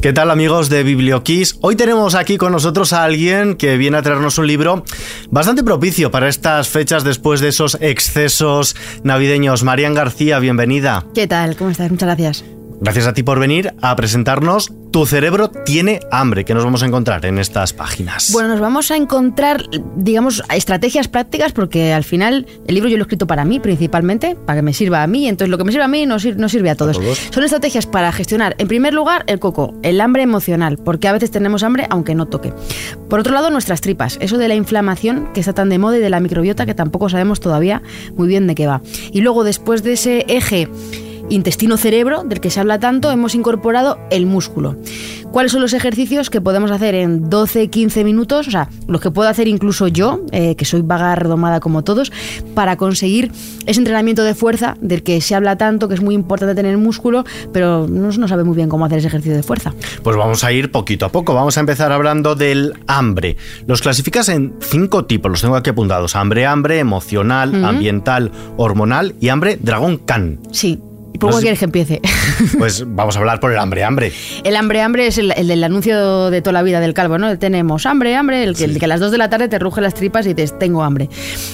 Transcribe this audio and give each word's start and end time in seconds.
¿Qué 0.00 0.12
tal 0.12 0.30
amigos 0.30 0.68
de 0.68 0.84
Biblioquiz? 0.84 1.56
Hoy 1.60 1.74
tenemos 1.74 2.14
aquí 2.14 2.36
con 2.36 2.52
nosotros 2.52 2.92
a 2.92 3.02
alguien 3.02 3.56
que 3.56 3.76
viene 3.76 3.96
a 3.96 4.02
traernos 4.02 4.38
un 4.38 4.46
libro 4.46 4.84
bastante 5.28 5.64
propicio 5.64 6.12
para 6.12 6.28
estas 6.28 6.68
fechas 6.68 7.02
después 7.02 7.40
de 7.40 7.48
esos 7.48 7.76
excesos 7.80 8.76
navideños. 9.02 9.64
Marian 9.64 9.94
García, 9.94 10.38
bienvenida. 10.38 11.04
¿Qué 11.16 11.26
tal? 11.26 11.56
¿Cómo 11.56 11.70
estás? 11.70 11.90
Muchas 11.90 12.06
gracias. 12.06 12.57
Gracias 12.80 13.08
a 13.08 13.12
ti 13.12 13.24
por 13.24 13.40
venir 13.40 13.74
a 13.82 13.96
presentarnos 13.96 14.72
Tu 14.92 15.04
cerebro 15.04 15.50
tiene 15.50 16.00
hambre, 16.12 16.44
que 16.44 16.54
nos 16.54 16.64
vamos 16.64 16.82
a 16.82 16.86
encontrar 16.86 17.26
en 17.26 17.38
estas 17.38 17.72
páginas. 17.72 18.30
Bueno, 18.32 18.48
nos 18.48 18.60
vamos 18.60 18.90
a 18.90 18.96
encontrar, 18.96 19.64
digamos, 19.96 20.42
estrategias 20.54 21.08
prácticas, 21.08 21.52
porque 21.52 21.92
al 21.92 22.04
final 22.04 22.46
el 22.66 22.74
libro 22.74 22.88
yo 22.88 22.96
lo 22.96 23.02
he 23.02 23.04
escrito 23.04 23.26
para 23.26 23.44
mí 23.44 23.60
principalmente, 23.60 24.34
para 24.34 24.60
que 24.60 24.62
me 24.62 24.72
sirva 24.72 25.02
a 25.02 25.06
mí, 25.06 25.28
entonces 25.28 25.50
lo 25.50 25.58
que 25.58 25.64
me 25.64 25.72
sirve 25.72 25.84
a 25.84 25.88
mí 25.88 26.06
no, 26.06 26.18
sirve 26.18 26.70
a 26.70 26.74
todos. 26.74 26.96
a 26.96 27.00
todos. 27.00 27.18
Son 27.30 27.44
estrategias 27.44 27.86
para 27.86 28.12
gestionar, 28.12 28.54
en 28.58 28.68
primer 28.68 28.94
lugar, 28.94 29.24
el 29.26 29.40
coco, 29.40 29.74
el 29.82 30.00
hambre 30.00 30.22
emocional, 30.22 30.78
porque 30.78 31.08
a 31.08 31.12
veces 31.12 31.30
tenemos 31.30 31.62
hambre 31.64 31.86
aunque 31.90 32.14
no 32.14 32.26
toque. 32.26 32.54
Por 33.10 33.20
otro 33.20 33.34
lado, 33.34 33.50
nuestras 33.50 33.80
tripas, 33.80 34.18
eso 34.20 34.38
de 34.38 34.48
la 34.48 34.54
inflamación 34.54 35.32
que 35.34 35.40
está 35.40 35.52
tan 35.52 35.68
de 35.68 35.78
moda 35.78 35.98
y 35.98 36.00
de 36.00 36.10
la 36.10 36.20
microbiota 36.20 36.64
que 36.64 36.74
tampoco 36.74 37.08
sabemos 37.08 37.40
todavía 37.40 37.82
muy 38.14 38.28
bien 38.28 38.46
de 38.46 38.54
qué 38.54 38.66
va. 38.66 38.80
Y 39.12 39.20
luego, 39.20 39.44
después 39.44 39.82
de 39.82 39.94
ese 39.94 40.24
eje 40.28 40.68
intestino-cerebro, 41.28 42.24
del 42.24 42.40
que 42.40 42.50
se 42.50 42.60
habla 42.60 42.78
tanto, 42.78 43.10
hemos 43.10 43.34
incorporado 43.34 43.98
el 44.10 44.26
músculo. 44.26 44.76
¿Cuáles 45.30 45.52
son 45.52 45.60
los 45.60 45.74
ejercicios 45.74 46.30
que 46.30 46.40
podemos 46.40 46.70
hacer 46.70 46.94
en 46.94 47.28
12-15 47.28 48.02
minutos? 48.02 48.48
O 48.48 48.50
sea, 48.50 48.68
los 48.86 49.00
que 49.00 49.10
puedo 49.10 49.28
hacer 49.28 49.46
incluso 49.46 49.86
yo, 49.86 50.20
eh, 50.32 50.56
que 50.56 50.64
soy 50.64 50.80
vaga 50.80 51.14
redomada 51.16 51.60
como 51.60 51.84
todos, 51.84 52.10
para 52.54 52.76
conseguir 52.76 53.30
ese 53.66 53.78
entrenamiento 53.78 54.24
de 54.24 54.34
fuerza 54.34 54.76
del 54.80 55.02
que 55.02 55.20
se 55.20 55.34
habla 55.34 55.56
tanto, 55.56 55.86
que 55.86 55.94
es 55.94 56.00
muy 56.00 56.14
importante 56.14 56.54
tener 56.54 56.78
músculo, 56.78 57.24
pero 57.52 57.86
no, 57.88 58.10
no 58.10 58.28
sabe 58.28 58.44
muy 58.44 58.56
bien 58.56 58.68
cómo 58.68 58.86
hacer 58.86 58.98
ese 58.98 59.08
ejercicio 59.08 59.36
de 59.36 59.42
fuerza. 59.42 59.74
Pues 60.02 60.16
vamos 60.16 60.44
a 60.44 60.52
ir 60.52 60.72
poquito 60.72 61.04
a 61.04 61.10
poco. 61.10 61.34
Vamos 61.34 61.56
a 61.58 61.60
empezar 61.60 61.92
hablando 61.92 62.34
del 62.34 62.74
hambre. 62.86 63.36
Los 63.66 63.82
clasificas 63.82 64.30
en 64.30 64.54
cinco 64.60 65.04
tipos, 65.04 65.30
los 65.30 65.42
tengo 65.42 65.56
aquí 65.56 65.70
apuntados. 65.70 66.16
Hambre, 66.16 66.46
hambre, 66.46 66.78
emocional, 66.78 67.64
ambiental, 67.64 68.32
hormonal 68.56 69.14
y 69.20 69.28
hambre 69.28 69.58
dragón 69.60 69.98
can. 69.98 70.38
Sí, 70.52 70.80
¿Por 71.18 71.30
cuál 71.30 71.42
quieres 71.42 71.58
que 71.58 71.64
empiece? 71.64 72.00
Pues 72.56 72.84
vamos 72.86 73.16
a 73.16 73.18
hablar 73.18 73.40
por 73.40 73.50
el 73.50 73.58
hambre, 73.58 73.82
hambre. 73.82 74.12
El 74.44 74.54
hambre, 74.54 74.80
hambre 74.80 75.08
es 75.08 75.18
el, 75.18 75.28
del 75.28 75.64
anuncio 75.64 76.30
de 76.30 76.40
toda 76.40 76.52
la 76.52 76.62
vida 76.62 76.78
del 76.78 76.94
calvo, 76.94 77.18
¿no? 77.18 77.36
Tenemos 77.38 77.84
hambre, 77.84 78.14
hambre, 78.14 78.44
el 78.44 78.56
que, 78.56 78.72
que, 78.78 78.84
a 78.84 78.88
las 78.88 79.00
2 79.00 79.10
de 79.10 79.18
la 79.18 79.28
tarde 79.28 79.48
te 79.48 79.58
ruge 79.58 79.80
las 79.80 79.94
tripas 79.94 80.24
y 80.26 80.34
dices, 80.34 80.56
tengo 80.58 80.84
hambre. 80.84 81.08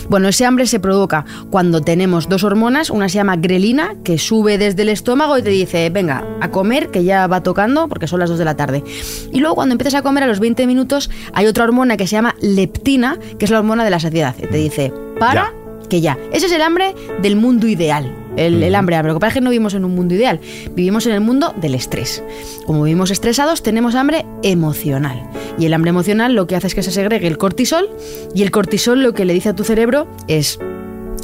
Bueno, 0.08 0.28
ese 0.28 0.44
hambre 0.44 0.66
se 0.66 0.80
provoca 0.80 1.24
cuando 1.50 1.80
tenemos 1.80 2.28
dos 2.28 2.44
hormonas, 2.44 2.90
una 2.90 3.08
se 3.08 3.16
llama 3.16 3.36
grelina, 3.36 3.94
que 4.04 4.18
sube 4.18 4.58
desde 4.58 4.82
el 4.82 4.90
estómago 4.90 5.38
y 5.38 5.42
te 5.42 5.50
dice, 5.50 5.88
venga, 5.90 6.24
a 6.40 6.50
comer, 6.50 6.90
que 6.90 7.04
ya 7.04 7.26
va 7.26 7.42
tocando, 7.42 7.88
porque 7.88 8.06
son 8.06 8.20
las 8.20 8.28
2 8.28 8.38
de 8.38 8.44
la 8.44 8.56
tarde. 8.56 8.84
Y 9.32 9.40
luego 9.40 9.54
cuando 9.54 9.72
empiezas 9.72 9.94
a 9.94 10.02
comer 10.02 10.24
a 10.24 10.26
los 10.26 10.40
20 10.40 10.66
minutos, 10.66 11.10
hay 11.32 11.46
otra 11.46 11.64
hormona 11.64 11.96
que 11.96 12.06
se 12.06 12.12
llama 12.12 12.34
leptina, 12.40 13.18
que 13.38 13.46
es 13.46 13.50
la 13.50 13.58
hormona 13.58 13.84
de 13.84 13.90
la 13.90 14.00
saciedad. 14.00 14.34
Y 14.38 14.46
te 14.46 14.56
dice, 14.58 14.92
para, 15.18 15.52
que 15.94 16.00
ya. 16.00 16.18
Ese 16.32 16.46
es 16.46 16.52
el 16.52 16.60
hambre 16.60 16.92
del 17.22 17.36
mundo 17.36 17.68
ideal 17.68 18.12
el, 18.36 18.74
hambre. 18.74 19.00
Lo 19.04 19.14
que 19.14 19.20
pasa 19.20 19.28
es 19.28 19.34
que 19.34 19.40
no 19.40 19.50
vivimos 19.50 19.74
en 19.74 19.84
un 19.84 19.94
mundo 19.94 20.12
ideal, 20.12 20.40
vivimos 20.72 21.06
en 21.06 21.12
el 21.12 21.20
mundo 21.20 21.54
del 21.56 21.76
estrés. 21.76 22.20
Como 22.66 22.82
vivimos 22.82 23.12
estresados, 23.12 23.62
tenemos 23.62 23.94
hambre 23.94 24.26
emocional. 24.42 25.22
Y 25.56 25.66
el 25.66 25.74
hambre 25.74 25.90
emocional 25.90 26.34
lo 26.34 26.48
que 26.48 26.56
hace 26.56 26.66
es 26.66 26.74
que 26.74 26.82
se 26.82 26.90
segregue 26.90 27.28
el 27.28 27.38
cortisol 27.38 27.88
y 28.34 28.42
el 28.42 28.50
cortisol 28.50 29.04
lo 29.04 29.14
que 29.14 29.24
le 29.24 29.34
dice 29.34 29.50
a 29.50 29.54
tu 29.54 29.62
cerebro 29.62 30.08
es 30.26 30.58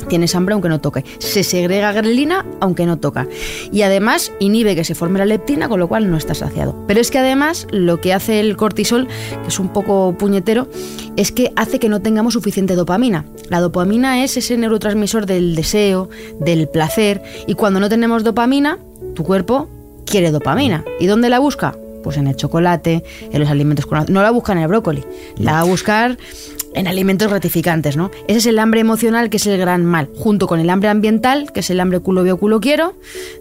tienes 0.08 0.34
hambre 0.34 0.54
aunque 0.54 0.68
no 0.68 0.80
toque. 0.80 1.04
Se 1.18 1.42
segrega 1.44 1.92
grelina 1.92 2.46
aunque 2.60 2.86
no 2.86 2.98
toca. 2.98 3.26
Y 3.72 3.82
además 3.82 4.32
inhibe 4.38 4.74
que 4.74 4.84
se 4.84 4.94
forme 4.94 5.18
la 5.18 5.26
leptina, 5.26 5.68
con 5.68 5.80
lo 5.80 5.88
cual 5.88 6.10
no 6.10 6.16
estás 6.16 6.38
saciado. 6.38 6.74
Pero 6.86 7.00
es 7.00 7.10
que 7.10 7.18
además 7.18 7.66
lo 7.70 8.00
que 8.00 8.12
hace 8.12 8.40
el 8.40 8.56
cortisol, 8.56 9.08
que 9.42 9.48
es 9.48 9.58
un 9.58 9.68
poco 9.68 10.14
puñetero, 10.18 10.68
es 11.16 11.32
que 11.32 11.52
hace 11.56 11.78
que 11.78 11.88
no 11.88 12.00
tengamos 12.00 12.34
suficiente 12.34 12.74
dopamina. 12.74 13.24
La 13.48 13.60
dopamina 13.60 14.24
es 14.24 14.36
ese 14.36 14.56
neurotransmisor 14.56 15.26
del 15.26 15.54
deseo, 15.54 16.08
del 16.38 16.68
placer, 16.68 17.22
y 17.46 17.54
cuando 17.54 17.80
no 17.80 17.88
tenemos 17.88 18.24
dopamina, 18.24 18.78
tu 19.14 19.24
cuerpo 19.24 19.68
quiere 20.06 20.30
dopamina. 20.30 20.84
¿Y 20.98 21.06
dónde 21.06 21.30
la 21.30 21.38
busca? 21.38 21.76
Pues 22.02 22.16
en 22.16 22.26
el 22.26 22.36
chocolate, 22.36 23.04
en 23.30 23.40
los 23.40 23.50
alimentos 23.50 23.86
con... 23.86 24.06
No 24.08 24.22
la 24.22 24.30
busca 24.30 24.52
en 24.52 24.58
el 24.58 24.68
brócoli, 24.68 25.04
la 25.36 25.52
va 25.52 25.60
a 25.60 25.64
buscar 25.64 26.16
en 26.74 26.86
alimentos 26.86 27.28
gratificantes, 27.28 27.96
¿no? 27.96 28.10
Ese 28.28 28.38
es 28.38 28.46
el 28.46 28.58
hambre 28.58 28.80
emocional 28.80 29.30
que 29.30 29.36
es 29.38 29.46
el 29.46 29.58
gran 29.58 29.84
mal, 29.84 30.08
junto 30.16 30.46
con 30.46 30.60
el 30.60 30.70
hambre 30.70 30.88
ambiental, 30.88 31.52
que 31.52 31.60
es 31.60 31.70
el 31.70 31.80
hambre 31.80 32.00
culo 32.00 32.22
veo 32.22 32.38
culo 32.38 32.60
quiero, 32.60 32.94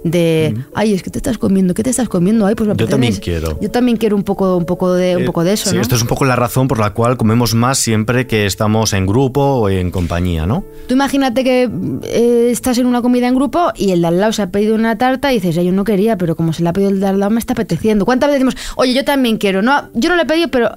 de, 0.03 0.55
ay, 0.73 0.93
es 0.93 1.03
que 1.03 1.09
te 1.09 1.19
estás 1.19 1.37
comiendo, 1.37 1.73
¿qué 1.73 1.83
te 1.83 1.89
estás 1.89 2.09
comiendo? 2.09 2.45
Ay, 2.45 2.55
pues 2.55 2.69
Yo 2.75 2.87
también 2.87 3.15
quiero. 3.15 3.59
Yo 3.61 3.71
también 3.71 3.97
quiero 3.97 4.15
un 4.15 4.23
poco, 4.23 4.57
un 4.57 4.65
poco 4.65 4.93
de, 4.93 5.17
un 5.17 5.23
eh, 5.23 5.25
poco 5.25 5.43
de 5.43 5.53
eso, 5.53 5.69
sí, 5.69 5.77
esto 5.77 5.95
es 5.95 6.01
un 6.01 6.07
poco 6.07 6.25
la 6.25 6.35
razón 6.35 6.67
por 6.67 6.79
la 6.79 6.93
cual 6.93 7.17
comemos 7.17 7.53
más 7.53 7.77
siempre 7.77 8.27
que 8.27 8.45
estamos 8.45 8.93
en 8.93 9.05
grupo 9.05 9.41
o 9.41 9.69
en 9.69 9.91
compañía, 9.91 10.45
¿no? 10.45 10.63
Tú 10.87 10.93
imagínate 10.93 11.43
que 11.43 11.69
eh, 12.03 12.49
estás 12.51 12.77
en 12.77 12.85
una 12.85 13.01
comida 13.01 13.27
en 13.27 13.35
grupo 13.35 13.71
y 13.75 13.91
el 13.91 14.01
de 14.01 14.07
al 14.07 14.19
lado 14.19 14.33
se 14.33 14.41
ha 14.41 14.47
pedido 14.47 14.75
una 14.75 14.97
tarta 14.97 15.31
y 15.31 15.39
dices, 15.39 15.55
yo 15.55 15.71
no 15.71 15.83
quería, 15.83 16.17
pero 16.17 16.35
como 16.35 16.53
se 16.53 16.63
la 16.63 16.71
ha 16.71 16.73
pedido 16.73 16.91
el 16.91 16.99
de 16.99 17.07
al 17.07 17.19
lado 17.19 17.29
me 17.29 17.39
está 17.39 17.53
apeteciendo. 17.53 18.05
¿Cuántas 18.05 18.29
veces 18.29 18.45
decimos, 18.45 18.73
oye, 18.75 18.93
yo 18.93 19.03
también 19.05 19.37
quiero? 19.37 19.61
No, 19.61 19.89
yo 19.93 20.09
no 20.09 20.15
le 20.15 20.23
he 20.23 20.25
pedido, 20.25 20.49
pero 20.49 20.71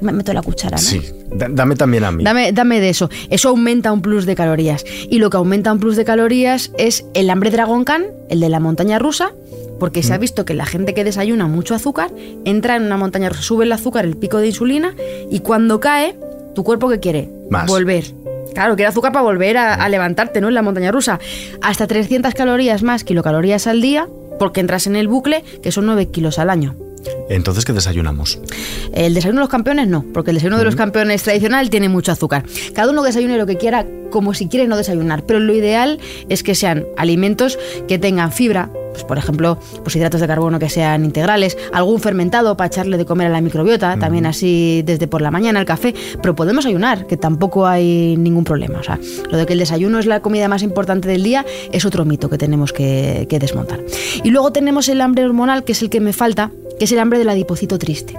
me 0.00 0.12
meto 0.12 0.32
la 0.32 0.42
cuchara, 0.42 0.76
¿no? 0.76 0.82
Sí, 0.82 1.00
dame 1.68 1.76
también 1.76 2.04
a 2.04 2.12
mí. 2.12 2.24
Dame, 2.24 2.52
dame 2.52 2.80
de 2.80 2.88
eso. 2.88 3.10
Eso 3.30 3.50
aumenta 3.50 3.92
un 3.92 4.00
plus 4.00 4.26
de 4.26 4.34
calorías. 4.34 4.84
Y 5.08 5.18
lo 5.18 5.30
que 5.30 5.36
aumenta 5.36 5.72
un 5.72 5.78
plus 5.78 5.96
de 5.96 6.04
calorías 6.04 6.72
es 6.78 7.04
el 7.14 7.28
hambre 7.30 7.50
Dragon 7.50 7.84
Khan, 7.84 8.06
el 8.30 8.40
de 8.40 8.48
la 8.48 8.60
montaña 8.60 8.98
rusa, 8.98 9.32
porque 9.78 10.02
se 10.02 10.14
ha 10.14 10.18
mm. 10.18 10.20
visto 10.20 10.44
que 10.44 10.54
la 10.54 10.66
gente 10.66 10.94
que 10.94 11.04
desayuna 11.04 11.46
mucho 11.46 11.74
azúcar 11.74 12.10
entra 12.44 12.76
en 12.76 12.84
una 12.84 12.96
montaña 12.96 13.28
rusa, 13.28 13.42
sube 13.42 13.64
el 13.64 13.72
azúcar, 13.72 14.04
el 14.04 14.16
pico 14.16 14.38
de 14.38 14.48
insulina, 14.48 14.94
y 15.30 15.40
cuando 15.40 15.80
cae, 15.80 16.16
¿tu 16.54 16.64
cuerpo 16.64 16.88
qué 16.88 17.00
quiere? 17.00 17.28
Volver. 17.66 18.04
Claro, 18.54 18.74
quiere 18.74 18.88
azúcar 18.88 19.12
para 19.12 19.22
volver 19.22 19.56
a, 19.58 19.74
a, 19.74 19.88
levantarte, 19.88 20.40
¿no? 20.40 20.48
En 20.48 20.54
la 20.54 20.62
montaña 20.62 20.90
rusa. 20.90 21.20
Hasta 21.60 21.86
300 21.86 22.34
calorías 22.34 22.82
más 22.82 23.04
kilocalorías 23.04 23.66
al 23.66 23.80
día, 23.80 24.08
porque 24.38 24.60
entras 24.60 24.86
en 24.86 24.96
el 24.96 25.06
bucle, 25.06 25.44
que 25.62 25.70
son 25.70 25.86
9 25.86 26.06
kilos 26.06 26.38
al 26.38 26.50
año. 26.50 26.74
Entonces, 27.28 27.64
¿qué 27.64 27.72
desayunamos? 27.72 28.38
El 28.92 29.14
desayuno 29.14 29.40
de 29.40 29.44
los 29.44 29.50
campeones 29.50 29.88
no, 29.88 30.04
porque 30.12 30.30
el 30.30 30.36
desayuno 30.36 30.58
de 30.58 30.64
los 30.64 30.76
campeones 30.76 31.22
tradicional 31.22 31.70
tiene 31.70 31.88
mucho 31.88 32.12
azúcar. 32.12 32.44
Cada 32.74 32.90
uno 32.90 33.02
desayune 33.02 33.36
lo 33.36 33.46
que 33.46 33.56
quiera, 33.56 33.86
como 34.10 34.34
si 34.34 34.48
quiere 34.48 34.66
no 34.66 34.76
desayunar, 34.76 35.24
pero 35.24 35.40
lo 35.40 35.54
ideal 35.54 35.98
es 36.28 36.42
que 36.42 36.54
sean 36.54 36.86
alimentos 36.96 37.58
que 37.86 37.98
tengan 37.98 38.32
fibra, 38.32 38.70
pues 38.92 39.04
por 39.04 39.18
ejemplo, 39.18 39.58
pues 39.84 39.94
hidratos 39.94 40.20
de 40.20 40.26
carbono 40.26 40.58
que 40.58 40.68
sean 40.68 41.04
integrales, 41.04 41.56
algún 41.72 42.00
fermentado 42.00 42.56
para 42.56 42.66
echarle 42.68 42.96
de 42.96 43.04
comer 43.04 43.28
a 43.28 43.30
la 43.30 43.40
microbiota, 43.40 43.98
también 43.98 44.26
así 44.26 44.82
desde 44.84 45.06
por 45.06 45.20
la 45.20 45.30
mañana 45.30 45.60
el 45.60 45.66
café, 45.66 45.94
pero 46.20 46.34
podemos 46.34 46.66
ayunar, 46.66 47.06
que 47.06 47.16
tampoco 47.16 47.66
hay 47.66 48.16
ningún 48.16 48.44
problema. 48.44 48.80
O 48.80 48.82
sea, 48.82 48.98
lo 49.30 49.38
de 49.38 49.46
que 49.46 49.52
el 49.52 49.58
desayuno 49.58 49.98
es 49.98 50.06
la 50.06 50.20
comida 50.20 50.48
más 50.48 50.62
importante 50.62 51.08
del 51.08 51.22
día 51.22 51.44
es 51.72 51.84
otro 51.84 52.04
mito 52.04 52.28
que 52.28 52.38
tenemos 52.38 52.72
que, 52.72 53.26
que 53.28 53.38
desmontar. 53.38 53.80
Y 54.24 54.30
luego 54.30 54.52
tenemos 54.52 54.88
el 54.88 55.00
hambre 55.00 55.24
hormonal, 55.24 55.64
que 55.64 55.72
es 55.72 55.82
el 55.82 55.90
que 55.90 56.00
me 56.00 56.12
falta, 56.12 56.50
que 56.78 56.84
es 56.84 56.92
el 56.92 56.98
hambre 56.98 57.18
del 57.18 57.28
adipocito 57.28 57.78
triste. 57.78 58.14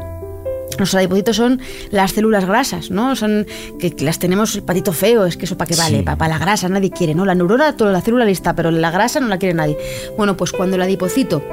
Los 0.77 0.95
adipocitos 0.95 1.35
son 1.35 1.59
las 1.91 2.11
células 2.11 2.45
grasas, 2.45 2.89
¿no? 2.89 3.15
Son 3.15 3.45
que, 3.79 3.93
las 3.99 4.19
tenemos 4.19 4.55
el 4.55 4.63
patito 4.63 4.93
feo, 4.93 5.25
es 5.25 5.35
que 5.35 5.45
eso 5.45 5.57
para 5.57 5.67
qué 5.67 5.75
vale, 5.75 6.03
para, 6.03 6.27
la 6.27 6.37
grasa 6.37 6.69
nadie 6.69 6.89
quiere, 6.89 7.13
¿no? 7.15 7.25
La 7.25 7.35
neurona, 7.35 7.75
toda 7.75 7.91
la 7.91 8.01
célula 8.01 8.23
lista, 8.23 8.55
pero 8.55 8.71
la 8.71 8.89
grasa 8.91 9.19
no 9.19 9.27
la 9.27 9.37
quiere 9.37 9.53
nadie. 9.53 9.77
Bueno, 10.17 10.37
pues 10.37 10.51
cuando 10.51 10.77
el 10.77 10.81
adipocito 10.81 11.43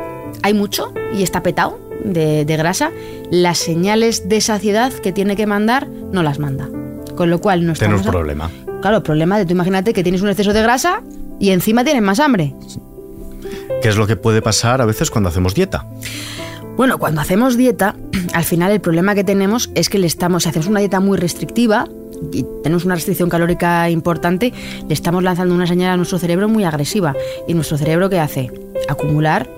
hay 0.43 0.55
mucho 0.55 0.93
y 1.12 1.22
está 1.22 1.43
petado 1.43 1.81
de, 2.05 2.44
grasa, 2.44 2.93
las 3.31 3.59
señales 3.59 4.28
de 4.28 4.41
saciedad 4.41 4.93
que 4.93 5.12
tiene 5.12 5.34
que 5.34 5.47
mandar 5.47 5.88
no 5.88 6.23
las 6.23 6.38
manda. 6.38 6.69
Con 7.17 7.31
lo 7.31 7.41
cual 7.41 7.67
no 7.67 7.73
Tenemos 7.73 8.06
problema. 8.06 8.50
Claro, 8.83 9.03
problema 9.03 9.38
de 9.38 9.47
tú 9.47 9.53
imagínate 9.53 9.93
que 9.93 10.03
tienes 10.03 10.23
un 10.23 10.28
exceso 10.28 10.53
de 10.53 10.62
grasa 10.62 11.03
y 11.41 11.50
encima 11.50 11.83
tienes 11.83 12.03
más 12.03 12.21
hambre. 12.21 12.55
¿Qué 13.83 13.88
es 13.88 13.97
lo 13.97 14.06
que 14.06 14.17
puede 14.17 14.43
pasar 14.43 14.81
a 14.81 14.84
veces 14.84 15.11
cuando 15.11 15.31
hacemos 15.31 15.55
dieta? 15.55 15.87
Bueno, 16.76 16.99
cuando 16.99 17.20
hacemos 17.20 17.56
dieta, 17.56 17.96
al 18.34 18.44
final 18.44 18.70
el 18.73 18.81
problema 18.81 19.14
que 19.14 19.25
tenemos 19.25 19.70
es 19.75 19.88
que 19.88 19.99
le 19.99 20.06
estamos, 20.06 20.43
si 20.43 20.49
hacemos 20.49 20.69
una 20.69 20.81
dieta 20.81 21.00
muy 21.00 21.17
restrictiva 21.17 21.88
y 22.32 22.44
tenemos 22.62 22.84
una 22.84 22.94
restricción 22.94 23.28
calórica 23.28 23.90
importante, 23.90 24.52
le 24.87 24.94
estamos 24.94 25.23
lanzando 25.23 25.55
una 25.55 25.67
señal 25.67 25.93
a 25.93 25.96
nuestro 25.96 26.19
cerebro 26.19 26.49
muy 26.49 26.64
agresiva. 26.64 27.14
¿Y 27.46 27.55
nuestro 27.55 27.78
cerebro 27.78 28.11
qué 28.11 28.20
hace? 28.20 28.50
Acumular, 28.88 29.49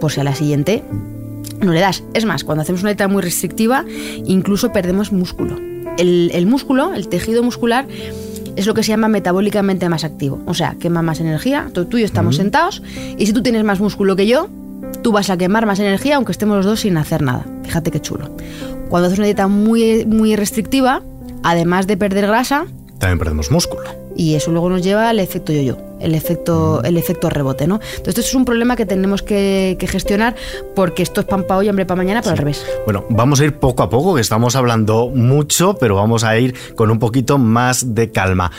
por 0.00 0.12
si 0.12 0.20
a 0.20 0.24
la 0.24 0.34
siguiente 0.34 0.82
no 1.60 1.72
le 1.72 1.80
das. 1.80 2.04
Es 2.14 2.24
más, 2.24 2.44
cuando 2.44 2.62
hacemos 2.62 2.82
una 2.82 2.90
dieta 2.90 3.08
muy 3.08 3.22
restrictiva, 3.22 3.84
incluso 4.24 4.72
perdemos 4.72 5.12
músculo. 5.12 5.56
El, 5.96 6.30
el 6.32 6.46
músculo, 6.46 6.94
el 6.94 7.08
tejido 7.08 7.42
muscular, 7.42 7.86
es 8.54 8.66
lo 8.66 8.74
que 8.74 8.82
se 8.82 8.88
llama 8.88 9.08
metabólicamente 9.08 9.88
más 9.88 10.04
activo. 10.04 10.40
O 10.46 10.54
sea, 10.54 10.76
quema 10.78 11.02
más 11.02 11.20
energía. 11.20 11.70
Tú, 11.72 11.86
y 11.96 12.00
yo 12.00 12.06
estamos 12.06 12.36
sentados 12.36 12.82
y 13.16 13.26
si 13.26 13.32
tú 13.32 13.42
tienes 13.42 13.64
más 13.64 13.80
músculo 13.80 14.16
que 14.16 14.26
yo, 14.26 14.48
tú 15.02 15.12
vas 15.12 15.30
a 15.30 15.36
quemar 15.36 15.66
más 15.66 15.78
energía 15.78 16.16
aunque 16.16 16.32
estemos 16.32 16.56
los 16.56 16.66
dos 16.66 16.80
sin 16.80 16.96
hacer 16.96 17.22
nada. 17.22 17.46
Fíjate 17.64 17.90
qué 17.90 18.00
chulo. 18.00 18.30
Cuando 18.88 19.06
haces 19.06 19.18
una 19.18 19.26
dieta 19.26 19.48
muy, 19.48 20.06
muy 20.06 20.36
restrictiva, 20.36 21.02
además 21.42 21.86
de 21.86 21.96
perder 21.96 22.26
grasa, 22.26 22.66
también 22.98 23.18
perdemos 23.18 23.50
músculo. 23.50 23.84
Y 24.16 24.34
eso 24.34 24.50
luego 24.50 24.68
nos 24.68 24.82
lleva 24.82 25.08
al 25.08 25.20
efecto 25.20 25.52
yo-yo, 25.52 25.76
el 26.00 26.14
efecto, 26.14 26.82
el 26.82 26.96
efecto 26.96 27.30
rebote, 27.30 27.68
¿no? 27.68 27.76
Entonces, 27.76 28.08
esto 28.08 28.20
es 28.22 28.34
un 28.34 28.44
problema 28.44 28.74
que 28.74 28.84
tenemos 28.84 29.22
que, 29.22 29.76
gestionar 29.88 30.34
porque 30.74 31.04
esto 31.04 31.20
es 31.20 31.26
pan 31.26 31.44
para 31.44 31.58
hoy, 31.58 31.68
hambre 31.68 31.86
para 31.86 31.98
mañana, 31.98 32.20
pero 32.20 32.32
al 32.32 32.38
revés. 32.38 32.66
Bueno, 32.84 33.04
vamos 33.10 33.40
a 33.40 33.44
ir 33.44 33.54
poco 33.54 33.84
a 33.84 33.90
poco, 33.90 34.16
que 34.16 34.20
estamos 34.20 34.56
hablando 34.56 35.10
mucho, 35.14 35.74
pero 35.78 35.94
vamos 35.94 36.24
a 36.24 36.36
ir 36.36 36.54
con 36.74 36.90
un 36.90 36.98
poquito 36.98 37.38
más 37.38 37.94
de 37.94 38.10
calma. 38.10 38.50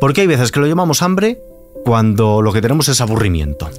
Porque 0.00 0.22
hay 0.22 0.26
veces 0.26 0.50
que 0.50 0.58
lo 0.58 0.66
llamamos 0.66 1.00
hambre 1.02 1.40
cuando 1.84 2.42
lo 2.42 2.52
que 2.52 2.60
tenemos 2.60 2.88
es 2.88 3.00
aburrimiento. 3.00 3.70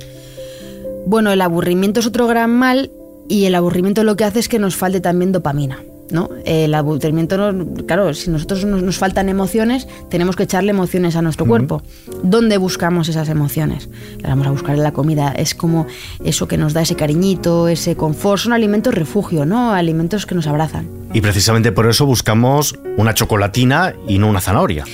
Bueno, 1.05 1.31
el 1.31 1.41
aburrimiento 1.41 1.99
es 1.99 2.07
otro 2.07 2.27
gran 2.27 2.51
mal 2.51 2.91
y 3.27 3.45
el 3.45 3.55
aburrimiento 3.55 4.03
lo 4.03 4.15
que 4.15 4.23
hace 4.23 4.39
es 4.39 4.49
que 4.49 4.59
nos 4.59 4.75
falte 4.75 5.01
también 5.01 5.31
dopamina. 5.31 5.79
¿no? 6.11 6.29
El 6.45 6.73
aburrimiento, 6.73 7.53
claro, 7.87 8.13
si 8.13 8.29
nosotros 8.29 8.65
nos, 8.65 8.97
faltan 8.97 9.29
emociones, 9.29 9.87
tenemos 10.09 10.35
que 10.35 10.43
echarle 10.43 10.71
emociones 10.71 11.15
a 11.15 11.21
nuestro 11.21 11.45
cuerpo. 11.45 11.81
¿Dónde 12.23 12.57
buscamos 12.57 13.09
esas 13.09 13.29
emociones? 13.29 13.89
Las 14.19 14.31
vamos 14.31 14.47
a 14.47 14.51
buscar 14.51 14.75
en 14.75 14.83
la 14.83 14.91
comida. 14.91 15.31
Es 15.31 15.55
como 15.55 15.87
eso 16.23 16.47
que 16.47 16.57
nos 16.57 16.73
da 16.73 16.81
ese 16.81 16.95
cariñito, 16.95 17.67
ese 17.67 17.95
confort. 17.95 18.41
Son 18.41 18.53
alimentos 18.53 18.93
refugio, 18.93 19.45
¿no? 19.45 19.71
Alimentos 19.73 20.25
que 20.25 20.35
nos 20.35 20.47
abrazan. 20.47 20.87
Y 21.13 21.21
precisamente 21.21 21.71
por 21.71 21.87
eso 21.87 22.05
buscamos 22.05 22.75
una 22.97 23.13
chocolatina 23.13 23.95
y 24.07 24.19
no 24.19 24.29
una 24.29 24.41
zanahoria 24.41 24.85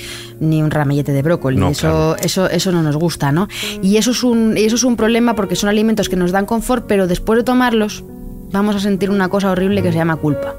ni 0.42 0.62
un 0.62 0.70
ramillete 0.70 1.12
de 1.12 1.22
brócoli. 1.22 1.62
eso, 1.64 2.16
eso, 2.16 2.50
eso 2.50 2.72
no 2.72 2.82
nos 2.82 2.96
gusta, 2.96 3.32
¿no? 3.32 3.48
Y 3.80 3.96
eso 3.96 4.10
es 4.10 4.22
un, 4.22 4.56
eso 4.56 4.76
es 4.76 4.84
un 4.84 4.96
problema 4.96 5.34
porque 5.34 5.56
son 5.56 5.68
alimentos 5.70 6.08
que 6.08 6.16
nos 6.16 6.32
dan 6.32 6.46
confort, 6.46 6.84
pero 6.86 7.06
después 7.06 7.38
de 7.38 7.44
tomarlos 7.44 8.04
vamos 8.50 8.76
a 8.76 8.80
sentir 8.80 9.10
una 9.10 9.28
cosa 9.28 9.50
horrible 9.50 9.82
que 9.82 9.92
se 9.92 9.98
llama 9.98 10.16
culpa. 10.16 10.56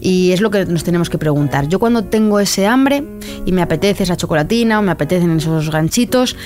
Y 0.00 0.32
es 0.32 0.40
lo 0.40 0.50
que 0.50 0.64
nos 0.66 0.84
tenemos 0.84 1.10
que 1.10 1.18
preguntar. 1.18 1.68
Yo 1.68 1.78
cuando 1.78 2.04
tengo 2.04 2.38
ese 2.38 2.66
hambre 2.66 3.02
y 3.44 3.52
me 3.52 3.62
apetece 3.62 4.04
esa 4.04 4.16
chocolatina 4.16 4.78
o 4.78 4.82
me 4.82 4.92
apetecen 4.92 5.36
esos 5.36 5.70
ganchitos, 5.70 6.36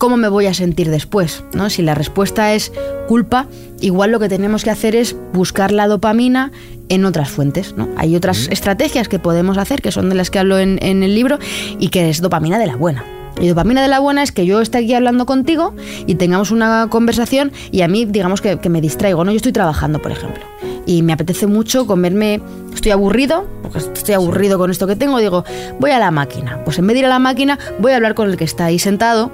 ¿cómo 0.00 0.16
me 0.16 0.28
voy 0.28 0.46
a 0.46 0.54
sentir 0.54 0.90
después? 0.90 1.44
¿no? 1.52 1.68
Si 1.68 1.82
la 1.82 1.94
respuesta 1.94 2.54
es 2.54 2.72
culpa, 3.06 3.46
igual 3.80 4.10
lo 4.10 4.18
que 4.18 4.30
tenemos 4.30 4.64
que 4.64 4.70
hacer 4.70 4.96
es 4.96 5.14
buscar 5.34 5.72
la 5.72 5.86
dopamina 5.86 6.50
en 6.88 7.04
otras 7.04 7.28
fuentes. 7.28 7.74
¿no? 7.76 7.86
Hay 7.98 8.16
otras 8.16 8.48
estrategias 8.48 9.08
que 9.08 9.18
podemos 9.18 9.58
hacer, 9.58 9.82
que 9.82 9.92
son 9.92 10.08
de 10.08 10.14
las 10.14 10.30
que 10.30 10.38
hablo 10.38 10.58
en, 10.58 10.78
en 10.82 11.02
el 11.02 11.14
libro, 11.14 11.38
y 11.78 11.88
que 11.88 12.08
es 12.08 12.22
dopamina 12.22 12.58
de 12.58 12.66
la 12.66 12.76
buena. 12.76 13.04
Y 13.40 13.46
dopamina 13.46 13.82
de 13.82 13.88
la 13.88 14.00
buena 14.00 14.22
es 14.22 14.32
que 14.32 14.46
yo 14.46 14.62
esté 14.62 14.78
aquí 14.78 14.94
hablando 14.94 15.26
contigo 15.26 15.74
y 16.06 16.14
tengamos 16.14 16.50
una 16.50 16.88
conversación 16.90 17.52
y 17.70 17.82
a 17.82 17.88
mí, 17.88 18.06
digamos 18.06 18.40
que, 18.40 18.58
que 18.58 18.70
me 18.70 18.80
distraigo, 18.80 19.24
¿no? 19.24 19.32
Yo 19.32 19.36
estoy 19.36 19.52
trabajando, 19.52 20.00
por 20.00 20.10
ejemplo 20.12 20.44
y 20.86 21.02
me 21.02 21.12
apetece 21.12 21.46
mucho 21.46 21.86
comerme, 21.86 22.40
estoy 22.74 22.90
aburrido, 22.90 23.46
porque 23.62 23.78
estoy 23.78 24.14
aburrido 24.14 24.58
con 24.58 24.72
esto 24.72 24.88
que 24.88 24.96
tengo, 24.96 25.18
digo, 25.18 25.44
voy 25.78 25.92
a 25.92 26.00
la 26.00 26.10
máquina. 26.10 26.64
Pues 26.64 26.78
en 26.78 26.86
vez 26.86 26.94
de 26.94 27.00
ir 27.00 27.06
a 27.06 27.10
la 27.10 27.20
máquina, 27.20 27.58
voy 27.78 27.92
a 27.92 27.96
hablar 27.96 28.14
con 28.14 28.28
el 28.28 28.36
que 28.36 28.44
está 28.44 28.64
ahí 28.64 28.80
sentado 28.80 29.30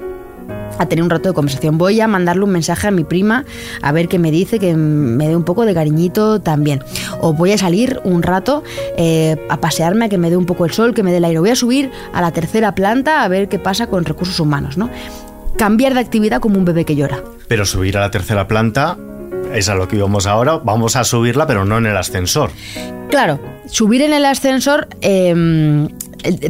a 0.77 0.85
tener 0.87 1.03
un 1.03 1.09
rato 1.09 1.29
de 1.29 1.35
conversación. 1.35 1.77
Voy 1.77 1.99
a 2.01 2.07
mandarle 2.07 2.43
un 2.43 2.51
mensaje 2.51 2.87
a 2.87 2.91
mi 2.91 3.03
prima 3.03 3.45
a 3.81 3.91
ver 3.91 4.07
qué 4.07 4.19
me 4.19 4.31
dice, 4.31 4.59
que 4.59 4.75
me 4.75 5.27
dé 5.27 5.35
un 5.35 5.43
poco 5.43 5.65
de 5.65 5.73
cariñito 5.73 6.39
también. 6.41 6.83
O 7.21 7.33
voy 7.33 7.51
a 7.51 7.57
salir 7.57 7.99
un 8.03 8.23
rato 8.23 8.63
eh, 8.97 9.35
a 9.49 9.57
pasearme, 9.57 10.05
a 10.05 10.09
que 10.09 10.17
me 10.17 10.29
dé 10.29 10.37
un 10.37 10.45
poco 10.45 10.65
el 10.65 10.71
sol, 10.71 10.93
que 10.93 11.03
me 11.03 11.11
dé 11.11 11.17
el 11.17 11.25
aire. 11.25 11.39
Voy 11.39 11.49
a 11.49 11.55
subir 11.55 11.91
a 12.13 12.21
la 12.21 12.31
tercera 12.31 12.75
planta 12.75 13.23
a 13.23 13.27
ver 13.27 13.49
qué 13.49 13.59
pasa 13.59 13.87
con 13.87 14.05
recursos 14.05 14.39
humanos, 14.39 14.77
¿no? 14.77 14.89
Cambiar 15.57 15.93
de 15.93 15.99
actividad 15.99 16.39
como 16.39 16.57
un 16.57 16.65
bebé 16.65 16.85
que 16.85 16.95
llora. 16.95 17.23
Pero 17.47 17.65
subir 17.65 17.97
a 17.97 18.01
la 18.01 18.11
tercera 18.11 18.47
planta 18.47 18.97
es 19.53 19.69
a 19.69 19.75
lo 19.75 19.87
que 19.87 19.95
íbamos 19.95 20.27
ahora, 20.27 20.57
vamos 20.57 20.95
a 20.95 21.03
subirla, 21.03 21.47
pero 21.47 21.65
no 21.65 21.77
en 21.77 21.87
el 21.87 21.97
ascensor. 21.97 22.51
Claro, 23.09 23.39
subir 23.67 24.01
en 24.01 24.13
el 24.13 24.25
ascensor, 24.25 24.87
em, 25.01 25.87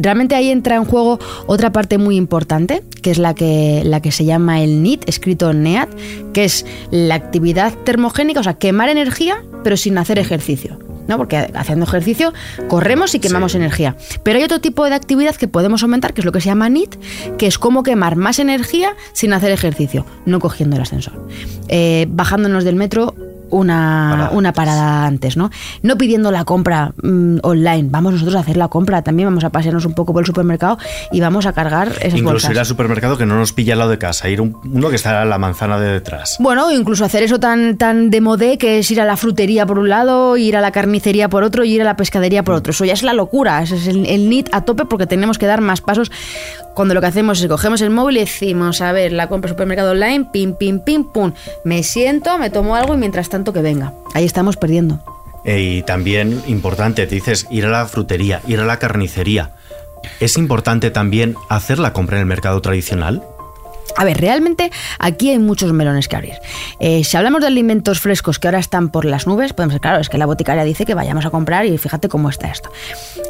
realmente 0.00 0.34
ahí 0.34 0.50
entra 0.50 0.76
en 0.76 0.84
juego 0.84 1.18
otra 1.46 1.72
parte 1.72 1.98
muy 1.98 2.16
importante, 2.16 2.82
que 3.02 3.10
es 3.10 3.18
la 3.18 3.34
que, 3.34 3.82
la 3.84 4.00
que 4.00 4.12
se 4.12 4.24
llama 4.24 4.62
el 4.62 4.82
NEAT, 4.82 5.08
escrito 5.08 5.52
NEAT, 5.52 5.88
que 6.32 6.44
es 6.44 6.66
la 6.90 7.14
actividad 7.14 7.74
termogénica, 7.84 8.40
o 8.40 8.44
sea, 8.44 8.54
quemar 8.54 8.88
energía, 8.88 9.44
pero 9.64 9.76
sin 9.76 9.98
hacer 9.98 10.18
ejercicio. 10.18 10.78
¿no? 11.08 11.16
Porque 11.16 11.36
haciendo 11.54 11.86
ejercicio 11.86 12.32
corremos 12.68 13.14
y 13.14 13.18
quemamos 13.18 13.54
energía. 13.54 13.96
Pero 14.22 14.38
hay 14.38 14.44
otro 14.44 14.60
tipo 14.60 14.84
de 14.84 14.94
actividad 14.94 15.34
que 15.34 15.48
podemos 15.48 15.82
aumentar, 15.82 16.14
que 16.14 16.20
es 16.20 16.24
lo 16.24 16.32
que 16.32 16.40
se 16.40 16.46
llama 16.46 16.68
NIT, 16.68 16.96
que 17.38 17.46
es 17.46 17.58
cómo 17.58 17.82
quemar 17.82 18.14
más 18.14 18.38
energía 18.38 18.94
sin 19.14 19.32
hacer 19.32 19.50
ejercicio, 19.50 20.04
no 20.26 20.38
cogiendo 20.38 20.76
el 20.76 20.82
ascensor. 20.82 21.26
Eh, 21.68 22.06
bajándonos 22.10 22.62
del 22.62 22.76
metro 22.76 23.14
una 23.50 24.08
parada, 24.10 24.30
una 24.30 24.52
parada 24.52 25.06
antes, 25.06 25.36
¿no? 25.36 25.50
No 25.82 25.96
pidiendo 25.96 26.30
la 26.30 26.44
compra 26.44 26.92
mm, 27.02 27.38
online, 27.42 27.88
vamos 27.90 28.12
nosotros 28.12 28.36
a 28.36 28.40
hacer 28.40 28.56
la 28.56 28.68
compra, 28.68 29.02
también 29.02 29.28
vamos 29.28 29.44
a 29.44 29.50
pasearnos 29.50 29.84
un 29.84 29.94
poco 29.94 30.12
por 30.12 30.22
el 30.22 30.26
supermercado 30.26 30.78
y 31.12 31.20
vamos 31.20 31.46
a 31.46 31.52
cargar 31.52 31.92
esas 32.00 32.18
Incluso 32.18 32.50
ir 32.50 32.58
al 32.58 32.66
supermercado 32.66 33.16
que 33.16 33.26
no 33.26 33.36
nos 33.36 33.52
pilla 33.52 33.74
al 33.74 33.80
lado 33.80 33.90
de 33.90 33.98
casa, 33.98 34.28
ir 34.28 34.40
uno 34.40 34.90
que 34.90 34.96
está 34.96 35.22
en 35.22 35.30
la 35.30 35.38
manzana 35.38 35.78
de 35.78 35.92
detrás. 35.92 36.36
Bueno, 36.38 36.70
incluso 36.70 37.04
hacer 37.04 37.22
eso 37.22 37.40
tan, 37.40 37.76
tan 37.76 38.10
de 38.10 38.20
modé 38.20 38.58
que 38.58 38.78
es 38.78 38.90
ir 38.90 39.00
a 39.00 39.04
la 39.04 39.16
frutería 39.16 39.66
por 39.66 39.78
un 39.78 39.88
lado, 39.88 40.36
ir 40.36 40.56
a 40.56 40.60
la 40.60 40.72
carnicería 40.72 41.28
por 41.28 41.42
otro 41.42 41.64
y 41.64 41.74
ir 41.74 41.82
a 41.82 41.84
la 41.84 41.96
pescadería 41.96 42.42
por 42.42 42.54
otro. 42.54 42.72
Eso 42.72 42.84
ya 42.84 42.92
es 42.92 43.02
la 43.02 43.12
locura, 43.12 43.62
ese 43.62 43.76
es 43.76 43.86
el, 43.86 44.06
el 44.06 44.28
NIT 44.28 44.48
a 44.52 44.64
tope 44.64 44.84
porque 44.84 45.06
tenemos 45.06 45.38
que 45.38 45.46
dar 45.46 45.60
más 45.60 45.80
pasos 45.80 46.10
cuando 46.78 46.94
lo 46.94 47.00
que 47.00 47.08
hacemos 47.08 47.40
es 47.40 47.48
cogemos 47.48 47.80
el 47.80 47.90
móvil 47.90 48.18
y 48.18 48.20
decimos, 48.20 48.80
a 48.82 48.92
ver, 48.92 49.10
la 49.10 49.28
compra 49.28 49.50
supermercado 49.50 49.90
online, 49.90 50.26
pim, 50.32 50.54
pim, 50.54 50.78
pim, 50.78 51.02
pum, 51.02 51.32
me 51.64 51.82
siento, 51.82 52.38
me 52.38 52.50
tomo 52.50 52.76
algo 52.76 52.94
y 52.94 52.96
mientras 52.96 53.28
tanto 53.28 53.52
que 53.52 53.62
venga. 53.62 53.94
Ahí 54.14 54.24
estamos 54.24 54.56
perdiendo. 54.56 55.02
Y 55.44 55.82
también 55.82 56.40
importante, 56.46 57.04
te 57.08 57.16
dices, 57.16 57.48
ir 57.50 57.66
a 57.66 57.70
la 57.70 57.86
frutería, 57.86 58.42
ir 58.46 58.60
a 58.60 58.64
la 58.64 58.78
carnicería. 58.78 59.50
¿Es 60.20 60.36
importante 60.36 60.92
también 60.92 61.34
hacer 61.48 61.80
la 61.80 61.92
compra 61.92 62.18
en 62.18 62.20
el 62.20 62.26
mercado 62.26 62.62
tradicional? 62.62 63.24
A 63.96 64.04
ver, 64.04 64.20
realmente 64.20 64.70
aquí 65.00 65.30
hay 65.30 65.40
muchos 65.40 65.72
melones 65.72 66.06
que 66.06 66.14
abrir. 66.14 66.34
Eh, 66.78 67.02
si 67.02 67.16
hablamos 67.16 67.40
de 67.40 67.48
alimentos 67.48 67.98
frescos 67.98 68.38
que 68.38 68.46
ahora 68.46 68.60
están 68.60 68.90
por 68.90 69.04
las 69.04 69.26
nubes, 69.26 69.52
podemos 69.52 69.72
decir, 69.72 69.80
claro, 69.80 70.00
es 70.00 70.08
que 70.08 70.18
la 70.18 70.26
boticaria 70.26 70.62
dice 70.62 70.86
que 70.86 70.94
vayamos 70.94 71.26
a 71.26 71.30
comprar 71.30 71.66
y 71.66 71.76
fíjate 71.76 72.08
cómo 72.08 72.28
está 72.28 72.48
esto. 72.52 72.70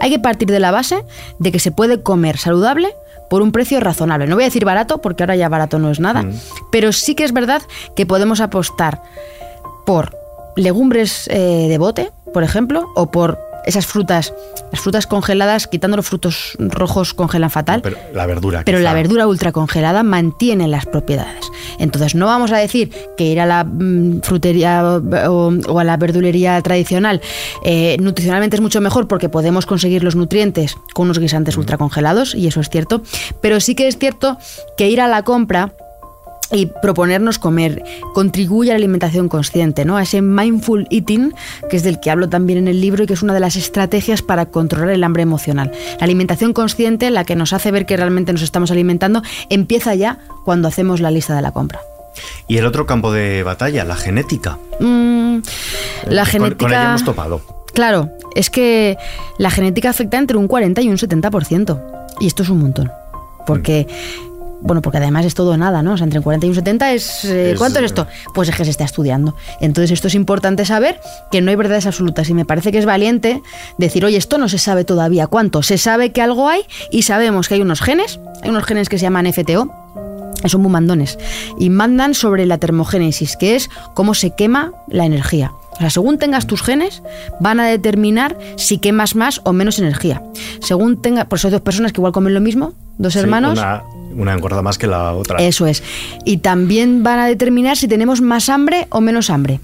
Hay 0.02 0.10
que 0.10 0.18
partir 0.18 0.48
de 0.48 0.60
la 0.60 0.70
base 0.70 1.02
de 1.38 1.50
que 1.50 1.60
se 1.60 1.72
puede 1.72 2.02
comer 2.02 2.36
saludable 2.36 2.94
por 3.30 3.42
un 3.42 3.52
precio 3.52 3.80
razonable. 3.80 4.26
No 4.26 4.36
voy 4.36 4.44
a 4.44 4.46
decir 4.46 4.64
barato, 4.64 4.98
porque 4.98 5.22
ahora 5.22 5.36
ya 5.36 5.48
barato 5.48 5.78
no 5.78 5.90
es 5.90 6.00
nada, 6.00 6.22
mm. 6.22 6.32
pero 6.70 6.92
sí 6.92 7.14
que 7.14 7.25
es 7.25 7.32
verdad 7.32 7.62
que 7.94 8.06
podemos 8.06 8.40
apostar 8.40 9.02
por 9.86 10.16
legumbres 10.56 11.28
eh, 11.28 11.66
de 11.69 11.78
bote, 11.78 12.10
por 12.32 12.42
ejemplo, 12.42 12.88
o 12.94 13.10
por 13.10 13.38
esas 13.64 13.86
frutas, 13.86 14.32
las 14.72 14.80
frutas 14.80 15.06
congeladas, 15.06 15.66
quitando 15.66 15.96
los 15.96 16.06
frutos 16.06 16.56
rojos 16.58 17.12
congelan 17.14 17.50
fatal. 17.50 17.82
Pero 17.82 17.98
la 18.14 18.26
verdura. 18.26 18.62
Pero 18.64 18.78
la 18.78 18.94
verdura 18.94 19.26
ultra 19.26 19.52
congelada 19.52 20.02
mantiene 20.02 20.69
las 20.69 20.86
propiedades. 20.86 21.47
Entonces 21.78 22.14
no 22.14 22.26
vamos 22.26 22.52
a 22.52 22.58
decir 22.58 22.90
que 23.16 23.25
ir 23.25 23.40
a 23.40 23.46
la 23.46 23.64
mm, 23.64 24.20
frutería 24.22 25.00
o, 25.28 25.78
a 25.78 25.84
la 25.84 25.96
verdulería 25.96 26.60
tradicional 26.62 27.20
eh, 27.64 27.96
nutricionalmente 28.00 28.56
es 28.56 28.62
mucho 28.62 28.81
mejor 28.81 29.08
porque 29.08 29.29
podemos 29.29 29.67
conseguir 29.67 30.05
los 30.05 30.17
nutrientes 30.17 30.76
con 30.94 31.05
unos 31.05 31.19
guisantes 31.19 31.56
mm. 31.56 31.60
ultra 31.60 31.79
congelados 31.79 32.34
y 32.34 32.46
eso 32.46 32.60
es 32.60 32.69
cierto. 32.69 33.03
Pero 33.41 33.60
sí 33.60 33.74
que 33.74 33.88
es 33.88 33.98
cierto 33.98 34.38
que 34.76 34.88
ir 34.88 35.00
a 35.00 35.08
la 35.08 35.22
compra 35.22 35.72
y 36.52 36.67
proponernos 36.67 37.38
comer 37.38 37.82
contribuye 38.14 38.70
a 38.70 38.74
la 38.74 38.78
alimentación 38.78 39.28
consciente, 39.28 39.84
¿no? 39.84 39.96
a 39.96 40.02
ese 40.02 40.22
mindful 40.22 40.86
eating, 40.90 41.34
que 41.69 41.76
es 41.76 41.82
del 41.82 42.00
que 42.00 42.10
hablo 42.10 42.28
también 42.28 42.58
en 42.58 42.69
el 42.69 42.81
libro 42.81 43.05
y 43.05 43.06
que 43.06 43.14
es 43.14 43.22
una 43.22 43.34
de 43.34 43.40
las 43.40 43.56
estrategias 43.56 44.22
para 44.22 44.46
controlar 44.46 44.90
el 44.90 45.05
hambre 45.05 45.22
emocional. 45.22 45.72
La 45.98 46.05
alimentación 46.05 46.52
consciente, 46.52 47.10
la 47.10 47.24
que 47.24 47.36
nos 47.36 47.52
hace 47.52 47.70
ver 47.70 47.86
que 47.86 47.96
realmente 47.96 48.32
nos 48.32 48.43
estamos 48.43 48.70
alimentando, 48.70 49.22
empieza 49.50 49.94
ya 49.94 50.19
cuando 50.44 50.69
hacemos 50.69 51.00
la 51.00 51.10
lista 51.10 51.36
de 51.36 51.43
la 51.43 51.52
compra. 51.52 51.81
¿Y 52.46 52.56
el 52.56 52.67
otro 52.67 52.86
campo 52.86 53.12
de 53.12 53.43
batalla, 53.43 53.84
la 53.84 53.96
genética? 53.96 54.58
Mm, 54.81 55.38
la 56.08 56.24
genética... 56.24 56.58
Con, 56.58 56.70
ella 56.70 56.88
hemos 56.88 57.05
topado. 57.05 57.40
Claro, 57.74 58.10
es 58.34 58.50
que 58.50 58.96
la 59.38 59.50
genética 59.50 59.90
afecta 59.90 60.19
entre 60.19 60.36
un 60.36 60.48
40 60.48 60.81
y 60.81 60.88
un 60.88 60.96
70%. 60.96 61.81
Y 62.20 62.26
esto 62.26 62.43
es 62.43 62.48
un 62.48 62.58
montón. 62.58 62.90
Porque... 63.46 63.86
Bueno, 64.60 64.82
porque 64.82 64.98
además 64.98 65.24
es 65.24 65.34
todo 65.34 65.53
o 65.53 65.56
nada, 65.56 65.82
¿no? 65.82 65.93
O 65.93 65.96
sea, 65.96 66.05
entre 66.05 66.20
40 66.20 66.46
y 66.46 66.48
un 66.48 66.55
70 66.55 66.93
es, 66.93 67.24
eh, 67.24 67.55
¿Cuánto 67.56 67.79
es 67.79 67.86
esto? 67.86 68.06
Pues 68.34 68.48
es 68.48 68.56
que 68.56 68.65
se 68.65 68.70
está 68.70 68.84
estudiando. 68.84 69.36
Entonces, 69.60 69.93
esto 69.93 70.08
es 70.08 70.15
importante 70.15 70.65
saber 70.65 71.00
que 71.31 71.41
no 71.41 71.50
hay 71.50 71.56
verdades 71.56 71.86
absolutas. 71.86 72.29
Y 72.29 72.34
me 72.34 72.44
parece 72.44 72.72
que 72.72 72.79
es 72.79 72.84
valiente 72.84 73.43
decir, 73.79 74.05
oye, 74.05 74.17
esto 74.17 74.36
no 74.38 74.48
se 74.48 74.58
sabe 74.58 74.84
todavía 74.84 75.29
cuánto. 75.29 75.62
Se 75.62 75.79
sabe 75.79 76.12
que 76.12 76.22
algo 76.22 76.48
hay 76.48 76.62
y 76.91 77.03
sabemos 77.03 77.48
que 77.48 77.55
hay 77.55 77.60
unos 77.60 77.81
genes, 77.81 78.19
hay 78.43 78.50
unos 78.50 78.65
genes 78.65 78.88
que 78.88 78.98
se 78.98 79.03
llaman 79.03 79.32
FTO, 79.32 79.72
son 80.46 80.62
muy 80.62 80.70
mandones, 80.70 81.19
y 81.58 81.70
mandan 81.70 82.15
sobre 82.15 82.46
la 82.46 82.58
termogénesis, 82.58 83.36
que 83.36 83.56
es 83.56 83.70
cómo 83.94 84.15
se 84.15 84.34
quema 84.34 84.72
la 84.88 85.05
energía. 85.05 85.53
O 85.72 85.81
sea, 85.81 85.91
según 85.91 86.19
tengas 86.19 86.46
tus 86.46 86.62
genes, 86.62 87.03
van 87.38 87.60
a 87.60 87.67
determinar 87.67 88.36
si 88.56 88.79
quemas 88.79 89.15
más 89.15 89.41
o 89.44 89.53
menos 89.53 89.79
energía. 89.79 90.22
Según 90.60 91.00
tenga, 91.00 91.27
por 91.27 91.38
eso 91.38 91.46
hay 91.48 91.53
dos 91.53 91.60
personas 91.60 91.93
que 91.93 92.00
igual 92.00 92.12
comen 92.12 92.34
lo 92.34 92.41
mismo, 92.41 92.72
dos 92.98 93.15
hermanos. 93.15 93.58
Una 93.58 93.84
engorda 94.34 94.62
más 94.62 94.79
que 94.79 94.86
la 94.86 95.12
otra. 95.12 95.38
Eso 95.38 95.67
es. 95.67 95.82
Y 96.24 96.38
también 96.38 97.03
van 97.03 97.19
a 97.19 97.27
determinar 97.27 97.77
si 97.77 97.88
tenemos 97.88 98.20
más 98.20 98.48
hambre 98.48 98.86
o 98.91 99.00
menos 99.00 99.31
hambre. 99.31 99.60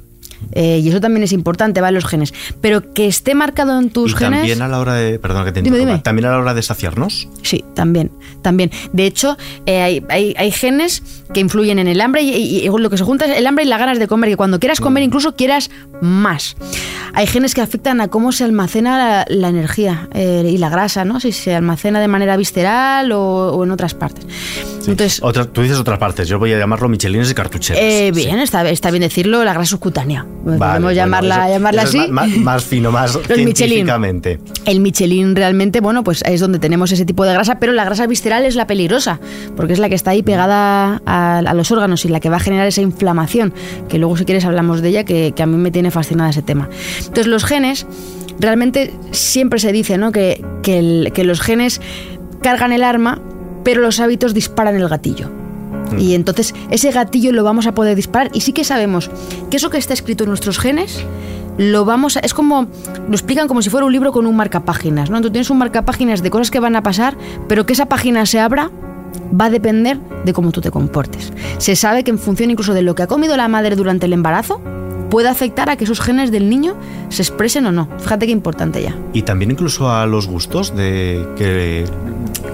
Eh, 0.53 0.81
y 0.83 0.89
eso 0.89 1.01
también 1.01 1.23
es 1.25 1.33
importante, 1.33 1.81
va 1.81 1.89
en 1.89 1.95
los 1.95 2.05
genes. 2.07 2.33
Pero 2.61 2.93
que 2.93 3.07
esté 3.07 3.35
marcado 3.35 3.79
en 3.79 3.91
tus 3.91 4.13
y 4.13 4.17
genes. 4.17 4.41
También 4.41 4.63
a 4.63 4.69
la 4.69 4.79
hora 4.81 4.95
de. 4.95 5.19
Perdón 5.19 5.45
que 5.45 5.53
te 5.53 5.63
Dime. 5.63 5.99
También 6.01 6.27
a 6.27 6.31
la 6.31 6.39
hora 6.39 6.55
de 6.55 6.63
saciarnos. 6.63 7.29
Sí, 7.43 7.65
también, 7.75 8.11
también. 8.43 8.71
De 8.93 9.07
hecho, 9.07 9.37
eh, 9.67 9.81
hay, 9.83 10.05
hay- 10.09 10.35
hay 10.37 10.51
genes 10.51 11.03
que 11.33 11.41
influyen 11.41 11.79
en 11.79 11.89
el 11.89 12.01
hambre 12.01 12.23
y, 12.23 12.31
y- 12.31 12.59
y 12.67 12.69
lo 12.69 12.91
que 12.91 12.97
se 12.99 13.05
junta 13.05 13.25
es 13.27 13.37
el 13.39 13.47
hambre 13.47 13.65
y 13.65 13.69
las 13.69 13.79
ganas 13.79 13.99
de 13.99 14.07
comer, 14.07 14.31
que 14.31 14.37
cuando 14.37 14.61
quieras 14.61 14.81
comer 14.81 15.03
incluso 15.03 15.35
quieras 15.35 15.71
más. 16.01 16.57
Hay 17.15 17.27
genes 17.27 17.55
que 17.55 17.61
afectan 17.61 18.01
a 18.01 18.09
cómo 18.09 18.33
se 18.33 18.45
almacena 18.45 18.99
la, 18.99 19.27
la 19.29 19.49
energía 19.49 20.09
eh, 20.15 20.49
y 20.53 20.59
la 20.59 20.69
grasa, 20.69 21.05
¿no? 21.05 21.21
Si 21.21 21.33
se 21.33 21.55
almacena 21.55 22.01
de 22.01 22.09
manera 22.09 22.37
visceral 22.37 23.13
o, 23.13 23.53
o 23.53 23.65
en 23.65 23.71
otras 23.71 23.95
partes. 23.95 24.27
Entonces, 24.87 25.21
Otra- 25.23 25.45
tú 25.47 25.63
dices 25.63 25.79
otras 25.79 25.99
partes, 25.99 26.29
yo 26.29 26.39
voy 26.39 26.53
a 26.53 26.59
llamarlo 26.59 26.89
michelines 26.89 27.31
y 27.31 27.35
cartucheras. 27.35 27.81
eh, 27.83 28.11
Sí. 28.15 28.25
bien, 28.27 28.39
está, 28.41 28.69
está 28.69 28.91
bien 28.91 29.03
decirlo, 29.03 29.43
la 29.45 29.53
grasa 29.55 29.71
subcutánea. 29.71 30.27
Vale, 30.45 30.59
Podemos 30.59 30.83
bueno, 30.83 30.93
llamarla, 30.93 31.45
eso- 31.47 31.55
llamarla 31.55 31.83
eso 31.85 31.99
así. 32.01 32.11
Más, 32.41 32.65
fino, 32.65 32.93
más 32.93 33.17
Michelin. 33.29 33.55
científicamente. 33.55 34.39
El 34.67 34.81
Michelin 34.81 35.35
realmente, 35.35 35.81
bueno, 35.81 36.05
pues 36.05 36.23
es 36.27 36.41
donde 36.41 36.59
tenemos 36.59 36.93
ese 36.93 37.07
tipo 37.07 37.25
de 37.25 37.33
grasa, 37.33 37.59
pero 37.59 37.73
la 37.73 37.85
grasa 37.85 38.07
visceral 38.07 38.45
es 38.45 38.55
la 38.55 38.67
peligrosa, 38.67 39.21
porque 39.57 39.73
es 39.73 39.79
la 39.79 39.89
que 39.89 39.95
está 39.95 40.11
ahí 40.11 40.23
pegada 40.23 41.01
a, 41.07 41.39
a 41.39 41.55
los 41.55 41.71
órganos 41.71 42.05
y 42.05 42.09
la 42.09 42.21
que 42.21 42.29
va 42.29 42.37
a 42.37 42.41
generar 42.41 42.67
esa 42.67 42.83
inflamación, 42.83 43.55
que 43.89 43.99
luego 43.99 44.17
si 44.19 44.25
quieres 44.27 44.45
hablamos 44.45 44.83
de 44.83 44.89
ella, 44.91 45.05
que, 45.05 45.33
que 45.35 45.43
a 45.43 45.47
mí 45.47 45.57
me 45.57 45.71
tiene 45.71 45.91
fascinada 45.91 46.29
ese 46.31 46.43
tema. 46.43 46.69
Entonces 46.99 47.27
los 47.27 47.45
genes, 47.45 47.87
realmente 48.39 48.93
siempre 49.13 49.59
se 49.61 49.73
dice, 49.73 49.97
¿no? 49.97 50.13
Que, 50.13 50.45
que 50.63 50.79
el- 50.79 51.11
que 51.15 51.25
los 51.25 51.41
genes 51.41 51.81
cargan 52.43 52.73
el 52.73 52.83
arma, 52.83 53.19
pero 53.65 53.81
los 53.81 53.99
hábitos 53.99 54.35
disparan 54.35 54.77
el 54.77 54.89
gatillo. 54.91 55.31
Y 55.99 56.15
entonces 56.15 56.55
ese 56.71 56.91
gatillo 56.91 57.33
lo 57.33 57.45
vamos 57.45 57.67
a 57.67 57.75
poder 57.75 57.97
disparar 57.97 58.31
y 58.33 58.41
sí 58.41 58.53
que 58.53 58.65
sabemos 58.65 59.11
que 59.51 59.57
eso 59.57 59.71
que 59.71 59.79
está 59.79 59.95
escrito 59.95 60.25
en 60.25 60.31
nuestros 60.31 60.59
genes 60.59 61.05
lo 61.57 61.85
vamos 61.85 62.17
a, 62.17 62.21
es 62.21 62.35
como 62.35 62.67
lo 63.09 63.13
explican 63.13 63.47
como 63.47 63.63
si 63.63 63.71
fuera 63.71 63.87
un 63.87 63.93
libro 63.93 64.13
con 64.13 64.27
un 64.27 64.37
marcapáginas, 64.37 65.11
¿no? 65.11 65.21
Tú 65.21 65.31
tienes 65.31 65.51
un 65.51 65.59
marcapáginas 65.59 66.23
de 66.23 66.31
cosas 66.31 66.51
que 66.51 66.61
van 66.61 66.77
a 66.77 66.83
pasar, 66.83 67.17
pero 67.49 67.65
que 67.67 67.73
esa 67.73 67.87
página 67.87 68.27
se 68.27 68.41
abra 68.41 68.71
va 69.41 69.47
a 69.47 69.51
depender 69.51 69.99
de 70.25 70.33
cómo 70.33 70.53
tú 70.53 70.61
te 70.61 70.71
comportes. 70.71 71.33
Se 71.59 71.77
sabe 71.77 72.05
que 72.05 72.11
en 72.11 72.19
función 72.19 72.51
incluso 72.51 72.75
de 72.75 72.83
lo 72.83 72.95
que 72.95 73.03
ha 73.03 73.07
comido 73.07 73.37
la 73.37 73.49
madre 73.49 73.77
durante 73.77 74.07
el 74.07 74.13
embarazo 74.13 74.61
puede 75.11 75.29
afectar 75.29 75.71
a 75.71 75.77
que 75.77 75.85
esos 75.85 76.01
genes 76.01 76.33
del 76.33 76.49
niño 76.49 76.75
se 77.09 77.23
expresen 77.23 77.67
o 77.67 77.73
no. 77.73 77.89
Fíjate 77.99 78.27
qué 78.27 78.33
importante 78.33 78.83
ya. 78.83 78.97
Y 79.13 79.23
también 79.23 79.53
incluso 79.53 79.91
a 79.91 80.07
los 80.07 80.27
gustos 80.27 80.75
de 80.75 81.25
que 81.37 81.85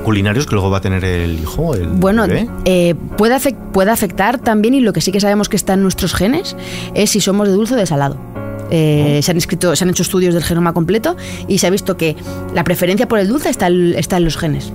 culinarios 0.04 0.46
que 0.46 0.54
luego 0.54 0.70
va 0.70 0.78
a 0.78 0.80
tener 0.80 1.04
el 1.04 1.38
hijo, 1.40 1.74
el 1.74 1.86
Bueno, 1.88 2.24
eh, 2.64 2.94
puede, 3.16 3.34
afec- 3.36 3.56
puede 3.72 3.90
afectar 3.90 4.38
también, 4.38 4.74
y 4.74 4.80
lo 4.80 4.92
que 4.92 5.00
sí 5.00 5.12
que 5.12 5.20
sabemos 5.20 5.48
que 5.48 5.56
está 5.56 5.74
en 5.74 5.82
nuestros 5.82 6.14
genes, 6.14 6.56
es 6.94 7.10
si 7.10 7.20
somos 7.20 7.48
de 7.48 7.54
dulce 7.54 7.74
o 7.74 7.76
de 7.76 7.86
salado. 7.86 8.16
Eh, 8.72 9.18
se, 9.22 9.32
han 9.32 9.36
escrito, 9.36 9.74
se 9.74 9.82
han 9.82 9.90
hecho 9.90 10.04
estudios 10.04 10.32
del 10.32 10.44
genoma 10.44 10.72
completo 10.72 11.16
y 11.48 11.58
se 11.58 11.66
ha 11.66 11.70
visto 11.70 11.96
que 11.96 12.14
la 12.54 12.62
preferencia 12.62 13.08
por 13.08 13.18
el 13.18 13.26
dulce 13.26 13.48
está, 13.50 13.66
está 13.68 14.18
en 14.18 14.24
los 14.24 14.36
genes. 14.36 14.72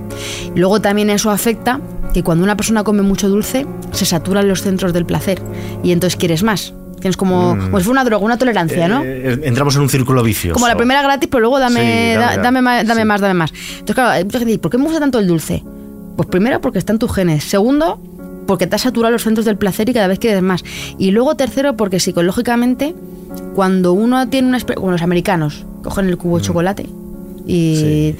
Luego 0.54 0.80
también 0.82 1.08
eso 1.08 1.30
afecta 1.30 1.80
que 2.12 2.22
cuando 2.22 2.44
una 2.44 2.58
persona 2.58 2.84
come 2.84 3.00
mucho 3.00 3.30
dulce 3.30 3.66
se 3.92 4.04
saturan 4.04 4.48
los 4.48 4.60
centros 4.60 4.92
del 4.92 5.06
placer 5.06 5.40
y 5.82 5.92
entonces 5.92 6.16
quieres 6.18 6.42
más. 6.42 6.74
Tienes 7.00 7.16
como, 7.16 7.50
como 7.56 7.78
si 7.78 7.84
fuera 7.84 7.90
una 8.00 8.04
droga, 8.04 8.24
una 8.24 8.38
tolerancia, 8.38 8.88
¿no? 8.88 9.02
Eh, 9.04 9.38
entramos 9.44 9.76
en 9.76 9.82
un 9.82 9.88
círculo 9.88 10.22
vicioso. 10.22 10.54
Como 10.54 10.66
la 10.68 10.76
primera 10.76 11.02
gratis, 11.02 11.28
pero 11.30 11.40
luego 11.40 11.58
dame, 11.58 12.12
Sí, 12.14 12.18
da- 12.18 12.36
dame, 12.38 12.62
más, 12.62 12.86
dame 12.86 13.02
sí. 13.02 13.06
más, 13.06 13.20
dame 13.20 13.34
más. 13.34 13.52
Entonces, 13.70 13.94
claro, 13.94 14.10
hay 14.10 14.24
mucha 14.24 14.38
gente 14.38 14.52
dice, 14.52 14.60
¿por 14.62 14.70
qué 14.70 14.78
me 14.78 14.84
gusta 14.84 14.98
tanto 15.00 15.18
el 15.18 15.26
dulce? 15.26 15.62
Pues 16.16 16.28
primero, 16.28 16.60
porque 16.60 16.78
está 16.78 16.92
en 16.92 16.98
tus 16.98 17.12
genes. 17.14 17.44
Segundo, 17.44 18.00
porque 18.46 18.66
te 18.66 18.76
has 18.76 18.82
saturado 18.82 19.12
los 19.12 19.22
centros 19.22 19.44
del 19.44 19.56
placer 19.58 19.88
y 19.88 19.92
cada 19.92 20.06
vez 20.08 20.18
quieres 20.18 20.42
más. 20.42 20.64
Y 20.98 21.10
luego, 21.10 21.34
tercero, 21.36 21.76
porque 21.76 22.00
psicológicamente, 22.00 22.94
cuando 23.54 23.92
uno 23.92 24.28
tiene 24.28 24.48
una 24.48 24.56
experiencia, 24.56 24.80
como 24.80 24.92
los 24.92 25.02
americanos, 25.02 25.64
cogen 25.82 26.06
el 26.06 26.16
cubo 26.16 26.38
de 26.38 26.44
chocolate 26.44 26.86
y... 27.46 27.74
Mm. 27.76 27.80
Sí. 27.80 28.16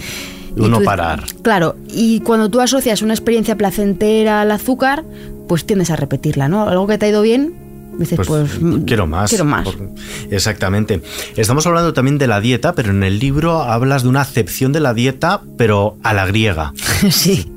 y 0.57 0.61
Uno 0.61 0.79
tú- 0.79 0.85
parar. 0.85 1.25
Claro, 1.43 1.77
y 1.89 2.21
cuando 2.21 2.49
tú 2.51 2.61
asocias 2.61 3.03
una 3.03 3.15
experiencia 3.15 3.57
placentera 3.57 4.41
al 4.43 4.51
azúcar, 4.51 5.05
pues 5.49 5.65
tiendes 5.67 5.91
a 5.91 5.97
repetirla, 5.97 6.49
¿no? 6.49 6.69
Algo 6.69 6.87
que 6.87 6.99
te 6.99 7.07
ha 7.07 7.09
ido 7.11 7.23
bien, 7.23 7.53
dices, 7.99 8.17
Pues, 8.17 8.29
pues, 8.29 8.61
mm, 8.63 8.85
quiero 8.85 9.07
más. 9.07 9.29
Quiero 9.31 9.45
más. 9.45 9.65
Por- 9.65 9.77
Exactamente. 10.31 11.01
Estamos 11.37 11.67
hablando 11.67 11.93
también 11.93 12.19
de 12.19 12.27
la 12.27 12.41
dieta, 12.41 12.75
pero 12.75 12.91
en 12.91 13.03
el 13.03 13.19
libro 13.19 13.63
hablas 13.63 14.03
de 14.03 14.09
una 14.09 14.21
acepción 14.21 14.73
de 14.73 14.81
la 14.81 14.95
dieta, 14.95 15.41
pero 15.57 15.97
a 16.03 16.13
la 16.15 16.27
griega. 16.27 16.73
Sí. 17.11 17.53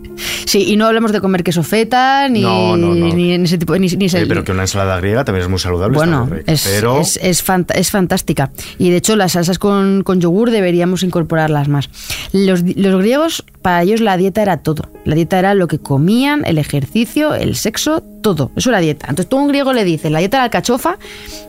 Sí, 0.46 0.65
y 0.67 0.75
no 0.75 0.86
hablamos 0.86 1.13
de 1.13 1.22
comer 1.22 1.43
queso 1.46 1.63
feta, 1.63 2.27
ni, 2.27 2.41
No, 2.41 2.75
no, 2.75 2.93
no. 2.93 3.15
ni 3.15 3.31
en 3.31 3.46
ese 3.46 3.58
tipo 3.58 3.74
ni, 3.77 3.88
ni 3.88 4.10
Sí, 4.10 4.17
pero 4.27 4.43
que 4.43 4.51
una 4.51 4.63
ensalada 4.63 4.98
griega 5.00 5.24
también 5.24 5.43
es 5.43 5.50
muy 5.50 5.60
saludable. 5.60 5.96
bueno, 5.96 6.29
es, 6.46 6.67
pero 6.69 7.00
es, 7.00 7.17
es 7.24 7.46
fant- 7.46 7.72
es 7.74 7.89
fantástica. 7.89 8.51
Y 8.77 8.89
de 8.89 8.98
hecho, 8.98 9.15
las 9.15 9.31
salsas 9.34 9.60
con, 9.60 10.03
con 10.03 10.19
yogur 10.19 10.51
deberíamos 10.51 11.03
incorporarlas 11.03 11.69
más. 11.69 11.89
Los, 12.34 12.63
los 12.75 13.00
griegos, 13.01 13.46
para 13.62 13.84
ellos 13.84 14.01
la 14.01 14.17
dieta 14.17 14.41
era 14.41 14.58
todo. 14.58 14.89
La 15.05 15.15
dieta 15.15 15.39
era 15.39 15.53
lo 15.53 15.69
que 15.69 15.79
comían, 15.79 16.43
el 16.46 16.58
ejercicio, 16.58 17.34
el 17.34 17.55
sexo, 17.55 18.03
todo. 18.21 18.51
Eso 18.55 18.69
era 18.69 18.79
dieta. 18.79 19.07
Entonces, 19.09 19.29
tú 19.29 19.38
a 19.38 19.41
un 19.41 19.47
griego 19.47 19.73
le 19.73 19.83
dices 19.83 20.11
la 20.11 20.19
dieta 20.19 20.38
de 20.38 20.41
la 20.41 20.45
alcachofa 20.45 20.97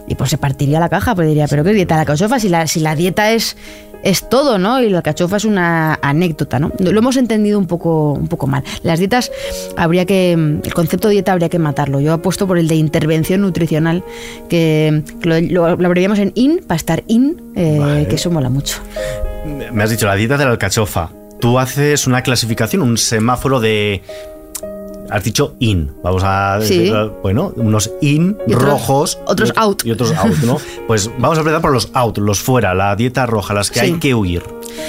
y 0.09 0.15
pues 0.15 0.31
se 0.31 0.39
partiría 0.39 0.81
la 0.81 0.89
caja, 0.89 1.15
pues 1.15 1.29
diría, 1.29 1.47
¿pero 1.49 1.65
qué 1.65 1.71
es 1.71 1.77
dieta 1.77 1.95
de 1.95 1.99
la 1.99 2.03
alcachofa? 2.03 2.39
Si 2.41 2.49
la, 2.49 2.67
si 2.67 2.81
la 2.81 2.95
dieta 2.95 3.33
es 3.33 3.57
es 4.03 4.31
todo, 4.31 4.57
¿no? 4.59 4.81
Y 4.83 4.89
la 4.89 4.99
alcachofa 4.99 5.37
es 5.37 5.45
una 5.45 5.99
anécdota, 6.01 6.59
¿no? 6.59 6.73
Lo 6.79 6.99
hemos 6.99 7.19
entendido 7.19 7.59
un 7.59 7.67
poco, 7.67 8.13
un 8.15 8.29
poco 8.29 8.47
mal. 8.47 8.65
Las 8.83 8.99
dietas 8.99 9.31
habría 9.77 10.07
que, 10.07 10.33
el 10.33 10.73
concepto 10.73 11.09
de 11.09 11.13
dieta 11.13 11.33
habría 11.33 11.51
que 11.51 11.59
matarlo. 11.59 12.01
Yo 12.01 12.15
apuesto 12.15 12.47
por 12.47 12.57
el 12.57 12.67
de 12.67 12.77
intervención 12.77 13.43
nutricional, 13.43 14.03
que 14.49 15.03
lo, 15.23 15.39
lo- 15.41 15.77
lo 15.77 15.87
abreviamos 15.87 16.19
en 16.19 16.33
IN 16.35 16.63
para 16.67 16.77
estar 16.77 17.05
IN, 17.09 17.53
eh, 17.55 17.77
Vale. 17.79 18.07
que 18.09 18.15
eso 18.15 18.31
mola 18.31 18.49
mucho. 18.49 18.79
me 19.71 19.83
has 19.83 19.91
dicho 19.91 20.07
la 20.07 20.15
dieta 20.15 20.39
de 20.39 20.47
la 20.47 20.53
alcachofa. 20.53 21.11
Tú 21.39 21.59
haces 21.59 22.07
una 22.07 22.23
clasificación, 22.23 22.81
un 22.81 22.97
semáforo 22.97 23.61
de. 23.61 24.03
Has 25.11 25.25
dicho 25.25 25.55
in. 25.59 25.91
Vamos 26.03 26.23
a 26.25 26.59
Sí. 26.63 26.79
decir, 26.79 26.95
bueno, 27.23 27.53
unos 27.57 27.91
in 28.01 28.37
Y 28.47 28.55
otros- 28.55 28.71
rojos. 28.71 29.19
otros 29.27 29.53
out. 29.57 29.85
Y 29.85 29.91
otros 29.91 30.13
out, 30.15 30.37
¿no? 30.45 30.57
Pues 30.87 31.11
vamos 31.19 31.37
a 31.39 31.41
empezar 31.41 31.61
por 31.61 31.73
los 31.73 31.91
out, 31.95 32.19
los 32.19 32.41
fuera, 32.41 32.75
la 32.75 32.95
dieta 32.97 33.27
roja, 33.27 33.53
las 33.55 33.71
que 33.71 33.81
Sí. 33.81 33.87
hay 33.87 33.93
que 33.99 34.15
huir. 34.15 34.43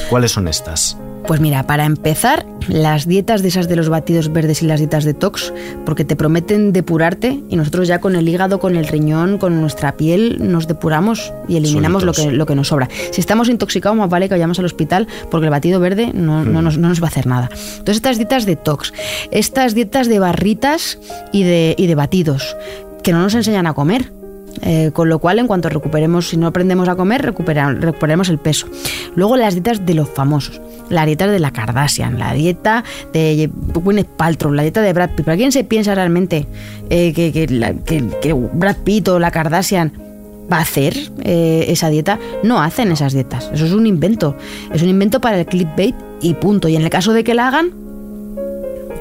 ¿Cuáles 0.10 0.32
son 0.32 0.48
estas? 0.48 0.98
Pues 1.28 1.40
mira, 1.40 1.64
para 1.64 1.86
empezar, 1.86 2.46
las 2.68 3.08
dietas 3.08 3.42
de 3.42 3.48
esas 3.48 3.70
de 3.70 3.76
los 3.76 3.90
batidos 3.90 4.34
verdes 4.34 4.62
y 4.64 4.66
las 4.66 4.80
dietas 4.80 5.04
detox, 5.06 5.54
porque 5.86 6.04
te 6.04 6.16
prometen 6.16 6.74
depurarte 6.74 7.40
y 7.48 7.56
nosotros 7.56 7.88
ya 7.88 8.00
con 8.02 8.16
el 8.16 8.28
hígado, 8.28 8.60
con 8.60 8.76
el 8.76 8.88
riñón, 8.88 9.38
con 9.38 9.62
nuestra 9.62 9.94
piel 9.98 10.38
nos 10.52 10.68
depuramos 10.68 11.32
y 11.48 11.58
eliminamos 11.58 12.04
lo 12.04 12.14
que, 12.14 12.32
lo 12.32 12.46
que 12.46 12.56
nos 12.56 12.68
sobra. 12.70 12.90
Si 13.12 13.22
estamos 13.22 13.50
intoxicados, 13.50 13.98
más 13.98 14.10
vale 14.10 14.28
que 14.28 14.34
vayamos 14.36 14.60
al 14.60 14.66
hospital 14.66 15.08
porque 15.30 15.46
el 15.46 15.52
batido 15.52 15.80
verde 15.80 16.12
no, 16.14 16.44
no 16.44 16.62
nos, 16.62 16.78
no 16.78 16.90
nos 16.90 17.02
va 17.02 17.06
a 17.06 17.10
hacer 17.10 17.28
nada. 17.28 17.50
Entonces 17.54 17.96
estas 17.98 18.18
dietas 18.18 18.46
detox, 18.46 18.92
estas 19.32 19.74
dietas 19.74 20.08
de 20.08 20.20
barritas 20.20 21.00
y 21.32 21.44
de, 21.44 21.76
y 21.78 21.88
de 21.88 21.96
batidos, 21.96 22.58
que 23.04 23.14
no 23.14 23.22
nos 23.22 23.36
enseñan 23.36 23.68
a 23.68 23.74
comer. 23.74 24.12
Eh, 24.64 24.92
con 24.94 25.08
lo 25.08 25.20
cual, 25.20 25.40
en 25.40 25.48
cuanto 25.48 25.70
recuperemos, 25.70 26.28
si 26.28 26.36
no 26.38 26.46
aprendemos 26.46 26.90
a 26.90 26.96
comer, 26.96 27.22
recupera- 27.34 27.74
recuperaremos 27.74 28.28
el 28.28 28.38
peso. 28.38 28.68
Luego 29.16 29.38
las 29.38 29.54
dietas 29.54 29.86
de 29.86 29.94
los 29.94 30.10
famosos, 30.10 30.60
la 30.92 31.06
dieta 31.06 31.28
de 31.28 31.40
la 31.40 31.52
Kardashian, 31.52 32.20
la 32.20 32.34
dieta 32.34 32.84
de 33.14 33.50
Gwyneth 33.74 34.08
Paltrow, 34.08 34.52
la 34.54 34.62
dieta 34.62 34.82
de 34.82 34.94
Brad 34.94 35.12
Pitt. 35.16 35.26
¿Para 35.26 35.38
quién 35.38 35.52
se 35.52 35.64
piensa 35.64 35.96
realmente 35.96 36.48
eh, 36.90 37.14
que, 37.14 37.32
que 37.32 37.48
la- 37.48 37.74
que- 37.74 38.04
que 38.22 38.34
Brad 38.34 38.78
Pitt 38.84 39.08
o 39.08 39.20
la 39.20 39.32
Kardashian 39.32 39.92
va 40.52 40.58
a 40.58 40.62
hacer 40.62 40.96
eh, 41.24 41.66
esa 41.70 41.90
dieta? 41.90 42.20
No 42.44 42.62
hacen 42.62 42.92
esas 42.92 43.14
dietas. 43.14 43.50
Eso 43.54 43.66
es 43.66 43.72
un 43.72 43.88
invento. 43.88 44.36
Es 44.74 44.82
un 44.84 44.90
invento 44.90 45.20
para 45.22 45.40
el 45.40 45.46
clickbait 45.46 45.96
y 46.22 46.34
punto. 46.36 46.68
Y 46.68 46.76
en 46.76 46.82
el 46.84 46.90
caso 46.90 47.14
de 47.14 47.24
que 47.24 47.34
la 47.34 47.48
hagan, 47.48 47.72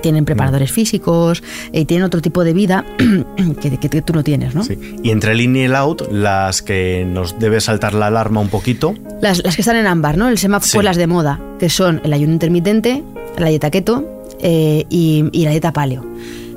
tienen 0.00 0.25
preparadores 0.25 0.73
físicos 0.73 1.42
y 1.73 1.85
tienen 1.85 2.04
otro 2.04 2.21
tipo 2.21 2.42
de 2.45 2.52
vida 2.52 2.85
que, 3.62 3.76
que- 3.78 3.88
que 3.88 4.02
tú 4.02 4.12
no 4.12 4.23
tienes, 4.25 4.54
¿no? 4.54 4.64
Sí. 4.64 4.78
Y 5.02 5.11
entre 5.11 5.33
el 5.33 5.40
in 5.40 5.57
y 5.57 5.61
el 5.61 5.75
out, 5.76 6.11
las 6.11 6.62
que 6.62 7.07
nos 7.09 7.38
debe 7.38 7.61
saltar 7.61 7.95
la 7.95 8.07
alarma 8.09 8.40
un 8.40 8.49
poquito. 8.49 8.95
Las, 9.21 9.42
las 9.45 9.54
que 9.57 9.62
están 9.62 9.76
en 9.76 9.87
ámbar, 9.87 10.16
¿no? 10.16 10.28
El 10.28 10.38
semáforo, 10.38 10.66
Sí. 10.69 10.76
pues 10.76 10.85
las 10.85 10.97
de 10.97 11.07
moda, 11.07 11.40
que 11.59 11.69
son 11.71 12.00
el 12.04 12.12
ayuno 12.12 12.33
intermitente, 12.33 13.02
la 13.38 13.49
dieta 13.49 13.71
keto 13.71 14.04
eh, 14.40 14.85
y, 14.90 15.25
y 15.33 15.45
la 15.45 15.50
dieta 15.50 15.73
paleo. 15.73 16.04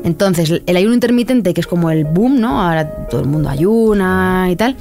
Entonces, 0.04 0.62
el 0.66 0.76
ayuno 0.78 0.94
intermitente, 0.94 1.54
que 1.54 1.62
es 1.62 1.68
como 1.68 1.90
el 1.90 2.04
boom, 2.04 2.40
¿no? 2.42 2.62
Ahora 2.62 2.90
todo 3.10 3.22
el 3.22 3.28
mundo 3.28 3.50
ayuna 3.50 4.50
y 4.52 4.56
tal. 4.58 4.76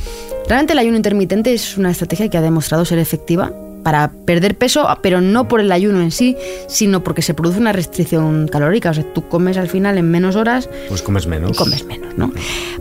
Realmente 0.48 0.72
el 0.72 0.80
ayuno 0.80 0.96
intermitente 0.96 1.54
es 1.54 1.78
una 1.78 1.90
estrategia 1.92 2.28
que 2.28 2.36
ha 2.38 2.40
demostrado 2.42 2.84
ser 2.84 2.98
efectiva 2.98 3.52
para 3.82 4.10
perder 4.10 4.56
peso, 4.56 4.86
pero 5.02 5.20
no 5.20 5.48
por 5.48 5.60
el 5.60 5.72
ayuno 5.72 6.00
en 6.00 6.10
sí, 6.10 6.36
sino 6.68 7.02
porque 7.02 7.22
se 7.22 7.34
produce 7.34 7.58
una 7.58 7.72
restricción 7.72 8.48
calórica. 8.48 8.90
O 8.90 8.94
sea, 8.94 9.04
tú 9.12 9.28
comes 9.28 9.56
al 9.56 9.68
final 9.68 9.98
en 9.98 10.10
menos 10.10 10.36
horas 10.36 10.68
Pues 10.88 11.02
comes 11.02 11.26
menos. 11.26 11.50
y 11.50 11.54
comes 11.54 11.84
menos, 11.84 12.16
¿no? 12.16 12.30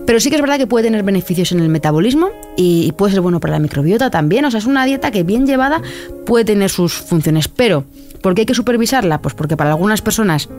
Pero 0.06 0.20
sí 0.20 0.30
que 0.30 0.36
es 0.36 0.42
verdad 0.42 0.58
que 0.58 0.68
puede 0.68 0.86
tener 0.86 1.04
beneficios 1.04 1.52
en 1.52 1.60
el 1.60 1.70
metabolismo 1.70 2.30
y, 2.58 2.86
y 2.88 2.92
puede 2.92 3.14
ser 3.14 3.22
bueno 3.22 3.40
para 3.40 3.54
la 3.54 3.60
microbiota 3.60 4.10
también. 4.10 4.46
O 4.46 4.52
sea, 4.52 4.60
es 4.60 4.66
una 4.66 4.86
dieta 4.86 5.12
que 5.12 5.24
bien 5.24 5.46
llevada 5.46 5.82
puede 6.26 6.46
tener 6.46 6.70
sus 6.70 6.94
funciones. 6.94 7.48
Pero, 7.48 7.86
¿por 8.22 8.34
qué 8.36 8.42
hay 8.42 8.46
que 8.46 8.54
supervisarla? 8.56 9.22
Pues 9.22 9.34
porque 9.34 9.58
para 9.58 9.72
algunas 9.72 10.02
personas 10.02 10.50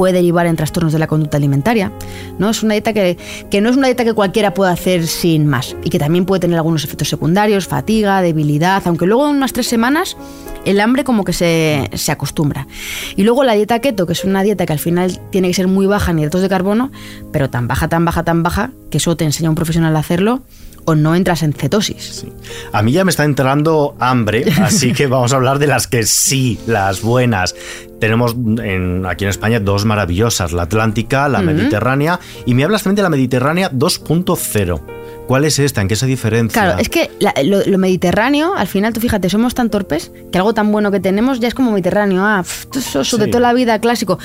puede 0.00 0.14
derivar 0.14 0.46
en 0.46 0.56
trastornos 0.56 0.94
de 0.94 0.98
la 0.98 1.06
conducta 1.06 1.36
alimentaria. 1.36 1.92
¿no? 2.38 2.48
Es 2.48 2.62
una 2.62 2.72
dieta 2.72 2.94
que, 2.94 3.18
que, 3.50 3.60
no 3.60 3.68
es 3.68 3.76
una 3.76 3.86
dieta 3.88 4.02
que 4.02 4.14
cualquiera 4.14 4.54
pueda 4.54 4.70
hacer 4.70 5.06
sin 5.06 5.46
más 5.46 5.76
y 5.84 5.90
que 5.90 5.98
también 5.98 6.24
puede 6.24 6.40
tener 6.40 6.56
algunos 6.56 6.84
efectos 6.84 7.10
secundarios, 7.10 7.68
fatiga, 7.68 8.22
debilidad, 8.22 8.80
aunque 8.86 9.04
luego 9.04 9.28
en 9.28 9.36
unas 9.36 9.52
tres 9.52 9.66
semanas 9.66 10.16
el 10.64 10.80
hambre 10.80 11.04
como 11.04 11.22
que 11.22 11.34
se, 11.34 11.90
se, 11.92 12.12
acostumbra. 12.12 12.66
Y 13.14 13.24
luego 13.24 13.44
la 13.44 13.52
dieta 13.52 13.78
keto, 13.80 14.06
que 14.06 14.14
es 14.14 14.24
una 14.24 14.42
dieta 14.42 14.64
que 14.64 14.72
al 14.72 14.78
final 14.78 15.20
tiene 15.28 15.48
que 15.48 15.54
ser 15.54 15.68
muy 15.68 15.84
baja 15.84 16.12
en 16.12 16.20
hidratos 16.20 16.40
de 16.40 16.48
carbono, 16.48 16.90
pero 17.30 17.50
tan 17.50 17.68
baja, 17.68 17.88
tan 17.88 18.06
baja, 18.06 18.24
tan 18.24 18.42
baja, 18.42 18.70
que 18.90 18.96
eso 18.96 19.18
te 19.18 19.26
enseña 19.26 19.50
un 19.50 19.54
profesional 19.54 19.94
a 19.96 19.98
hacerlo 19.98 20.40
o 20.84 20.94
no 20.94 21.14
entras 21.14 21.42
en 21.42 21.52
cetosis. 21.52 22.26
A 22.72 22.82
mí 22.82 22.92
ya 22.92 23.04
me 23.04 23.10
está 23.10 23.24
entrando 23.24 23.94
hambre, 23.98 24.44
así 24.62 24.92
que 24.92 25.06
vamos 25.06 25.32
a 25.32 25.36
hablar 25.36 25.58
de 25.58 25.66
las 25.66 25.86
que 25.86 26.04
sí, 26.04 26.58
las 26.66 27.02
buenas. 27.02 27.54
Tenemos 28.00 28.34
en, 28.34 29.04
aquí 29.06 29.24
en 29.24 29.30
España 29.30 29.60
dos 29.60 29.84
maravillosas, 29.84 30.52
la 30.52 30.62
Atlántica, 30.62 31.28
la 31.28 31.42
Mediterránea, 31.42 32.18
y 32.46 32.54
me 32.54 32.64
hablas 32.64 32.82
también 32.82 32.96
de 32.96 33.02
la 33.02 33.10
Mediterránea 33.10 33.70
2.0. 33.70 34.80
¿Cuál 35.26 35.44
es 35.44 35.58
esta? 35.58 35.80
¿En 35.80 35.86
qué 35.86 35.94
se 35.94 36.06
diferencia? 36.06 36.60
Claro, 36.60 36.80
es 36.80 36.88
que 36.88 37.10
lo, 37.44 37.78
mediterráneo, 37.78 38.54
al 38.56 38.66
final, 38.66 38.92
tú 38.92 39.00
fíjate, 39.00 39.30
somos 39.30 39.54
tan 39.54 39.70
torpes 39.70 40.10
que 40.32 40.38
algo 40.38 40.54
tan 40.54 40.72
bueno 40.72 40.90
que 40.90 40.98
tenemos 40.98 41.38
ya 41.38 41.46
es 41.46 41.54
como 41.54 41.70
mediterráneo. 41.70 42.24
Ah, 42.24 42.42
eso 42.74 43.16
de 43.16 43.28
toda 43.28 43.40
la 43.40 43.52
vida 43.52 43.78
clásico. 43.80 44.18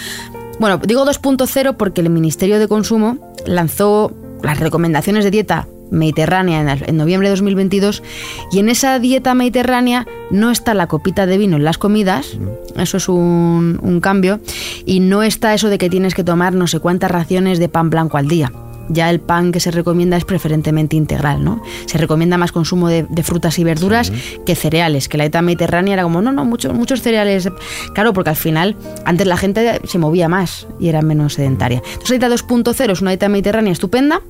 Bueno, 0.60 0.80
digo 0.84 1.06
2.0 1.06 1.76
porque 1.78 2.02
el 2.02 2.10
Ministerio 2.10 2.60
de 2.60 2.68
Consumo 2.68 3.20
lanzó 3.46 4.14
las 4.42 4.60
recomendaciones 4.60 5.26
de 5.26 5.32
dieta 5.32 5.68
mediterránea 5.92 6.78
en, 6.86 6.98
noviembre 6.98 7.30
de 7.30 7.32
2022 7.32 8.04
y 8.52 8.60
en 8.60 8.70
esa 8.70 9.00
dieta 9.00 9.34
mediterránea 9.34 10.08
no 10.32 10.52
está 10.52 10.74
la 10.74 10.88
copita 10.88 11.26
de 11.26 11.38
vino 11.38 11.58
en 11.58 11.64
las 11.64 11.78
comidas, 11.78 12.38
eso 12.78 12.98
es 12.98 13.10
un, 13.10 13.80
un 13.82 14.00
cambio, 14.00 14.40
y 14.86 15.00
no 15.00 15.24
está 15.24 15.54
eso 15.54 15.70
de 15.70 15.78
que 15.78 15.90
tienes 15.90 16.16
que 16.16 16.24
tomar 16.24 16.54
no 16.54 16.68
sé 16.68 16.80
cuántas 16.80 17.12
raciones 17.12 17.60
de 17.60 17.70
pan 17.70 17.90
blanco 17.90 18.18
al 18.18 18.28
día 18.28 18.52
ya 18.90 19.10
el 19.10 19.20
pan 19.20 19.52
que 19.52 19.60
se 19.60 19.72
recomienda 19.72 20.18
es 20.18 20.26
preferentemente 20.26 20.96
integral, 20.96 21.44
¿no? 21.44 21.62
Se 21.86 21.98
recomienda 21.98 22.38
más 22.38 22.52
consumo 22.52 22.88
de, 22.88 23.06
frutas 23.24 23.58
y 23.60 23.64
verduras 23.64 24.12
que 24.46 24.56
cereales, 24.56 25.10
que 25.10 25.18
la 25.18 25.24
dieta 25.24 25.42
mediterránea 25.42 25.94
era 25.94 26.04
como, 26.04 26.22
no, 26.22 26.32
no, 26.32 26.46
muchos, 26.46 26.74
muchos 26.74 27.02
cereales. 27.02 27.50
Claro, 27.94 28.14
porque 28.14 28.30
al 28.30 28.36
final 28.36 28.76
antes 29.06 29.26
la 29.26 29.38
gente 29.38 29.82
se 29.86 29.98
movía 29.98 30.30
más 30.30 30.68
y 30.80 30.90
era 30.90 31.02
menos 31.02 31.34
sedentaria. 31.34 31.82
Entonces 31.86 32.22
la 32.22 32.30
dieta 32.30 32.46
2.0 32.48 32.92
es 32.92 33.02
una 33.02 33.12
dieta 33.12 33.30
mediterránea 33.30 33.74
estupenda, 33.74 34.22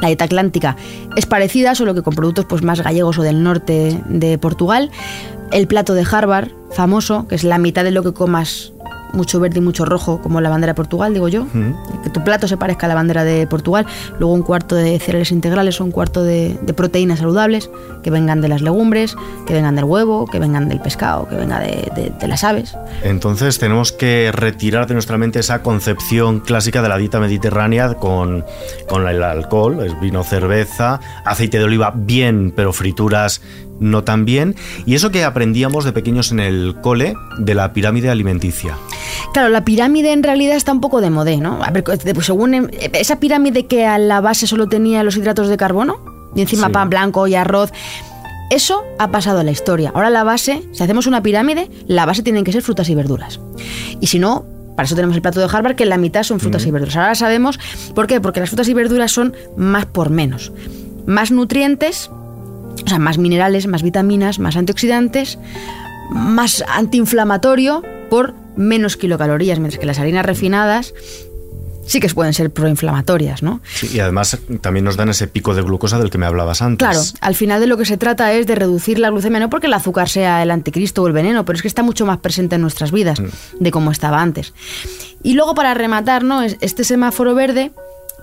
la 0.00 0.08
dieta 0.08 0.24
atlántica 0.24 0.76
es 1.16 1.26
parecida, 1.26 1.74
solo 1.74 1.94
que 1.94 2.02
con 2.02 2.14
productos 2.14 2.46
pues, 2.46 2.62
más 2.62 2.80
gallegos 2.80 3.18
o 3.18 3.22
del 3.22 3.42
norte 3.42 4.00
de 4.08 4.38
Portugal. 4.38 4.90
El 5.52 5.66
plato 5.66 5.94
de 5.94 6.06
Harvard, 6.10 6.50
famoso, 6.72 7.26
que 7.28 7.34
es 7.34 7.44
la 7.44 7.58
mitad 7.58 7.84
de 7.84 7.90
lo 7.90 8.02
que 8.02 8.12
comas 8.12 8.72
mucho 9.12 9.40
verde 9.40 9.58
y 9.58 9.60
mucho 9.62 9.84
rojo, 9.84 10.20
como 10.22 10.40
la 10.40 10.50
bandera 10.50 10.72
de 10.72 10.76
Portugal, 10.76 11.12
digo 11.12 11.28
yo. 11.28 11.46
Que 12.02 12.10
tu 12.10 12.22
plato 12.24 12.48
se 12.48 12.56
parezca 12.56 12.86
a 12.86 12.88
la 12.88 12.94
bandera 12.94 13.24
de 13.24 13.46
Portugal. 13.46 13.86
Luego 14.18 14.34
un 14.34 14.42
cuarto 14.42 14.74
de 14.74 14.98
cereales 14.98 15.32
integrales 15.32 15.80
o 15.80 15.84
un 15.84 15.90
cuarto 15.90 16.22
de, 16.22 16.58
proteínas 16.76 17.18
saludables, 17.18 17.70
que 18.02 18.10
vengan 18.10 18.40
de 18.40 18.48
las 18.48 18.62
legumbres, 18.62 19.16
que 19.46 19.52
vengan 19.52 19.76
del 19.76 19.84
huevo, 19.84 20.26
que 20.26 20.38
vengan 20.38 20.68
del 20.68 20.80
pescado, 20.80 21.28
que 21.28 21.36
venga 21.36 21.60
de, 21.60 22.12
las 22.26 22.44
aves. 22.44 22.76
Entonces 23.02 23.58
tenemos 23.58 23.92
que 23.92 24.30
retirar 24.32 24.86
de 24.86 24.94
nuestra 24.94 25.18
mente 25.18 25.40
esa 25.40 25.62
concepción 25.62 26.40
clásica 26.40 26.80
de 26.82 26.88
la 26.88 26.96
dieta 26.96 27.18
mediterránea 27.18 27.94
con, 27.94 28.44
con 28.88 29.08
el 29.08 29.22
alcohol, 29.22 29.84
es 29.84 29.98
vino, 30.00 30.22
cerveza, 30.22 31.00
aceite 31.24 31.58
de 31.58 31.64
oliva 31.64 31.92
bien, 31.94 32.52
pero 32.54 32.72
frituras 32.72 33.42
no 33.80 34.04
tan 34.04 34.24
bien. 34.24 34.54
Y 34.86 34.94
eso 34.94 35.10
que 35.10 35.24
aprendíamos 35.24 35.84
de 35.84 35.92
pequeños 35.92 36.30
en 36.30 36.38
el 36.40 36.76
cole 36.80 37.14
de 37.38 37.54
la 37.54 37.72
pirámide 37.72 38.10
alimenticia. 38.10 38.76
Claro, 39.32 39.48
la 39.48 39.64
pirámide 39.64 40.12
en 40.12 40.22
realidad 40.22 40.56
está 40.56 40.72
un 40.72 40.80
poco 40.80 41.00
de 41.00 41.10
modé, 41.10 41.38
¿no? 41.38 41.62
A 41.62 41.70
ver, 41.70 41.82
pues, 41.82 42.00
según 42.20 42.70
esa 42.92 43.18
pirámide 43.18 43.66
que 43.66 43.86
a 43.86 43.98
la 43.98 44.20
base 44.20 44.46
solo 44.46 44.68
tenía 44.68 45.02
los 45.02 45.16
hidratos 45.16 45.48
de 45.48 45.56
carbono 45.56 45.98
y 46.34 46.42
encima 46.42 46.68
pan 46.68 46.90
blanco 46.90 47.26
y 47.26 47.34
arroz. 47.34 47.72
Eso 48.50 48.82
ha 48.98 49.10
pasado 49.10 49.38
a 49.40 49.44
la 49.44 49.52
historia. 49.52 49.92
Ahora 49.94 50.10
la 50.10 50.24
base, 50.24 50.62
si 50.72 50.82
hacemos 50.82 51.06
una 51.06 51.22
pirámide, 51.22 51.70
la 51.86 52.04
base 52.04 52.22
tienen 52.22 52.44
que 52.44 52.52
ser 52.52 52.62
frutas 52.62 52.88
y 52.88 52.96
verduras. 52.96 53.40
Y 54.00 54.08
si 54.08 54.18
no, 54.18 54.44
para 54.74 54.86
eso 54.86 54.96
tenemos 54.96 55.14
el 55.14 55.22
plato 55.22 55.38
de 55.38 55.46
Harvard, 55.46 55.76
que 55.76 55.86
la 55.86 55.98
mitad 55.98 56.24
son 56.24 56.40
frutas 56.40 56.66
y 56.66 56.70
verduras. 56.72 56.96
Ahora 56.96 57.14
sabemos 57.14 57.60
por 57.94 58.08
qué, 58.08 58.20
porque 58.20 58.40
las 58.40 58.50
frutas 58.50 58.68
y 58.68 58.74
verduras 58.74 59.12
son 59.12 59.34
más 59.56 59.86
por 59.86 60.10
menos. 60.10 60.52
Más 61.06 61.30
nutrientes, 61.30 62.10
o 62.84 62.88
sea, 62.88 62.98
más 62.98 63.18
minerales, 63.18 63.66
más 63.66 63.82
vitaminas, 63.82 64.38
más 64.38 64.56
antioxidantes, 64.56 65.38
más 66.10 66.64
antiinflamatorio 66.68 67.82
por 68.08 68.34
menos 68.56 68.96
kilocalorías, 68.96 69.58
mientras 69.58 69.78
que 69.78 69.86
las 69.86 69.98
harinas 69.98 70.26
refinadas 70.26 70.92
sí 71.90 71.98
que 71.98 72.08
pueden 72.08 72.32
ser 72.32 72.52
proinflamatorias, 72.52 73.42
¿no? 73.42 73.60
Sí, 73.74 73.90
y 73.92 73.98
además 73.98 74.38
también 74.60 74.84
nos 74.84 74.96
dan 74.96 75.08
ese 75.08 75.26
pico 75.26 75.54
de 75.54 75.62
glucosa 75.62 75.98
del 75.98 76.08
que 76.08 76.18
me 76.18 76.26
hablabas 76.26 76.62
antes. 76.62 76.86
Claro, 76.86 77.02
al 77.20 77.34
final 77.34 77.60
de 77.60 77.66
lo 77.66 77.76
que 77.76 77.84
se 77.84 77.96
trata 77.96 78.32
es 78.32 78.46
de 78.46 78.54
reducir 78.54 79.00
la 79.00 79.10
glucemia, 79.10 79.40
no 79.40 79.50
porque 79.50 79.66
el 79.66 79.72
azúcar 79.72 80.08
sea 80.08 80.40
el 80.42 80.52
anticristo 80.52 81.02
o 81.02 81.08
el 81.08 81.12
veneno, 81.12 81.44
pero 81.44 81.56
es 81.56 81.62
que 81.62 81.68
está 81.68 81.82
mucho 81.82 82.06
más 82.06 82.18
presente 82.18 82.54
en 82.54 82.62
nuestras 82.62 82.92
vidas 82.92 83.18
mm. 83.18 83.26
de 83.58 83.70
como 83.72 83.90
estaba 83.90 84.22
antes. 84.22 84.54
Y 85.24 85.34
luego 85.34 85.56
para 85.56 85.74
rematar, 85.74 86.22
¿no? 86.22 86.42
Este 86.42 86.84
semáforo 86.84 87.34
verde, 87.34 87.72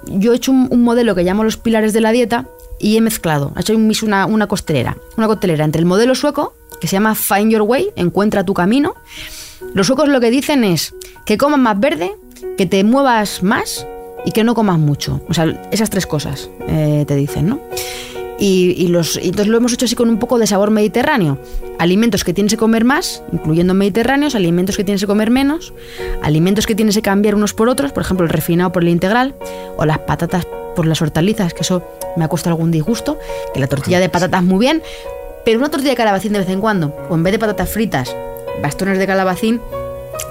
yo 0.06 0.32
he 0.32 0.38
hecho 0.38 0.52
un, 0.54 0.84
modelo 0.84 1.14
que 1.14 1.24
llamo 1.24 1.44
los 1.44 1.58
pilares 1.58 1.92
de 1.92 2.00
la 2.00 2.14
dieta 2.14 2.46
y 2.80 2.98
he 2.98 3.02
mezclado, 3.02 3.54
he 3.56 3.62
hecho 3.62 3.76
una, 3.76 4.26
una 4.26 4.48
costelera, 4.48 4.98
una 5.18 5.28
costelera 5.28 5.66
entre 5.66 5.80
el 5.80 5.86
modelo 5.86 6.16
sueco, 6.16 6.54
que 6.80 6.88
se 6.88 6.96
llama 6.96 7.16
Find 7.16 7.52
Your 7.52 7.64
Way, 7.64 7.92
encuentra 7.96 8.44
tu 8.44 8.54
camino, 8.54 8.96
los 9.74 9.88
suecos 9.88 10.10
lo 10.10 10.20
que 10.20 10.30
dicen 10.30 10.64
es 10.64 10.94
que 11.26 11.38
comas 11.38 11.60
más 11.60 11.80
verde, 11.80 12.16
que 12.58 12.66
te 12.66 12.84
muevas 12.84 13.44
más 13.44 13.86
y 14.26 14.32
que 14.32 14.44
no 14.44 14.56
comas 14.56 14.80
mucho. 14.80 15.22
O 15.30 15.34
sea, 15.34 15.68
esas 15.72 15.90
tres 15.90 16.06
cosas 16.06 16.50
eh, 16.68 17.06
te 17.08 17.16
dicen, 17.16 17.48
¿no? 17.48 17.60
Y, 18.40 18.88
los, 18.90 19.18
entonces 19.18 19.48
lo 19.48 19.58
hemos 19.58 19.74
hecho 19.74 19.86
así 19.86 19.96
con 19.96 20.10
un 20.10 20.20
poco 20.20 20.38
de 20.38 20.46
sabor 20.46 20.70
mediterráneo. 20.70 21.40
Alimentos 21.80 22.24
que 22.24 22.36
tienes 22.36 22.54
que 22.54 22.58
comer 22.58 22.86
más, 22.86 23.24
incluyendo 23.32 23.74
mediterráneos, 23.74 24.36
alimentos 24.36 24.78
que 24.78 24.84
tienes 24.84 25.02
que 25.02 25.08
comer 25.08 25.32
menos, 25.32 25.74
alimentos 26.22 26.68
que 26.68 26.76
tienes 26.76 26.94
que 26.94 27.02
cambiar 27.02 27.34
unos 27.34 27.56
por 27.56 27.68
otros, 27.68 27.92
por 27.92 28.04
ejemplo 28.04 28.26
el 28.26 28.30
refinado 28.30 28.72
por 28.72 28.84
el 28.84 28.90
integral, 28.90 29.34
o 29.76 29.86
las 29.86 30.00
patatas 30.00 30.46
por 30.78 30.86
las 30.86 31.02
hortalizas, 31.02 31.56
que 31.56 31.62
eso 31.62 31.82
me 32.18 32.24
ha 32.24 32.28
costado 32.28 32.54
algún 32.54 32.70
disgusto, 32.70 33.18
que 33.52 33.60
la 33.60 33.66
tortilla 33.66 34.00
de 34.00 34.10
patatas 34.10 34.44
muy 34.44 34.60
bien, 34.60 34.84
pero 35.44 35.58
una 35.58 35.70
tortilla 35.70 35.90
de 35.90 35.98
calabacín 35.98 36.34
de 36.34 36.40
vez 36.40 36.50
en 36.50 36.62
cuando, 36.62 36.96
o 37.10 37.16
en 37.16 37.24
vez 37.24 37.32
de 37.32 37.40
patatas 37.40 37.72
fritas, 37.72 38.16
bastones 38.62 39.00
de 39.00 39.08
calabacín 39.08 39.60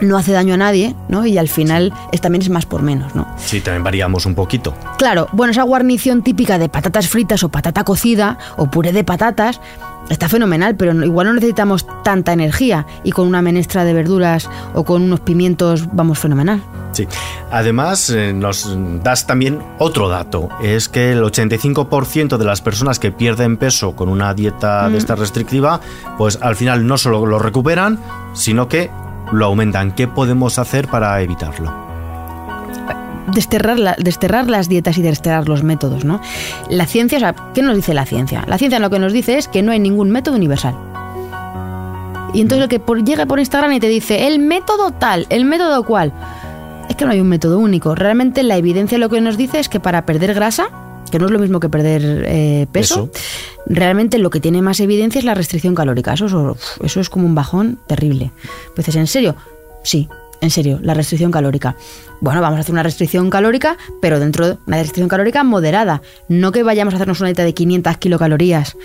no 0.01 0.17
hace 0.17 0.31
daño 0.31 0.55
a 0.55 0.57
nadie, 0.57 0.95
¿no? 1.09 1.27
Y 1.27 1.37
al 1.37 1.49
final 1.49 1.93
es, 2.13 2.21
también 2.21 2.43
es 2.43 2.49
más 2.49 2.65
por 2.65 2.83
menos, 2.83 3.17
¿no? 3.17 3.27
Sí, 3.39 3.61
también 3.61 3.83
variamos 3.83 4.25
un 4.25 4.37
poquito. 4.37 4.73
Claro, 4.99 5.27
bueno, 5.33 5.51
esa 5.51 5.65
guarnición 5.65 6.23
típica 6.23 6.59
de 6.59 6.69
patatas 6.69 7.09
fritas 7.09 7.43
o 7.43 7.49
patata 7.49 7.83
cocida 7.83 8.39
o 8.57 8.71
puré 8.71 8.93
de 8.93 9.03
patatas 9.03 9.61
está 10.11 10.29
fenomenal, 10.29 10.77
pero 10.77 10.93
igual 11.05 11.27
no 11.27 11.33
necesitamos 11.33 11.87
tanta 12.05 12.33
energía 12.33 12.87
y 13.03 13.11
con 13.11 13.27
una 13.27 13.43
menestra 13.43 13.85
de 13.85 13.95
verduras 13.95 14.49
o 14.75 14.85
con 14.85 15.03
unos 15.03 15.19
pimientos 15.19 15.89
vamos 15.93 16.21
fenomenal. 16.21 16.63
Sí, 16.97 17.07
además 17.51 18.09
eh, 18.09 18.33
nos 18.33 18.75
das 19.03 19.27
también 19.27 19.59
otro 19.79 20.09
dato, 20.09 20.49
es 20.63 20.89
que 20.89 21.13
el 21.13 21.23
85% 21.23 22.39
de 22.39 22.45
las 22.47 22.63
personas 22.63 22.99
que 22.99 23.13
pierden 23.13 23.59
peso 23.59 23.95
con 23.95 24.09
una 24.09 24.33
dieta 24.33 24.89
de 24.89 24.95
mm. 24.95 24.97
esta 24.97 25.15
restrictiva, 25.15 25.79
pues 26.17 26.39
al 26.41 26.57
final 26.57 26.87
no 26.87 26.97
solo 26.97 27.27
lo 27.27 27.39
recuperan, 27.39 27.99
sino 28.33 28.67
que 28.67 28.91
lo 29.31 29.45
aumentan. 29.45 29.93
¿Qué 29.93 30.09
podemos 30.09 30.59
hacer 30.59 30.89
para 30.89 31.21
evitarlo? 31.21 31.71
Desterrar, 33.27 33.97
desterrar, 33.99 34.49
las 34.49 34.71
dietas 34.71 34.97
y 34.97 35.03
desterrar 35.03 35.51
los 35.51 35.63
métodos, 35.63 36.07
¿no? 36.07 36.23
La 36.71 36.87
ciencia, 36.87 37.19
o 37.19 37.21
sea, 37.21 37.35
¿qué 37.53 37.61
nos 37.61 37.77
dice 37.77 37.93
la 37.93 38.07
ciencia? 38.07 38.43
La 38.47 38.57
ciencia 38.57 38.79
lo 38.79 38.89
que 38.89 39.01
nos 39.01 39.13
dice 39.13 39.37
es 39.37 39.49
que 39.49 39.63
no 39.63 39.71
hay 39.71 39.81
ningún 39.81 40.11
método 40.11 40.37
universal. 40.37 40.75
Y 42.33 42.41
entonces 42.41 42.65
el 42.65 42.69
que 42.69 42.81
por, 42.81 43.05
llega 43.05 43.27
por 43.27 43.39
Instagram 43.39 43.73
y 43.73 43.81
te 43.81 43.89
dice, 43.89 44.27
el 44.27 44.39
método 44.39 44.91
tal, 44.91 45.27
el 45.31 45.45
método 45.45 45.83
cual, 45.85 46.13
es 46.89 46.97
que 46.97 47.05
no 47.05 47.13
hay 47.13 47.21
un 47.21 47.29
método 47.29 47.59
único. 47.59 47.95
Realmente 47.95 48.43
la 48.43 48.57
evidencia 48.57 48.99
lo 48.99 49.09
que 49.09 49.21
nos 49.21 49.37
dice 49.37 49.59
es 49.59 49.69
que 49.69 49.81
para 49.81 50.07
perder 50.07 50.35
grasa, 50.35 50.69
que 51.11 51.19
no 51.19 51.27
es 51.27 51.33
lo 51.33 51.39
mismo 51.39 51.61
que 51.61 51.69
perder 51.69 52.25
eh, 52.27 52.67
peso, 52.73 53.11
realmente 53.67 54.19
lo 54.19 54.31
que 54.31 54.41
tiene 54.41 54.63
más 54.63 54.81
evidencia 54.81 55.19
es 55.19 55.25
la 55.25 55.35
restricción 55.35 55.75
calórica. 55.75 56.15
Eso, 56.15 56.57
eso 56.83 57.01
es 57.01 57.11
como 57.11 57.27
un 57.27 57.35
bajón 57.35 57.79
terrible. 57.87 58.33
Pues 58.75 58.95
¿en 58.95 59.07
serio? 59.07 59.37
Sí, 59.83 60.09
en 60.41 60.51
serio, 60.51 60.79
la 60.83 60.95
restricción 60.95 61.31
calórica. 61.31 61.77
Bueno, 62.21 62.41
vamos 62.41 62.59
a 62.59 62.61
hacer 62.61 62.73
una 62.73 62.83
restricción 62.83 63.31
calórica, 63.31 63.77
pero 64.01 64.19
dentro 64.21 64.47
de 64.47 64.59
una 64.67 64.79
restricción 64.79 65.09
calórica 65.09 65.45
moderada. 65.45 66.03
No 66.29 66.53
que 66.53 66.63
vayamos 66.63 66.95
a 66.95 66.97
hacernos 66.97 67.21
una 67.21 67.29
dieta 67.29 67.45
de 67.45 67.55
500 67.55 67.97
kilocalorías 67.99 68.77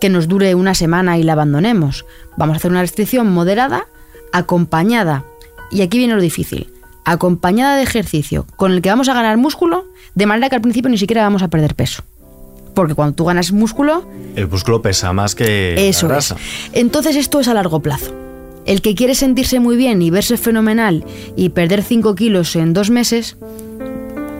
que 0.00 0.08
nos 0.08 0.28
dure 0.28 0.54
una 0.54 0.74
semana 0.74 1.18
y 1.18 1.22
la 1.22 1.32
abandonemos. 1.32 2.04
Vamos 2.36 2.54
a 2.54 2.56
hacer 2.58 2.70
una 2.70 2.82
restricción 2.82 3.30
moderada, 3.30 3.86
acompañada, 4.32 5.24
y 5.70 5.82
aquí 5.82 5.98
viene 5.98 6.14
lo 6.14 6.20
difícil, 6.20 6.68
acompañada 7.06 7.76
de 7.76 7.84
ejercicio 7.84 8.46
con 8.56 8.72
el 8.72 8.82
que 8.82 8.90
vamos 8.90 9.08
a 9.08 9.14
ganar 9.14 9.38
músculo, 9.38 9.86
de 10.14 10.26
manera 10.26 10.50
que 10.50 10.56
al 10.56 10.60
principio 10.60 10.90
ni 10.90 10.98
siquiera 10.98 11.22
vamos 11.22 11.42
a 11.42 11.48
perder 11.48 11.74
peso. 11.74 12.02
Porque 12.74 12.94
cuando 12.94 13.14
tú 13.14 13.24
ganas 13.24 13.52
músculo... 13.52 14.06
El 14.34 14.48
músculo 14.48 14.82
pesa 14.82 15.12
más 15.14 15.34
que 15.34 15.88
eso 15.88 16.08
la 16.08 16.14
grasa. 16.14 16.36
Entonces 16.72 17.16
esto 17.16 17.40
es 17.40 17.48
a 17.48 17.54
largo 17.54 17.80
plazo. 17.80 18.12
El 18.66 18.82
que 18.82 18.94
quiere 18.94 19.14
sentirse 19.14 19.60
muy 19.60 19.76
bien 19.76 20.02
y 20.02 20.10
verse 20.10 20.36
fenomenal 20.36 21.04
y 21.36 21.50
perder 21.50 21.84
5 21.84 22.16
kilos 22.16 22.56
en 22.56 22.74
dos 22.74 22.90
meses, 22.90 23.36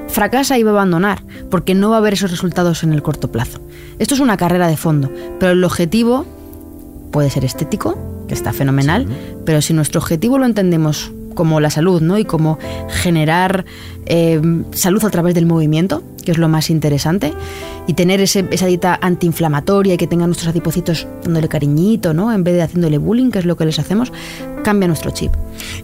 fracasa 0.08 0.58
y 0.58 0.64
va 0.64 0.72
a 0.72 0.74
abandonar, 0.74 1.22
porque 1.50 1.74
no 1.74 1.90
va 1.90 1.96
a 1.96 1.98
haber 1.98 2.14
esos 2.14 2.32
resultados 2.32 2.82
en 2.82 2.92
el 2.92 3.02
corto 3.02 3.30
plazo. 3.30 3.60
Esto 4.00 4.14
es 4.14 4.20
una 4.20 4.36
carrera 4.36 4.66
de 4.66 4.76
fondo, 4.76 5.10
pero 5.38 5.52
el 5.52 5.62
objetivo 5.62 6.26
puede 7.12 7.30
ser 7.30 7.44
estético, 7.44 7.96
que 8.26 8.34
está 8.34 8.52
fenomenal, 8.52 9.06
pero 9.44 9.62
si 9.62 9.72
nuestro 9.72 10.00
objetivo 10.00 10.38
lo 10.38 10.46
entendemos 10.46 11.12
como 11.36 11.60
la 11.60 11.70
salud, 11.70 12.02
¿no? 12.02 12.18
Y 12.18 12.24
como 12.24 12.58
generar 12.88 13.64
eh, 14.06 14.40
salud 14.72 15.04
a 15.04 15.10
través 15.10 15.36
del 15.36 15.46
movimiento, 15.46 16.02
que 16.24 16.32
es 16.32 16.38
lo 16.38 16.48
más 16.48 16.70
interesante, 16.70 17.32
y 17.86 17.92
tener 17.94 18.20
esa 18.20 18.66
dieta 18.66 18.98
antiinflamatoria 19.00 19.94
y 19.94 19.96
que 19.96 20.08
tengan 20.08 20.28
nuestros 20.28 20.48
adipocitos 20.48 21.06
dándole 21.22 21.48
cariñito, 21.48 22.12
¿no? 22.12 22.32
En 22.32 22.42
vez 22.42 22.54
de 22.54 22.62
haciéndole 22.62 22.98
bullying, 22.98 23.30
que 23.30 23.38
es 23.38 23.44
lo 23.44 23.56
que 23.56 23.64
les 23.64 23.78
hacemos, 23.78 24.12
cambia 24.64 24.88
nuestro 24.88 25.12
chip. 25.12 25.32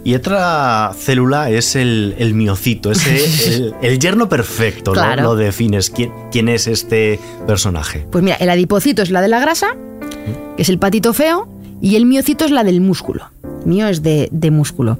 Y 0.03 0.15
otra 0.15 0.91
célula 0.97 1.49
es 1.49 1.77
el, 1.77 2.33
miocito, 2.33 2.91
es 2.91 3.07
el, 3.81 3.99
yerno 3.99 4.27
perfecto, 4.27 4.93
¿no? 4.93 5.15
Lo 5.15 5.35
defines. 5.37 5.89
¿Quién, 5.89 6.11
¿Quién 6.31 6.49
es 6.49 6.67
este 6.67 7.19
personaje? 7.47 8.05
Pues 8.11 8.23
mira, 8.23 8.35
el 8.37 8.49
adipocito 8.49 9.01
es 9.01 9.11
la 9.11 9.21
de 9.21 9.29
la 9.29 9.39
grasa, 9.39 9.77
que 10.57 10.63
es 10.63 10.69
el 10.69 10.79
patito 10.79 11.13
feo, 11.13 11.47
y 11.81 11.95
el 11.95 12.05
miocito 12.05 12.45
es 12.45 12.51
la 12.51 12.63
del 12.63 12.81
músculo. 12.81 13.31
Mío 13.65 13.87
es 13.87 14.03
de, 14.03 14.29
de 14.31 14.51
músculo. 14.51 14.99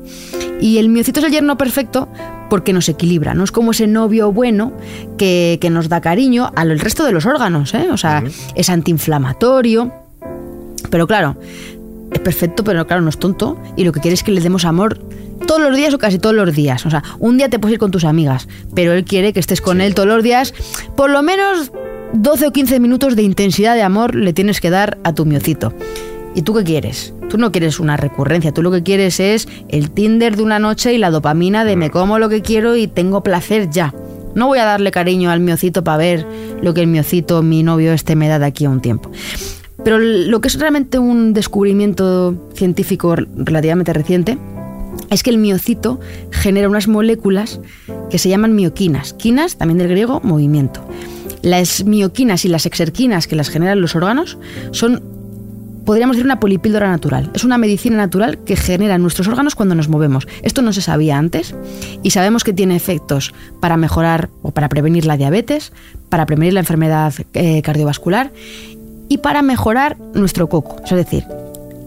Y 0.64 0.78
el 0.78 0.88
miocito 0.88 1.20
es 1.20 1.26
el 1.26 1.34
yerno 1.34 1.58
perfecto 1.58 2.08
porque 2.50 2.72
nos 2.72 2.88
equilibra, 2.88 3.34
no 3.34 3.44
es 3.44 3.52
como 3.52 3.72
ese 3.72 3.86
novio 3.86 4.32
bueno 4.32 4.72
que, 5.18 5.60
nos 5.70 5.90
da 5.90 6.00
cariño 6.00 6.54
al 6.56 6.80
resto 6.80 7.04
de 7.04 7.12
los 7.12 7.26
órganos, 7.26 7.74
¿eh? 7.74 7.90
o 7.92 7.98
sea, 7.98 8.24
es 8.56 8.70
antiinflamatorio, 8.70 9.92
pero 10.90 11.06
claro, 11.06 11.36
es 12.14 12.20
perfecto, 12.20 12.64
pero 12.64 12.88
claro, 12.88 13.02
no 13.02 13.10
es 13.10 13.18
tonto 13.18 13.62
y 13.76 13.84
lo 13.84 13.92
que 13.92 14.00
quiere 14.00 14.14
es 14.14 14.24
que 14.24 14.32
le 14.32 14.40
demos 14.40 14.64
amor 14.64 15.00
todos 15.46 15.62
los 15.62 15.76
días 15.76 15.94
o 15.94 15.98
casi 15.98 16.18
todos 16.18 16.34
los 16.34 16.56
días. 16.56 16.86
O 16.86 16.90
sea, 16.90 17.04
un 17.20 17.36
día 17.38 17.50
te 17.50 17.60
puedes 17.60 17.74
ir 17.74 17.80
con 17.80 17.92
tus 17.92 18.06
amigas, 18.06 18.48
pero 18.74 18.94
él 18.94 19.04
quiere 19.04 19.34
que 19.34 19.42
estés 19.42 19.60
con 19.60 19.82
él 19.82 19.94
todos 19.94 20.08
los 20.08 20.24
días, 20.24 20.54
por 20.96 21.10
lo 21.10 21.22
menos 21.24 21.74
12 22.14 22.48
o 22.48 22.54
15 22.54 22.80
minutos 22.80 23.18
de 23.18 23.24
intensidad 23.24 23.76
de 23.76 23.82
amor 23.82 24.16
le 24.16 24.32
tienes 24.32 24.62
que 24.62 24.70
dar 24.70 24.98
a 25.04 25.14
tu 25.14 25.26
miocito. 25.26 25.74
¿Y 26.36 26.42
tú 26.42 26.54
qué 26.54 26.64
quieres? 26.64 27.14
Tú 27.30 27.38
no 27.38 27.52
quieres 27.52 27.80
una 27.80 27.98
recurrencia, 27.98 28.52
tú 28.52 28.62
lo 28.62 28.72
que 28.72 28.84
quieres 28.84 29.20
es 29.20 29.48
el 29.70 29.92
Tinder 29.92 30.36
de 30.36 30.44
una 30.44 30.60
noche 30.60 30.94
y 30.94 30.98
la 30.98 31.12
dopamina 31.12 31.64
de 31.64 31.76
me 31.76 31.90
como 31.90 32.20
lo 32.20 32.30
que 32.30 32.42
quiero 32.42 32.76
y 32.76 32.88
tengo 32.88 33.22
placer 33.22 33.70
ya. 33.70 33.94
No 34.36 34.48
voy 34.48 34.58
a 34.60 34.66
darle 34.66 34.92
cariño 34.92 35.30
al 35.30 35.40
miocito 35.40 35.84
para 35.84 35.98
ver 35.98 36.26
lo 36.62 36.74
que 36.74 36.82
el 36.82 36.88
miocito, 36.88 37.44
mi 37.44 37.62
novio 37.62 37.94
este, 37.94 38.16
me 38.16 38.28
da 38.28 38.40
de 38.40 38.46
aquí 38.46 38.66
a 38.66 38.70
un 38.70 38.82
tiempo. 38.82 39.12
Pero 39.84 40.00
lo 40.00 40.42
que 40.42 40.48
es 40.48 40.60
realmente 40.60 40.98
un 40.98 41.34
descubrimiento 41.34 42.36
científico 42.56 43.16
relativamente 43.16 43.94
reciente 43.94 44.38
es 45.10 45.22
que 45.22 45.30
el 45.30 45.38
miocito 45.38 46.00
genera 46.32 46.70
unas 46.70 46.88
moléculas 46.88 47.60
que 48.10 48.18
se 48.18 48.30
llaman 48.30 48.56
mioquinas. 48.56 49.14
Quinas, 49.14 49.58
también 49.58 49.78
del 49.78 49.90
griego, 49.90 50.22
movimiento. 50.24 50.88
Las 51.42 51.84
mioquinas 51.84 52.46
y 52.46 52.48
las 52.48 52.66
exerquinas 52.66 53.28
que 53.28 53.36
las 53.36 53.50
generan 53.50 53.82
los 53.82 53.96
órganos 53.96 54.38
son 54.72 55.04
podríamos 55.86 56.16
decir 56.16 56.26
una 56.26 56.40
polipíldora 56.40 56.90
natural. 56.90 57.30
Es 57.34 57.44
una 57.44 57.58
medicina 57.58 57.98
natural 57.98 58.40
que 58.40 58.56
genera 58.56 58.98
nuestros 58.98 59.28
órganos 59.28 59.56
cuando 59.56 59.76
nos 59.76 59.90
movemos. 59.90 60.28
Esto 60.42 60.62
no 60.62 60.74
se 60.74 60.82
sabía 60.82 61.18
antes 61.18 61.56
y 62.02 62.12
sabemos 62.12 62.44
que 62.44 62.54
tiene 62.54 62.76
efectos 62.76 63.34
para 63.60 63.78
mejorar 63.78 64.30
o 64.42 64.52
para 64.52 64.70
prevenir 64.70 65.06
la 65.06 65.18
diabetes, 65.18 65.74
para 66.10 66.26
prevenir 66.26 66.54
la 66.54 66.62
enfermedad 66.62 67.14
eh, 67.34 67.62
cardiovascular 67.62 68.32
y 69.10 69.20
para 69.20 69.42
mejorar 69.42 69.98
nuestro 70.14 70.48
coco. 70.50 70.78
Es 70.84 70.92
decir, 70.92 71.24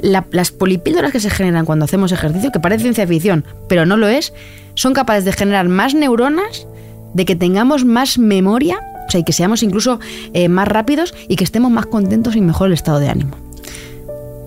las 0.01 0.51
polipíldoras 0.51 1.13
que 1.13 1.21
se 1.21 1.31
generan 1.31 1.65
cuando 1.65 1.85
hacemos 1.85 2.13
ejercicio, 2.13 2.53
que 2.53 2.61
parece 2.61 2.83
ciencia 2.83 3.07
ficción, 3.07 3.45
pero 3.69 3.87
no 3.87 3.97
lo 3.97 4.09
es, 4.09 4.33
son 4.75 4.93
capaces 4.93 5.25
de 5.25 5.33
generar 5.33 5.69
más 5.69 5.95
neuronas, 5.95 6.67
de 7.15 7.25
que 7.25 7.35
tengamos 7.35 7.85
más 7.85 8.19
memoria, 8.19 8.79
o 9.09 9.11
sea, 9.11 9.21
y 9.21 9.25
que 9.25 9.33
seamos 9.33 9.63
incluso 9.63 10.01
eh, 10.35 10.49
más 10.49 10.69
rápidos 10.69 11.15
y 11.29 11.37
que 11.37 11.45
estemos 11.45 11.71
más 11.71 11.87
contentos 11.87 12.37
y 12.37 12.41
mejor 12.43 12.69
el 12.69 12.75
estado 12.75 12.99
de 12.99 13.09
ánimo. 13.09 13.46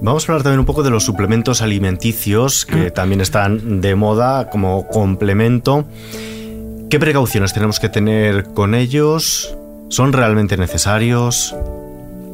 Vamos 0.02 0.28
a 0.28 0.32
hablar 0.32 0.44
también 0.44 0.60
un 0.60 0.66
poco 0.66 0.84
de 0.84 0.90
los 0.90 1.04
suplementos 1.04 1.62
alimenticios 1.62 2.66
que 2.66 2.88
ah. 2.88 2.92
también 2.92 3.20
están 3.20 3.82
de 3.82 3.96
moda 3.96 4.50
como 4.50 4.88
complemento. 4.88 5.86
¿Qué 6.90 7.00
precauciones 7.00 7.54
tenemos 7.54 7.80
que 7.80 7.90
tener 7.90 8.46
con 8.46 8.76
ellos? 8.76 9.56
¿Son 9.90 10.14
realmente 10.14 10.56
necesarios? 10.56 11.54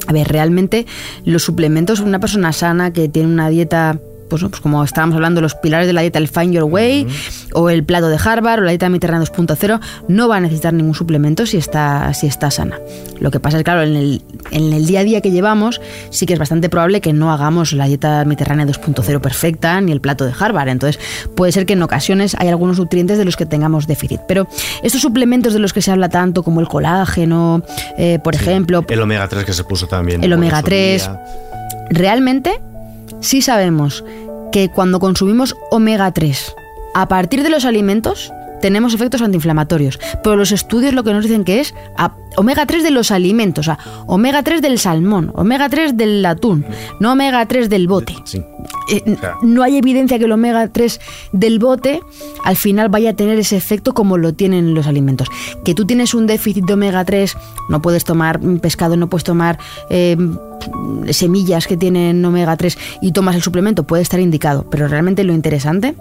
A 0.06 0.12
ver, 0.12 0.28
realmente 0.28 0.86
los 1.24 1.42
suplementos, 1.42 2.00
una 2.00 2.20
persona 2.20 2.52
sana 2.52 2.92
que 2.92 3.08
tiene 3.08 3.32
una 3.32 3.48
dieta 3.48 3.98
pues, 4.28 4.42
pues, 4.42 4.60
como 4.60 4.82
estábamos 4.84 5.14
hablando, 5.14 5.40
los 5.40 5.54
pilares 5.54 5.86
de 5.86 5.92
la 5.92 6.00
dieta, 6.00 6.18
el 6.18 6.28
Find 6.28 6.52
Your 6.52 6.64
Way, 6.64 7.06
o 7.52 7.70
el 7.70 7.84
plato 7.84 8.08
de 8.08 8.18
Harvard, 8.22 8.60
o 8.60 8.62
la 8.62 8.70
dieta 8.70 8.88
Mediterránea 8.88 9.26
2.0, 9.26 9.80
no 10.08 10.28
va 10.28 10.36
a 10.36 10.40
necesitar 10.40 10.72
ningún 10.72 10.94
suplemento 10.94 11.46
si 11.46 11.56
está, 11.56 12.12
si 12.14 12.26
está 12.26 12.50
sana. 12.50 12.78
Lo 13.20 13.30
que 13.30 13.40
pasa 13.40 13.58
es, 13.58 13.64
claro, 13.64 13.82
en 13.82 13.96
el, 13.96 14.22
en 14.50 14.72
el 14.72 14.86
día 14.86 15.00
a 15.00 15.04
día 15.04 15.20
que 15.20 15.30
llevamos, 15.30 15.80
sí 16.10 16.26
que 16.26 16.34
es 16.34 16.38
bastante 16.38 16.68
probable 16.68 17.00
que 17.00 17.12
no 17.12 17.32
hagamos 17.32 17.72
la 17.72 17.86
dieta 17.86 18.24
Mediterránea 18.24 18.66
2.0 18.66 19.20
perfecta, 19.20 19.80
ni 19.80 19.92
el 19.92 20.00
plato 20.00 20.24
de 20.24 20.32
Harvard. 20.38 20.68
Entonces, 20.68 21.00
puede 21.34 21.52
ser 21.52 21.66
que 21.66 21.74
en 21.74 21.82
ocasiones 21.82 22.36
hay 22.38 22.48
algunos 22.48 22.78
nutrientes 22.78 23.18
de 23.18 23.24
los 23.24 23.36
que 23.36 23.46
tengamos 23.46 23.86
déficit. 23.86 24.20
Pero 24.28 24.48
estos 24.82 25.00
suplementos 25.00 25.52
de 25.52 25.58
los 25.58 25.72
que 25.72 25.82
se 25.82 25.90
habla 25.90 26.08
tanto, 26.08 26.42
como 26.42 26.60
el 26.60 26.68
colágeno, 26.68 27.62
eh, 27.96 28.18
por 28.22 28.34
ejemplo... 28.34 28.84
El 28.88 29.02
omega 29.02 29.28
3 29.28 29.44
que 29.44 29.52
se 29.52 29.64
puso 29.64 29.86
también. 29.86 30.22
El 30.22 30.32
omega 30.32 30.62
3. 30.62 31.10
Realmente 31.90 32.60
sí 33.20 33.42
sabemos 33.42 34.04
que 34.52 34.70
cuando 34.70 35.00
consumimos 35.00 35.56
omega 35.70 36.12
3 36.12 36.54
a 36.94 37.08
partir 37.08 37.42
de 37.42 37.50
los 37.50 37.64
alimentos, 37.64 38.32
tenemos 38.60 38.94
efectos 38.94 39.22
antiinflamatorios. 39.22 39.98
Pero 40.22 40.36
los 40.36 40.52
estudios 40.52 40.94
lo 40.94 41.04
que 41.04 41.12
nos 41.12 41.24
dicen 41.24 41.44
que 41.44 41.60
es 41.60 41.74
omega 42.36 42.66
3 42.66 42.82
de 42.82 42.90
los 42.90 43.10
alimentos, 43.10 43.68
o 43.68 43.74
sea, 43.74 43.78
omega 44.06 44.42
3 44.42 44.62
del 44.62 44.78
salmón, 44.78 45.32
omega 45.34 45.68
3 45.68 45.96
del 45.96 46.24
atún, 46.24 46.64
no 47.00 47.12
omega 47.12 47.44
3 47.46 47.68
del 47.68 47.88
bote. 47.88 48.14
Eh, 48.90 49.16
no 49.42 49.62
hay 49.62 49.78
evidencia 49.78 50.18
que 50.18 50.24
el 50.24 50.32
omega 50.32 50.68
3 50.68 51.00
del 51.32 51.58
bote 51.58 52.00
al 52.44 52.56
final 52.56 52.88
vaya 52.88 53.10
a 53.10 53.14
tener 53.14 53.38
ese 53.38 53.56
efecto 53.56 53.94
como 53.94 54.18
lo 54.18 54.34
tienen 54.34 54.74
los 54.74 54.86
alimentos. 54.86 55.28
Que 55.64 55.74
tú 55.74 55.86
tienes 55.86 56.14
un 56.14 56.26
déficit 56.26 56.64
de 56.64 56.74
omega 56.74 57.04
3, 57.04 57.36
no 57.68 57.82
puedes 57.82 58.04
tomar 58.04 58.40
pescado, 58.60 58.96
no 58.96 59.08
puedes 59.08 59.24
tomar 59.24 59.58
eh, 59.90 60.16
semillas 61.10 61.66
que 61.66 61.76
tienen 61.76 62.24
omega 62.24 62.56
3 62.56 62.78
y 63.02 63.12
tomas 63.12 63.34
el 63.34 63.42
suplemento, 63.42 63.84
puede 63.84 64.02
estar 64.02 64.20
indicado. 64.20 64.66
Pero 64.70 64.88
realmente 64.88 65.24
lo 65.24 65.32
interesante 65.32 65.94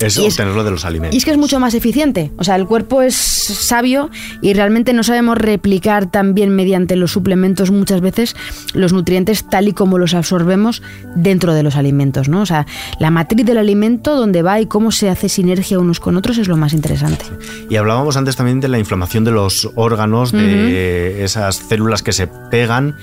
es 0.00 0.18
obtenerlo 0.18 0.64
de 0.64 0.70
los 0.70 0.84
alimentos. 0.84 1.14
Y 1.14 1.18
es 1.18 1.24
que 1.24 1.30
es 1.30 1.38
mucho 1.38 1.60
más 1.60 1.74
eficiente. 1.74 2.30
O 2.38 2.44
sea, 2.44 2.56
el 2.56 2.66
cuerpo 2.66 3.02
es 3.02 3.14
sabio 3.14 4.10
y 4.40 4.54
realmente 4.54 4.92
no 4.92 5.02
sabemos 5.02 5.38
replicar 5.38 6.10
también 6.10 6.54
mediante 6.54 6.96
los 6.96 7.12
suplementos 7.12 7.70
muchas 7.70 8.00
veces 8.00 8.36
los 8.74 8.92
nutrientes 8.92 9.48
tal 9.48 9.68
y 9.68 9.72
como 9.72 9.98
los 9.98 10.14
absorbemos 10.14 10.82
dentro 11.14 11.54
de 11.54 11.62
los 11.62 11.76
alimentos, 11.76 12.28
¿no? 12.28 12.42
O 12.42 12.46
sea, 12.46 12.66
la 12.98 13.10
matriz 13.10 13.44
del 13.44 13.58
alimento, 13.58 14.16
dónde 14.16 14.42
va 14.42 14.60
y 14.60 14.66
cómo 14.66 14.92
se 14.92 15.08
hace 15.08 15.28
sinergia 15.28 15.78
unos 15.78 16.00
con 16.00 16.16
otros 16.16 16.38
es 16.38 16.48
lo 16.48 16.56
más 16.56 16.72
interesante. 16.72 17.24
Y 17.68 17.76
hablábamos 17.76 18.16
antes 18.16 18.36
también 18.36 18.60
de 18.60 18.68
la 18.68 18.78
inflamación 18.78 19.24
de 19.24 19.32
los 19.32 19.70
órganos, 19.74 20.32
de 20.32 21.24
esas 21.24 21.56
células 21.56 22.02
que 22.02 22.12
se 22.12 22.26
pegan. 22.26 22.96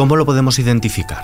¿Cómo 0.00 0.16
lo 0.16 0.24
podemos 0.24 0.58
identificar? 0.58 1.22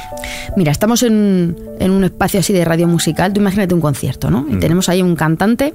Mira, 0.55 0.71
estamos 0.71 1.03
en, 1.03 1.57
un 1.81 2.05
espacio 2.05 2.41
así 2.41 2.53
de 2.53 2.63
radio 2.63 2.87
musical. 2.87 3.33
Tú 3.33 3.41
imagínate 3.41 3.73
un 3.73 3.81
concierto, 3.81 4.31
¿no? 4.31 4.45
Y 4.51 4.57
mm. 4.57 4.61
tenemos 4.61 4.91
ahí 4.91 5.01
un 5.01 5.17
cantante 5.17 5.73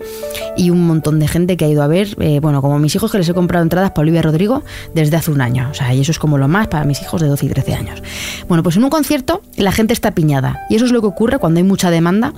y 0.56 0.70
un 0.70 0.86
montón 0.86 1.18
de 1.18 1.28
gente 1.28 1.58
que 1.58 1.66
ha 1.66 1.68
ido 1.68 1.82
a 1.82 1.88
ver, 1.88 2.16
eh, 2.20 2.40
bueno, 2.40 2.62
como 2.62 2.78
mis 2.78 2.94
hijos 2.94 3.12
que 3.12 3.18
les 3.18 3.28
he 3.28 3.34
comprado 3.34 3.64
entradas 3.64 3.90
para 3.90 4.02
Olivia 4.02 4.22
Rodrigo 4.22 4.62
desde 4.94 5.18
hace 5.18 5.32
un 5.32 5.42
año. 5.42 5.70
O 5.72 5.74
sea, 5.74 5.92
y 5.96 6.02
eso 6.02 6.12
es 6.12 6.20
como 6.20 6.38
lo 6.38 6.48
más 6.48 6.68
para 6.68 6.86
mis 6.86 7.02
hijos 7.02 7.20
de 7.20 7.28
12 7.28 7.48
y 7.48 7.50
13 7.50 7.74
años. 7.74 8.04
Bueno, 8.48 8.62
pues 8.62 8.78
en 8.78 8.84
un 8.84 8.92
concierto 8.92 9.42
la 9.58 9.72
gente 9.72 9.94
está 9.94 10.12
piñada. 10.12 10.60
Y 10.70 10.76
eso 10.76 10.86
es 10.86 10.92
lo 10.92 11.02
que 11.02 11.08
ocurre 11.08 11.40
cuando 11.40 11.58
hay 11.58 11.64
mucha 11.64 11.90
demanda, 11.90 12.34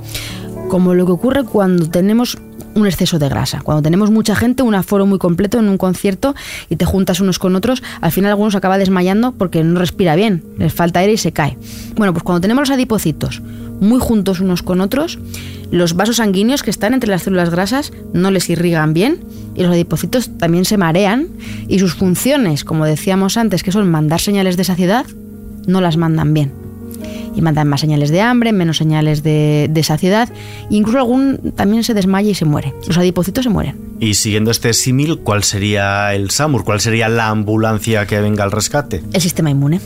como 0.70 0.94
lo 0.94 1.06
que 1.06 1.12
ocurre 1.12 1.44
cuando 1.44 1.90
tenemos 1.90 2.38
un 2.76 2.88
exceso 2.88 3.20
de 3.20 3.30
grasa. 3.30 3.62
Cuando 3.62 3.82
tenemos 3.82 4.12
mucha 4.12 4.36
gente, 4.36 4.64
un 4.64 4.76
aforo 4.76 5.06
muy 5.06 5.20
completo 5.20 5.60
en 5.60 5.70
un 5.70 5.78
concierto 5.78 6.36
y 6.70 6.76
te 6.76 6.86
juntas 6.86 7.20
unos 7.20 7.40
con 7.40 7.56
otros, 7.56 7.84
al 8.02 8.12
final 8.12 8.32
algunos 8.32 8.56
acaba 8.56 8.78
desmayando 8.78 9.34
porque 9.34 9.64
no 9.64 9.80
respira 9.80 10.16
bien, 10.16 10.44
les 10.58 10.74
falta 10.74 11.00
aire 11.00 11.14
y 11.14 11.18
se 11.18 11.32
cae. 11.32 11.58
Bueno, 11.96 12.14
pues 12.14 12.24
cuando 12.24 12.42
tenemos 12.42 12.70
los 12.70 12.76
adipocitos 12.76 13.42
muy 13.80 14.00
juntos 14.00 14.40
unos 14.40 14.64
con 14.64 14.82
otros, 14.82 15.20
los 15.72 15.96
vasos 15.96 16.18
sanguíneos 16.18 16.64
que 16.64 16.70
están 16.70 16.94
entre 16.94 17.10
las 17.10 17.24
células 17.24 17.50
grasas 17.50 17.92
no 18.14 18.32
les 18.32 18.50
irrigan 18.50 18.94
bien 18.94 19.20
y 19.56 19.64
los 19.64 19.72
adipocitos 19.72 20.38
también 20.38 20.66
se 20.66 20.78
marean 20.78 21.28
y 21.68 21.80
sus 21.80 21.96
funciones, 21.96 22.64
como 22.64 22.86
decíamos 22.86 23.38
antes, 23.38 23.64
que 23.64 23.72
son 23.72 23.90
mandar 23.90 24.22
señales 24.22 24.58
de 24.58 24.64
saciedad, 24.64 25.06
no 25.68 25.82
las 25.82 25.98
mandan 25.98 26.34
bien 26.34 26.63
y 27.36 27.42
mandan 27.42 27.68
más 27.68 27.82
señales 27.82 28.10
de 28.10 28.22
hambre, 28.22 28.52
menos 28.54 28.78
señales 28.78 29.24
de, 29.24 29.82
saciedad, 29.84 30.30
e 30.70 30.76
incluso 30.76 31.00
algún 31.00 31.54
también 31.56 31.84
se 31.84 31.94
desmaya 31.94 32.30
y 32.30 32.36
se 32.36 32.46
muere. 32.46 32.74
Los 32.88 32.98
adipocitos 32.98 33.44
se 33.44 33.50
mueren. 33.50 33.76
Y 34.00 34.16
siguiendo 34.16 34.52
este 34.52 34.74
símil, 34.74 35.20
¿cuál 35.20 35.44
sería 35.44 36.14
el 36.14 36.30
SAMUR? 36.30 36.64
¿Cuál 36.64 36.80
sería 36.80 37.10
la 37.10 37.30
ambulancia 37.30 38.06
que 38.06 38.20
venga 38.20 38.44
al 38.44 38.52
rescate? 38.52 39.04
El 39.14 39.22
sistema 39.22 39.50
inmune. 39.50 39.80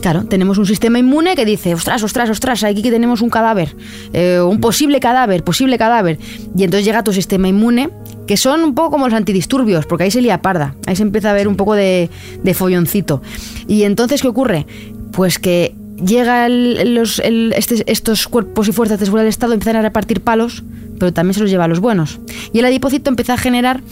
Claro, 0.00 0.24
tenemos 0.24 0.58
un 0.58 0.66
sistema 0.66 0.98
inmune 0.98 1.34
que 1.34 1.44
dice, 1.44 1.74
ostras, 1.74 2.02
ostras, 2.02 2.30
ostras, 2.30 2.62
aquí 2.62 2.82
que 2.82 2.90
tenemos 2.90 3.20
un 3.20 3.30
cadáver, 3.30 3.74
eh, 4.12 4.40
un 4.40 4.60
posible 4.60 5.00
cadáver, 5.00 5.42
posible 5.42 5.76
cadáver. 5.76 6.18
Y 6.56 6.64
entonces 6.64 6.84
llega 6.84 7.02
tu 7.02 7.12
sistema 7.12 7.48
inmune, 7.48 7.90
que 8.26 8.36
son 8.36 8.62
un 8.62 8.74
poco 8.74 8.92
como 8.92 9.06
los 9.06 9.14
antidisturbios, 9.14 9.86
porque 9.86 10.04
ahí 10.04 10.10
se 10.10 10.22
lía 10.22 10.40
parda, 10.40 10.76
ahí 10.86 10.94
se 10.94 11.02
empieza 11.02 11.30
a 11.30 11.34
ver 11.34 11.48
un 11.48 11.56
poco 11.56 11.74
de, 11.74 12.10
de 12.42 12.54
folloncito. 12.54 13.22
Y 13.66 13.82
entonces, 13.82 14.22
¿qué 14.22 14.28
ocurre? 14.28 14.66
Pues 15.12 15.38
que 15.38 15.74
llega 16.04 16.46
este, 16.46 17.90
estos 17.90 18.28
cuerpos 18.28 18.68
y 18.68 18.72
fuerzas 18.72 18.98
de 18.98 19.06
seguridad 19.06 19.24
del 19.24 19.30
Estado, 19.30 19.52
empiezan 19.52 19.76
a 19.76 19.82
repartir 19.82 20.20
palos, 20.20 20.62
pero 20.98 21.12
también 21.12 21.34
se 21.34 21.40
los 21.40 21.50
lleva 21.50 21.64
a 21.64 21.68
los 21.68 21.80
buenos. 21.80 22.18
Y 22.52 22.58
el 22.60 22.64
adipocito 22.64 23.10
empieza 23.10 23.34
a 23.34 23.38
generar 23.38 23.82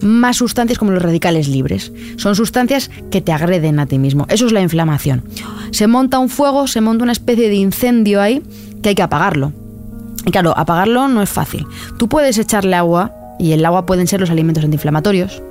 más 0.00 0.36
sustancias 0.36 0.78
como 0.78 0.92
los 0.92 1.02
radicales 1.02 1.48
libres. 1.48 1.92
Son 2.16 2.34
sustancias 2.36 2.90
que 3.10 3.20
te 3.20 3.32
agreden 3.32 3.78
a 3.80 3.86
ti 3.86 3.98
mismo. 3.98 4.26
Eso 4.28 4.46
es 4.46 4.52
la 4.52 4.60
inflamación. 4.60 5.24
Se 5.70 5.86
monta 5.86 6.18
un 6.18 6.28
fuego, 6.28 6.66
se 6.66 6.80
monta 6.80 7.04
una 7.04 7.12
especie 7.12 7.48
de 7.48 7.54
incendio 7.54 8.20
ahí 8.20 8.42
que 8.82 8.90
hay 8.90 8.94
que 8.94 9.02
apagarlo. 9.02 9.52
Y 10.24 10.30
claro, 10.30 10.56
apagarlo 10.56 11.08
no 11.08 11.22
es 11.22 11.30
fácil. 11.30 11.66
Tú 11.98 12.08
puedes 12.08 12.36
echarle 12.38 12.74
agua 12.74 13.12
y 13.38 13.52
el 13.52 13.64
agua 13.64 13.86
pueden 13.86 14.06
ser 14.06 14.20
los 14.20 14.30
alimentos 14.30 14.64
antiinflamatorios, 14.64 15.42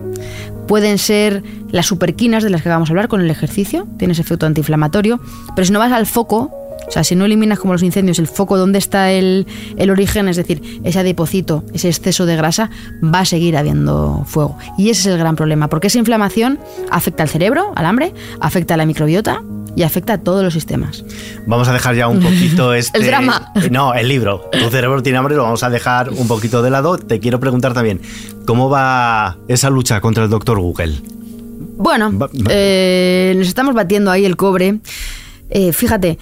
pueden 0.68 0.98
ser 0.98 1.44
las 1.72 1.86
superquinas 1.86 2.44
de 2.44 2.50
las 2.50 2.62
que 2.62 2.70
vamos 2.70 2.90
a 2.90 2.94
hablar 2.94 3.08
con 3.08 3.22
el 3.22 3.30
ejercicio, 3.30 3.88
tienes 3.98 4.20
efecto 4.20 4.46
antiinflamatorio, 4.46 5.20
pero 5.56 5.66
si 5.66 5.72
no 5.72 5.80
vas 5.80 5.92
al 5.92 6.06
foco, 6.06 6.52
o 6.88 6.92
sea, 6.92 7.04
si 7.04 7.16
no 7.16 7.26
eliminas 7.26 7.60
como 7.60 7.74
los 7.74 7.84
incendios 7.84 8.20
el 8.20 8.28
foco 8.28 8.58
donde 8.58 8.78
está 8.78 9.12
el, 9.12 9.48
el, 9.78 9.90
origen, 9.90 10.28
es 10.28 10.36
decir, 10.38 10.62
ese 10.84 11.00
adipocito, 11.00 11.64
ese 11.74 11.90
exceso 11.90 12.26
de 12.26 12.36
grasa, 12.36 12.70
va 13.04 13.20
a 13.20 13.26
seguir 13.26 13.58
habiendo 13.58 14.24
fuego. 14.28 14.58
Y 14.78 14.90
ese 14.90 15.02
es 15.02 15.08
el 15.08 15.18
gran 15.18 15.36
problema, 15.36 15.68
porque 15.68 15.88
esa 15.88 15.98
inflamación 15.98 16.60
afecta 16.92 17.24
al 17.24 17.30
cerebro, 17.30 17.74
al 17.76 17.86
hambre, 17.86 18.14
afecta 18.40 18.76
a 18.76 18.78
la 18.78 18.86
microbiota 18.86 19.42
y 19.76 19.84
afecta 19.84 20.14
a 20.14 20.18
todos 20.18 20.44
los 20.44 20.54
sistemas. 20.54 21.04
Vamos 21.46 21.68
a 21.68 21.74
dejar 21.74 21.96
ya 21.96 22.08
un 22.08 22.20
poquito 22.22 22.74
este... 22.74 23.00
el 23.00 23.06
drama. 23.06 23.52
No, 23.72 23.94
el 23.94 24.08
libro. 24.08 24.50
Tu 24.52 24.70
cerebro 24.70 25.02
tiene 25.04 25.18
hambre, 25.18 25.36
lo 25.36 25.44
vamos 25.44 25.64
a 25.64 25.70
dejar 25.70 26.10
un 26.10 26.28
poquito 26.28 26.62
de 26.62 26.70
lado. 26.70 26.98
Te 26.98 27.20
quiero 27.20 27.40
preguntar 27.40 27.74
también, 27.74 28.02
¿cómo 28.46 28.70
va 28.70 29.38
esa 29.48 29.70
lucha 29.70 30.02
contra 30.02 30.24
el 30.24 30.30
doctor 30.30 30.60
Google? 30.60 30.94
Bueno, 31.78 32.12
eh, 32.50 33.34
nos 33.38 33.48
estamos 33.48 33.76
batiendo 33.76 34.12
ahí 34.12 34.26
el 34.26 34.38
cobre. 34.38 34.80
Eh, 35.50 35.74
fíjate, 35.74 36.18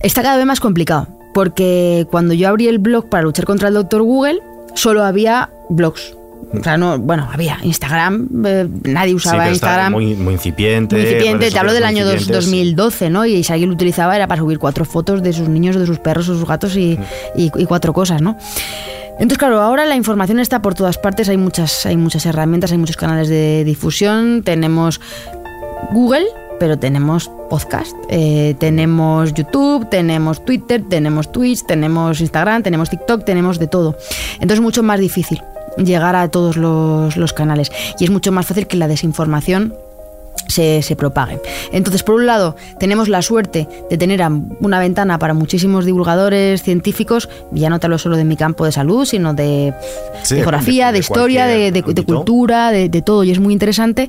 está 0.00 0.22
cada 0.22 0.36
vez 0.36 0.46
más 0.46 0.60
complicado, 0.60 1.08
porque 1.32 2.06
cuando 2.10 2.34
yo 2.34 2.48
abrí 2.48 2.68
el 2.68 2.78
blog 2.78 3.08
para 3.08 3.22
luchar 3.22 3.46
contra 3.46 3.68
el 3.68 3.74
doctor 3.74 4.02
Google, 4.02 4.40
solo 4.74 5.02
había 5.04 5.50
blogs. 5.70 6.14
O 6.52 6.62
sea, 6.62 6.76
no, 6.76 6.98
bueno, 6.98 7.28
había 7.32 7.58
Instagram, 7.62 8.28
eh, 8.46 8.68
nadie 8.84 9.14
usaba 9.14 9.44
sí, 9.46 9.52
Instagram. 9.52 9.92
Muy, 9.92 10.14
muy 10.14 10.34
incipiente. 10.34 10.96
Muy 10.96 11.04
incipiente, 11.04 11.50
te 11.50 11.58
hablo 11.58 11.72
del 11.72 11.84
año 11.84 12.06
dos, 12.06 12.26
2012, 12.26 13.10
¿no? 13.10 13.26
Y 13.26 13.42
si 13.44 13.52
alguien 13.52 13.70
lo 13.70 13.74
utilizaba 13.74 14.16
era 14.16 14.26
para 14.26 14.40
subir 14.40 14.58
cuatro 14.58 14.84
fotos 14.84 15.22
de 15.22 15.32
sus 15.32 15.48
niños, 15.48 15.76
de 15.76 15.86
sus 15.86 15.98
perros, 15.98 16.26
de 16.26 16.34
sus 16.34 16.46
gatos 16.46 16.76
y, 16.76 16.98
y, 17.36 17.50
y 17.56 17.64
cuatro 17.66 17.92
cosas, 17.92 18.22
¿no? 18.22 18.36
Entonces, 19.14 19.38
claro, 19.38 19.60
ahora 19.60 19.84
la 19.86 19.94
información 19.94 20.40
está 20.40 20.60
por 20.60 20.74
todas 20.74 20.98
partes, 20.98 21.28
hay 21.28 21.36
muchas, 21.36 21.86
hay 21.86 21.96
muchas 21.96 22.26
herramientas, 22.26 22.72
hay 22.72 22.78
muchos 22.78 22.96
canales 22.96 23.28
de 23.28 23.62
difusión, 23.64 24.42
tenemos 24.42 25.00
Google, 25.92 26.26
pero 26.58 26.78
tenemos 26.78 27.30
podcast, 27.48 27.94
eh, 28.08 28.56
tenemos 28.58 29.32
YouTube, 29.32 29.88
tenemos 29.88 30.44
Twitter, 30.44 30.82
tenemos 30.88 31.30
Twitch, 31.30 31.64
tenemos 31.64 32.20
Instagram, 32.20 32.64
tenemos 32.64 32.90
TikTok, 32.90 33.24
tenemos 33.24 33.58
de 33.60 33.68
todo. 33.68 33.96
Entonces 34.34 34.58
es 34.58 34.62
mucho 34.62 34.82
más 34.82 34.98
difícil 34.98 35.40
llegar 35.76 36.16
a 36.16 36.28
todos 36.28 36.56
los, 36.56 37.16
los 37.16 37.32
canales 37.32 37.72
y 37.98 38.04
es 38.04 38.10
mucho 38.10 38.32
más 38.32 38.46
fácil 38.46 38.66
que 38.66 38.76
la 38.76 38.88
desinformación 38.88 39.74
se, 40.48 40.82
se, 40.82 40.96
propague. 40.96 41.40
Entonces, 41.72 42.02
por 42.02 42.16
un 42.16 42.26
lado, 42.26 42.56
tenemos 42.78 43.08
la 43.08 43.22
suerte 43.22 43.68
de 43.88 43.96
tener 43.96 44.20
una 44.60 44.78
ventana 44.78 45.18
para 45.18 45.32
muchísimos 45.32 45.84
divulgadores 45.84 46.62
científicos, 46.62 47.28
ya 47.52 47.70
no 47.70 47.80
te 47.80 47.86
hablo 47.86 47.98
solo 47.98 48.16
de 48.16 48.24
mi 48.24 48.36
campo 48.36 48.64
de 48.64 48.72
salud, 48.72 49.04
sino 49.06 49.32
de, 49.32 49.72
Sí, 50.22 50.36
geografía, 50.36 50.88
de, 50.88 50.92
de 50.94 50.98
historia, 50.98 51.46
de, 51.46 51.72
de- 51.72 52.04
cultura, 52.04 52.70
de, 52.70 52.88
de 52.88 53.02
todo, 53.02 53.24
y 53.24 53.30
es 53.30 53.40
muy 53.40 53.52
interesante. 53.52 54.08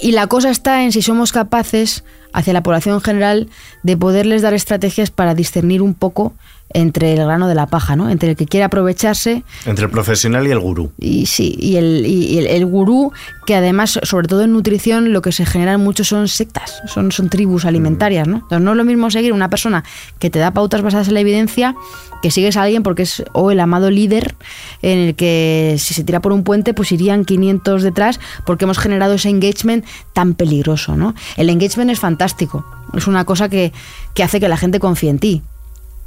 Y 0.00 0.12
la 0.12 0.26
cosa 0.28 0.50
está 0.50 0.84
en 0.84 0.92
si 0.92 1.02
somos 1.02 1.32
capaces, 1.32 2.04
hacia 2.32 2.52
la 2.52 2.62
población 2.62 2.94
en 2.94 3.00
general, 3.00 3.48
de 3.82 3.96
poderles 3.96 4.42
dar 4.42 4.54
estrategias 4.54 5.10
para 5.10 5.34
discernir 5.34 5.82
un 5.82 5.94
poco 5.94 6.32
entre 6.72 7.12
el 7.12 7.24
grano 7.24 7.48
de 7.48 7.54
la 7.54 7.66
paja, 7.66 7.96
¿no? 7.96 8.10
Entre 8.10 8.30
el 8.30 8.36
que 8.36 8.46
quiere 8.46 8.64
aprovecharse 8.64 9.42
Entre 9.66 9.84
el 9.84 9.90
profesional 9.90 10.46
y 10.46 10.50
el 10.50 10.58
gurú. 10.60 10.92
y 10.98 11.26
sí, 11.26 11.56
y 11.58 11.76
el, 11.76 12.06
y 12.06 12.38
el, 12.38 12.46
el 12.46 12.66
gurú, 12.66 13.12
que 13.46 13.54
además, 13.54 13.98
sobre 14.02 14.28
todo 14.28 14.42
en 14.42 14.52
nutrición, 14.52 15.12
lo 15.12 15.22
que 15.22 15.32
se 15.32 15.44
generan 15.44 15.80
mucho 15.80 16.04
son 16.04 16.28
sectas, 16.28 16.80
son, 16.86 17.12
son 17.12 17.28
tribus 17.28 17.64
alimentarias, 17.64 18.28
¿no? 18.28 18.36
Entonces 18.36 18.60
no 18.60 18.70
es 18.72 18.76
lo 18.76 18.84
mismo 18.84 19.10
seguir 19.10 19.32
una 19.32 19.50
persona 19.50 19.84
que 20.18 20.30
te 20.30 20.38
da 20.38 20.52
pautas 20.52 20.82
basadas 20.82 21.08
en 21.08 21.14
la 21.14 21.20
evidencia 21.20 21.74
que 22.22 22.30
sigues 22.30 22.56
a 22.56 22.62
alguien 22.62 22.82
porque 22.82 23.02
es 23.02 23.24
o 23.32 23.50
el 23.50 23.60
amado 23.60 23.90
líder 23.90 24.34
en 24.82 24.98
el 24.98 25.14
que 25.14 25.76
si 25.78 25.94
se 25.94 26.04
tira 26.04 26.20
por 26.20 26.32
un 26.32 26.44
puente 26.44 26.74
pues 26.74 26.92
irían 26.92 27.24
500 27.24 27.82
detrás 27.82 28.20
porque 28.44 28.64
hemos 28.64 28.78
generado 28.78 29.14
ese 29.14 29.30
engagement 29.30 29.84
tan 30.12 30.34
peligroso, 30.34 30.96
¿no? 30.96 31.14
El 31.36 31.48
engagement 31.48 31.90
es 31.90 31.98
fantástico, 31.98 32.64
es 32.94 33.06
una 33.06 33.24
cosa 33.24 33.48
que, 33.48 33.72
que 34.14 34.22
hace 34.22 34.38
que 34.38 34.48
la 34.48 34.56
gente 34.56 34.78
confíe 34.80 35.10
en 35.10 35.18
ti. 35.18 35.42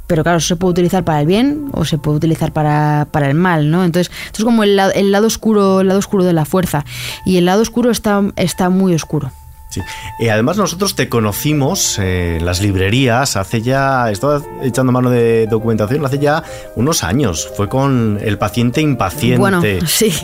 Pero 0.06 0.22
claro, 0.22 0.38
eso 0.38 0.48
se 0.48 0.56
puede 0.56 0.72
utilizar 0.72 1.04
para 1.04 1.20
el 1.20 1.26
bien 1.26 1.68
o 1.72 1.84
se 1.84 1.98
puede 1.98 2.18
utilizar 2.18 2.52
para, 2.52 3.06
para 3.10 3.28
el 3.28 3.34
mal, 3.34 3.70
¿no? 3.70 3.84
Entonces, 3.84 4.12
esto 4.26 4.42
es 4.42 4.44
como 4.44 4.62
el, 4.62 4.78
el 4.78 5.12
lado 5.12 5.26
oscuro, 5.26 5.80
el 5.80 5.88
lado 5.88 5.98
oscuro 5.98 6.24
de 6.24 6.32
la 6.32 6.44
fuerza. 6.44 6.84
Y 7.24 7.38
el 7.38 7.46
lado 7.46 7.62
oscuro 7.62 7.90
está, 7.90 8.22
está 8.36 8.68
muy 8.68 8.94
oscuro. 8.94 9.32
Sí. 9.70 9.80
Y 10.20 10.28
además 10.28 10.56
nosotros 10.56 10.94
te 10.94 11.08
conocimos 11.08 11.98
eh, 11.98 12.36
en 12.36 12.46
las 12.46 12.60
librerías 12.60 13.36
hace 13.36 13.60
ya, 13.60 14.08
estaba 14.10 14.40
echando 14.62 14.92
mano 14.92 15.10
de 15.10 15.48
documentación, 15.48 16.04
hace 16.04 16.18
ya 16.18 16.44
unos 16.76 17.02
años. 17.02 17.50
Fue 17.56 17.68
con 17.68 18.20
El 18.22 18.38
paciente 18.38 18.80
impaciente. 18.80 19.38
Bueno, 19.38 19.62
sí. 19.86 20.14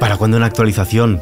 ¿Para 0.00 0.16
cuándo 0.16 0.36
una 0.38 0.46
actualización? 0.46 1.20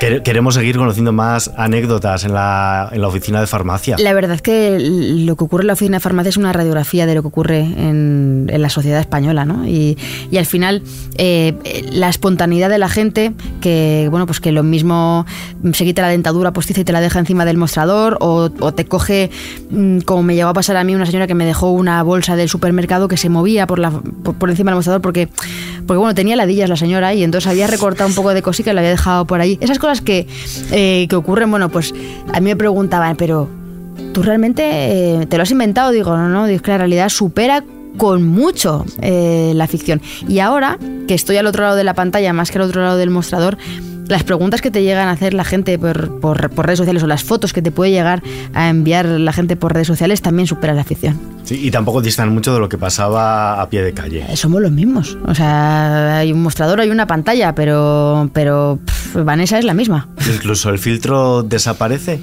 Quere- 0.00 0.22
Queremos 0.22 0.54
seguir 0.54 0.78
conociendo 0.78 1.12
más 1.12 1.50
anécdotas 1.58 2.24
en 2.24 2.32
la, 2.32 2.88
en 2.90 3.02
la 3.02 3.08
oficina 3.08 3.38
de 3.40 3.46
farmacia. 3.46 3.96
La 3.98 4.14
verdad 4.14 4.34
es 4.36 4.40
que 4.42 4.78
lo 4.80 5.36
que 5.36 5.44
ocurre 5.44 5.62
en 5.62 5.66
la 5.66 5.74
oficina 5.74 5.98
de 5.98 6.00
farmacia 6.00 6.30
es 6.30 6.38
una 6.38 6.52
radiografía 6.54 7.04
de 7.04 7.14
lo 7.14 7.20
que 7.22 7.28
ocurre 7.28 7.58
en, 7.60 8.46
en 8.50 8.62
la 8.62 8.70
sociedad 8.70 8.98
española, 8.98 9.44
¿no? 9.44 9.66
Y, 9.68 9.98
y 10.30 10.38
al 10.38 10.46
final, 10.46 10.82
eh, 11.18 11.54
la 11.92 12.08
espontaneidad 12.08 12.70
de 12.70 12.78
la 12.78 12.88
gente, 12.88 13.32
que, 13.60 14.08
bueno, 14.10 14.24
pues 14.24 14.40
que 14.40 14.52
lo 14.52 14.62
mismo 14.62 15.26
se 15.74 15.84
quita 15.84 16.00
la 16.00 16.08
dentadura 16.08 16.52
postiza 16.52 16.80
y 16.80 16.84
te 16.84 16.92
la 16.92 17.02
deja 17.02 17.18
encima 17.18 17.44
del 17.44 17.58
mostrador, 17.58 18.16
o, 18.20 18.48
o 18.58 18.72
te 18.72 18.86
coge, 18.86 19.30
mm, 19.70 19.98
como 20.00 20.22
me 20.22 20.34
llegó 20.34 20.48
a 20.48 20.54
pasar 20.54 20.78
a 20.78 20.84
mí, 20.84 20.94
una 20.94 21.04
señora 21.04 21.26
que 21.26 21.34
me 21.34 21.44
dejó 21.44 21.72
una 21.72 22.02
bolsa 22.02 22.36
del 22.36 22.48
supermercado 22.48 23.06
que 23.06 23.18
se 23.18 23.28
movía 23.28 23.66
por, 23.66 23.78
la, 23.78 23.90
por, 23.90 24.34
por 24.36 24.48
encima 24.48 24.70
del 24.70 24.76
mostrador 24.76 25.02
porque, 25.02 25.28
porque, 25.86 25.98
bueno, 25.98 26.14
tenía 26.14 26.36
ladillas 26.36 26.70
la 26.70 26.76
señora 26.76 27.12
y 27.12 27.22
entonces 27.22 27.50
había 27.50 27.66
recortado 27.66 28.08
un 28.08 28.14
poco 28.14 28.32
de 28.32 28.40
cosica 28.40 28.70
y 28.70 28.74
la 28.74 28.80
había 28.80 28.92
dejado 28.92 29.26
por 29.26 29.42
ahí. 29.42 29.58
Esas 29.60 29.78
cosas 29.78 29.89
que, 30.00 30.26
eh, 30.70 31.06
que 31.08 31.16
ocurren, 31.16 31.50
bueno, 31.50 31.68
pues 31.68 31.92
a 32.32 32.40
mí 32.40 32.50
me 32.50 32.56
preguntaban, 32.56 33.16
pero 33.16 33.48
¿tú 34.12 34.22
realmente 34.22 34.62
eh, 34.64 35.26
te 35.26 35.36
lo 35.36 35.42
has 35.42 35.50
inventado? 35.50 35.90
Digo, 35.90 36.16
no, 36.16 36.28
no, 36.28 36.46
es 36.46 36.62
que 36.62 36.70
la 36.70 36.78
realidad 36.78 37.08
supera 37.08 37.64
con 37.96 38.26
mucho 38.26 38.84
eh, 39.02 39.52
la 39.54 39.66
ficción. 39.66 40.00
Y 40.28 40.38
ahora 40.38 40.78
que 41.08 41.14
estoy 41.14 41.36
al 41.36 41.46
otro 41.46 41.64
lado 41.64 41.76
de 41.76 41.84
la 41.84 41.94
pantalla, 41.94 42.32
más 42.32 42.50
que 42.50 42.58
al 42.58 42.64
otro 42.64 42.82
lado 42.82 42.96
del 42.96 43.10
mostrador, 43.10 43.58
las 44.10 44.24
preguntas 44.24 44.60
que 44.60 44.70
te 44.70 44.82
llegan 44.82 45.08
a 45.08 45.12
hacer 45.12 45.32
la 45.32 45.44
gente 45.44 45.78
por, 45.78 46.20
por- 46.20 46.50
por 46.50 46.66
redes 46.66 46.78
sociales 46.78 47.02
o 47.02 47.06
las 47.06 47.24
fotos 47.24 47.52
que 47.54 47.62
te 47.62 47.70
puede 47.70 47.90
llegar 47.92 48.22
a 48.52 48.68
enviar 48.68 49.06
la 49.06 49.32
gente 49.32 49.56
por 49.56 49.72
redes 49.72 49.86
sociales 49.86 50.20
también 50.20 50.46
superan 50.46 50.76
la 50.76 50.84
ficción. 50.84 51.18
Sí, 51.44 51.58
y 51.66 51.70
tampoco 51.70 52.02
distan 52.02 52.32
mucho 52.34 52.52
de 52.52 52.60
lo 52.60 52.68
que 52.68 52.76
pasaba 52.76 53.60
a 53.62 53.68
pie 53.70 53.82
de 53.82 53.92
calle. 53.94 54.26
Eh, 54.28 54.36
Somos 54.36 54.60
los 54.60 54.70
mismos. 54.70 55.16
O 55.26 55.34
sea, 55.34 56.18
hay 56.18 56.32
un 56.32 56.42
mostrador, 56.42 56.80
hay 56.80 56.90
una 56.90 57.06
pantalla, 57.06 57.54
pero, 57.54 58.28
pero 58.34 58.78
pff, 58.84 59.24
Vanessa 59.24 59.58
es 59.58 59.64
la 59.64 59.74
misma. 59.74 60.08
Incluso 60.34 60.68
el 60.70 60.78
filtro 60.78 61.42
desaparece. 61.42 62.20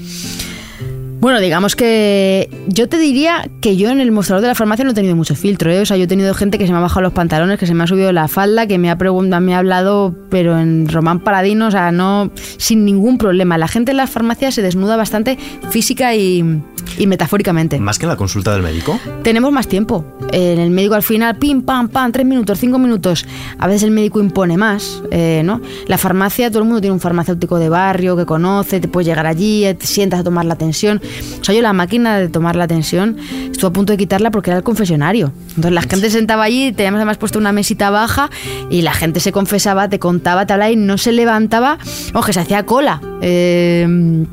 Bueno, 1.19 1.39
digamos 1.39 1.75
que 1.75 2.47
yo 2.67 2.87
te 2.87 2.99
diría 2.99 3.49
que 3.59 3.75
yo 3.75 3.89
en 3.89 3.99
el 3.99 4.11
mostrador 4.11 4.41
de 4.41 4.49
la 4.49 4.55
farmacia 4.55 4.85
no 4.85 4.91
he 4.91 4.93
tenido 4.93 5.15
mucho 5.15 5.35
filtro, 5.35 5.71
¿eh? 5.71 5.81
O 5.81 5.85
sea, 5.85 5.97
yo 5.97 6.03
he 6.03 6.07
tenido 6.07 6.33
gente 6.35 6.59
que 6.59 6.67
se 6.67 6.71
me 6.71 6.77
ha 6.77 6.81
bajado 6.81 7.01
los 7.01 7.13
pantalones, 7.13 7.57
que 7.57 7.65
se 7.65 7.73
me 7.73 7.83
ha 7.83 7.87
subido 7.87 8.11
la 8.11 8.27
falda, 8.27 8.67
que 8.67 8.77
me 8.77 8.91
ha 8.91 8.97
preguntado, 8.97 9.41
me 9.41 9.55
ha 9.55 9.57
hablado, 9.57 10.15
pero 10.29 10.59
en 10.59 10.87
román 10.87 11.19
paladino, 11.19 11.67
o 11.67 11.71
sea, 11.71 11.91
no, 11.91 12.31
sin 12.57 12.85
ningún 12.85 13.17
problema. 13.17 13.57
La 13.57 13.67
gente 13.67 13.91
en 13.91 13.97
las 13.97 14.11
farmacias 14.11 14.53
se 14.53 14.61
desnuda 14.61 14.95
bastante 14.95 15.39
física 15.71 16.13
y, 16.13 16.61
y 16.99 17.07
metafóricamente. 17.07 17.79
Más 17.79 17.97
que 17.97 18.05
en 18.05 18.09
la 18.09 18.15
consulta 18.15 18.53
del 18.53 18.61
médico. 18.61 18.99
Tenemos 19.23 19.51
más 19.51 19.67
tiempo. 19.67 20.05
En 20.31 20.59
el 20.59 20.69
médico 20.69 20.93
al 20.93 21.03
final, 21.03 21.35
pim, 21.37 21.63
pam, 21.63 21.89
pam, 21.89 22.11
tres 22.11 22.25
minutos, 22.25 22.59
cinco 22.59 22.77
minutos. 22.77 23.25
A 23.57 23.65
veces 23.65 23.83
el 23.83 23.91
médico 23.91 24.19
impone 24.19 24.57
más, 24.57 25.01
eh, 25.11 25.41
¿no? 25.43 25.61
La 25.87 25.97
farmacia, 25.97 26.49
todo 26.49 26.59
el 26.59 26.65
mundo 26.65 26.81
tiene 26.81 26.93
un 26.93 26.99
farmacéutico 26.99 27.57
de 27.57 27.69
barrio 27.69 28.15
que 28.15 28.25
conoce, 28.25 28.79
te 28.79 28.87
puedes 28.87 29.07
llegar 29.07 29.25
allí, 29.25 29.65
eh, 29.65 29.73
te 29.73 29.87
sientas 29.87 30.19
a 30.19 30.23
tomar 30.23 30.45
la 30.45 30.55
tensión. 30.55 31.01
O 31.39 31.43
sea, 31.43 31.55
yo 31.55 31.61
la 31.61 31.73
máquina 31.73 32.17
de 32.17 32.29
tomar 32.29 32.55
la 32.55 32.67
tensión 32.67 33.17
estuve 33.51 33.69
a 33.69 33.73
punto 33.73 33.93
de 33.93 33.97
quitarla 33.97 34.31
porque 34.31 34.51
era 34.51 34.57
el 34.57 34.63
confesionario. 34.63 35.31
Entonces 35.49 35.71
la 35.71 35.81
gente 35.81 36.09
se 36.09 36.17
sentaba 36.17 36.43
allí, 36.43 36.71
teníamos 36.71 36.97
además 36.99 37.17
puesto 37.17 37.39
una 37.39 37.51
mesita 37.51 37.89
baja 37.89 38.29
y 38.69 38.81
la 38.81 38.93
gente 38.93 39.19
se 39.19 39.31
confesaba, 39.31 39.89
te 39.89 39.99
contaba, 39.99 40.45
te 40.45 40.71
y 40.71 40.75
no 40.75 40.97
se 40.97 41.11
levantaba, 41.11 41.77
o 42.13 42.21
que 42.21 42.33
se 42.33 42.39
hacía 42.39 42.65
cola. 42.65 43.01
Eh, 43.21 44.25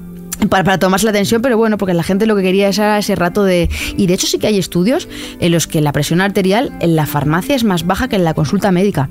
para, 0.48 0.64
para 0.64 0.78
tomarse 0.78 1.04
la 1.04 1.10
atención, 1.10 1.42
pero 1.42 1.56
bueno, 1.56 1.78
porque 1.78 1.94
la 1.94 2.02
gente 2.02 2.26
lo 2.26 2.36
que 2.36 2.42
quería 2.42 2.68
era 2.68 2.98
ese 2.98 3.14
rato 3.14 3.44
de... 3.44 3.68
Y 3.96 4.06
de 4.06 4.14
hecho 4.14 4.26
sí 4.26 4.38
que 4.38 4.46
hay 4.46 4.58
estudios 4.58 5.08
en 5.40 5.52
los 5.52 5.66
que 5.66 5.80
la 5.80 5.92
presión 5.92 6.20
arterial 6.20 6.72
en 6.80 6.96
la 6.96 7.06
farmacia 7.06 7.54
es 7.54 7.64
más 7.64 7.86
baja 7.86 8.08
que 8.08 8.16
en 8.16 8.24
la 8.24 8.34
consulta 8.34 8.70
médica, 8.72 9.08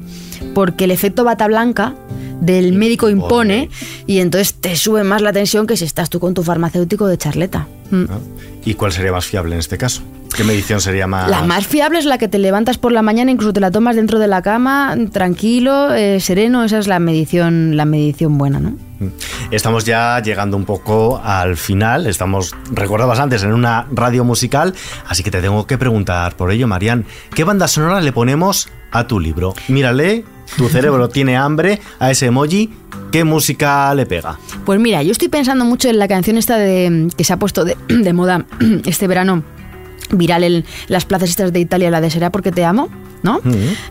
porque 0.54 0.86
el 0.86 0.92
efecto 0.92 1.24
bata 1.24 1.48
blanca 1.48 1.96
del 2.42 2.74
médico 2.74 3.10
impone 3.10 3.70
y 4.06 4.20
entonces 4.20 4.54
te 4.56 4.76
sube 4.76 5.04
más 5.04 5.22
la 5.22 5.32
tensión 5.32 5.66
que 5.66 5.78
si 5.78 5.86
estás 5.86 6.10
tú 6.10 6.20
con 6.20 6.34
tu 6.34 6.44
farmacéutico 6.44 7.08
de 7.08 7.18
charleta. 7.18 7.68
Mm. 7.90 8.04
Ah. 8.10 8.20
¿Y 8.66 8.74
cuál 8.76 8.92
sería 8.92 9.12
más 9.12 9.26
fiable 9.26 9.56
en 9.56 9.60
este 9.60 9.78
caso? 9.78 10.02
¿Qué 10.36 10.44
medición 10.44 10.82
sería 10.82 11.06
más...? 11.06 11.30
La 11.30 11.44
más 11.44 11.68
fiable 11.68 12.00
es 12.00 12.06
la 12.06 12.18
que 12.18 12.28
te 12.28 12.40
levantas 12.40 12.78
por 12.78 12.92
la 12.92 13.02
mañana, 13.02 13.30
incluso 13.30 13.54
te 13.54 13.60
la 13.60 13.70
tomas 13.70 13.96
dentro 13.96 14.18
de 14.18 14.28
la 14.28 14.42
cama, 14.42 14.96
tranquilo, 15.12 15.94
eh, 15.94 16.20
sereno, 16.20 16.64
esa 16.64 16.80
es 16.80 16.88
la 16.88 17.00
medición, 17.00 17.78
la 17.78 17.86
medición 17.86 18.38
buena, 18.38 18.60
¿no? 18.60 18.72
Mm. 18.72 19.08
Estamos 19.52 19.86
ya 19.86 20.20
llegando 20.22 20.58
un 20.58 20.66
poco 20.66 21.22
al 21.24 21.56
final, 21.56 22.08
estamos, 22.08 22.56
recordabas 22.72 23.20
antes, 23.20 23.44
en 23.44 23.54
una 23.54 23.86
radio 23.92 24.24
musical, 24.24 24.74
así 25.08 25.22
que 25.22 25.30
te 25.30 25.42
tengo 25.42 25.68
que 25.68 25.78
preguntar 25.78 26.36
por 26.36 26.52
ello, 26.52 26.68
Marian, 26.68 27.06
¿qué 27.36 27.44
banda 27.44 27.68
sonora 27.68 28.02
le 28.02 28.12
ponemos 28.12 28.70
a 28.92 29.06
tu 29.06 29.20
libro? 29.20 29.54
Mírale, 29.68 30.26
tu 30.58 30.68
cerebro 30.68 31.10
tiene 31.14 31.38
hambre 31.38 31.80
a 32.00 32.10
ese 32.10 32.28
emoji, 32.28 32.74
¿qué 33.12 33.24
música 33.24 33.94
le 33.94 34.08
pega? 34.08 34.40
Pues 34.66 34.80
mira, 34.80 35.04
yo 35.04 35.12
estoy 35.12 35.28
pensando 35.28 35.64
mucho 35.64 35.90
en 35.90 36.00
la 36.00 36.08
canción 36.08 36.38
esta 36.38 36.58
de, 36.58 37.10
que 37.16 37.24
se 37.24 37.34
ha 37.34 37.38
puesto 37.38 37.66
de, 37.66 37.78
de 37.88 38.14
moda 38.14 38.46
este 38.86 39.06
verano 39.08 39.44
viral 40.12 40.44
en 40.44 40.66
las 40.88 41.06
plazas 41.06 41.30
estas 41.30 41.54
de 41.54 41.60
Italia, 41.60 41.90
la 41.90 42.02
de 42.02 42.10
Será 42.10 42.32
porque 42.32 42.52
te 42.52 42.66
amo, 42.66 42.90
¿no? 43.22 43.40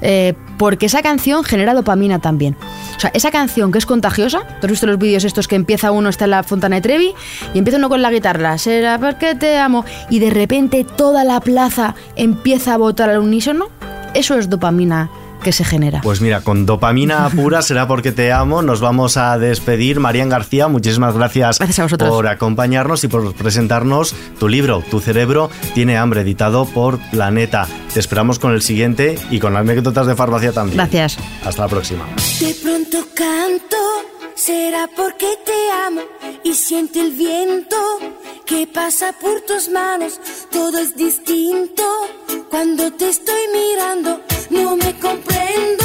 Eh, 0.01 0.35
porque 0.59 0.87
esa 0.87 1.03
canción 1.03 1.45
genera 1.45 1.75
dopamina 1.75 2.19
también. 2.19 2.57
O 2.97 3.01
sea, 3.01 3.11
esa 3.15 3.31
canción 3.31 3.73
que 3.73 3.79
es 3.79 3.87
contagiosa, 3.87 4.41
tú 4.61 4.67
has 4.67 4.71
visto 4.71 4.87
los 4.87 4.99
vídeos 4.99 5.25
estos 5.25 5.49
que 5.49 5.57
empieza 5.57 5.91
uno, 5.91 6.09
está 6.09 6.25
en 6.25 6.33
la 6.33 6.43
Fontana 6.43 6.77
de 6.77 6.83
Trevi, 6.83 7.13
y 7.55 7.59
empieza 7.59 7.79
uno 7.79 7.89
con 7.89 8.03
la 8.03 8.11
guitarra, 8.11 8.59
Será 8.59 8.99
porque 8.99 9.35
te 9.35 9.59
amo, 9.59 9.85
y 10.11 10.19
de 10.19 10.31
repente 10.31 10.85
toda 10.85 11.25
la 11.25 11.41
plaza 11.41 11.95
empieza 12.17 12.75
a 12.75 12.77
votar 12.77 13.11
al 13.11 13.19
unísono, 13.19 13.69
eso 14.15 14.37
es 14.39 14.49
dopamina 14.49 15.11
que 15.43 15.53
se 15.53 15.65
genera. 15.65 16.01
Pues 16.03 16.21
mira, 16.21 16.41
con 16.41 16.67
dopamina 16.67 17.29
pura 17.35 17.63
será 17.63 17.87
porque 17.87 18.13
te 18.13 18.33
amo. 18.33 18.63
Nos 18.63 18.81
vamos 18.81 19.17
a 19.17 19.39
despedir. 19.39 20.01
Marian 20.01 20.29
García, 20.29 20.69
muchísimas 20.69 21.15
gracias, 21.15 21.59
por 21.99 22.27
acompañarnos 22.27 23.05
y 23.05 23.09
por 23.09 23.35
presentarnos 23.35 24.15
tu 24.39 24.49
libro, 24.49 24.83
Tu 24.91 25.01
cerebro 25.01 25.51
tiene 25.75 25.97
hambre, 25.97 26.23
editado 26.23 26.65
por 26.67 26.99
Planeta. 27.11 27.67
Te 27.93 28.01
esperamos 28.01 28.39
con 28.39 28.53
el 28.53 28.63
siguiente 28.63 29.19
y 29.31 29.39
con 29.39 29.57
anécdotas 29.57 30.07
de 30.07 30.15
farmacia 30.15 30.53
también. 30.53 30.77
Gracias. 30.79 31.19
Hasta 31.45 31.63
la 31.63 31.69
próxima. 31.69 32.05
De 32.41 32.55
pronto 32.63 32.99
canto, 33.15 33.77
será 34.35 34.89
porque 34.95 35.39
te 35.45 35.71
amo 35.87 36.03
y 36.43 36.55
siente 36.55 37.01
el 37.01 37.13
viento 37.13 37.77
que 38.45 38.67
pasa 38.67 39.13
por 39.13 39.41
tus 39.43 39.69
manos. 39.69 40.21
Todo 40.51 40.79
es 40.79 40.95
distinto 40.97 41.85
cuando 42.51 42.93
te 42.93 43.09
estoy 43.09 43.43
mirando 43.53 44.21
no 44.51 44.77
me 44.77 44.99
comprendo. 44.99 45.85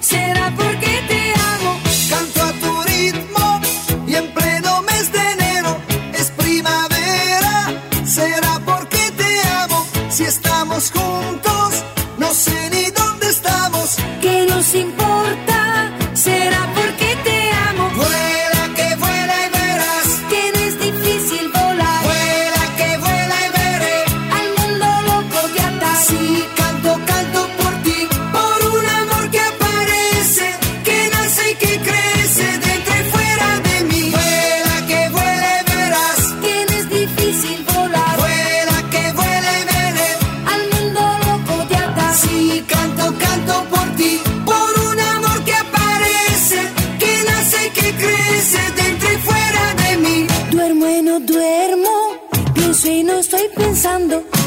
Será 0.00 0.52
porque 0.56 1.02
te 1.08 1.15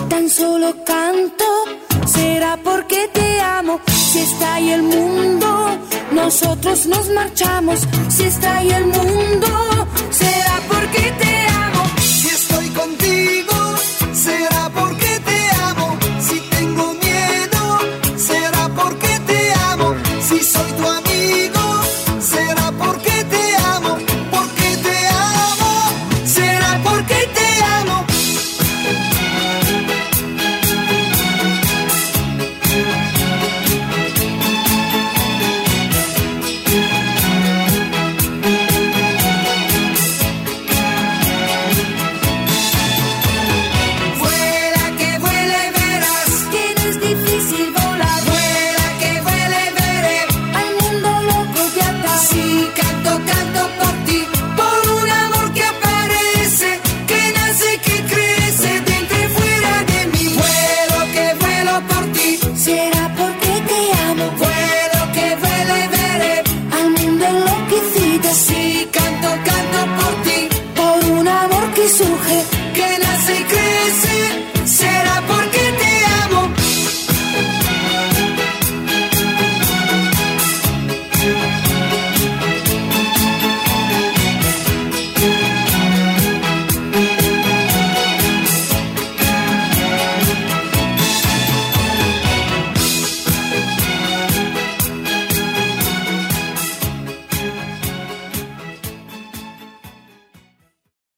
tan 0.09 0.29
solo 0.29 0.75
canto. 0.85 1.45
Será 2.05 2.57
porque 2.63 3.09
te 3.13 3.41
amo, 3.41 3.79
si 3.87 4.19
está 4.19 4.55
ahí 4.55 4.69
el 4.71 4.83
mundo, 4.83 5.77
nosotros 6.11 6.85
nos 6.85 7.09
marchamos. 7.09 7.79
Si 8.09 8.23
está 8.23 8.57
ahí 8.57 8.69
el 8.69 8.85
mundo, 8.85 9.47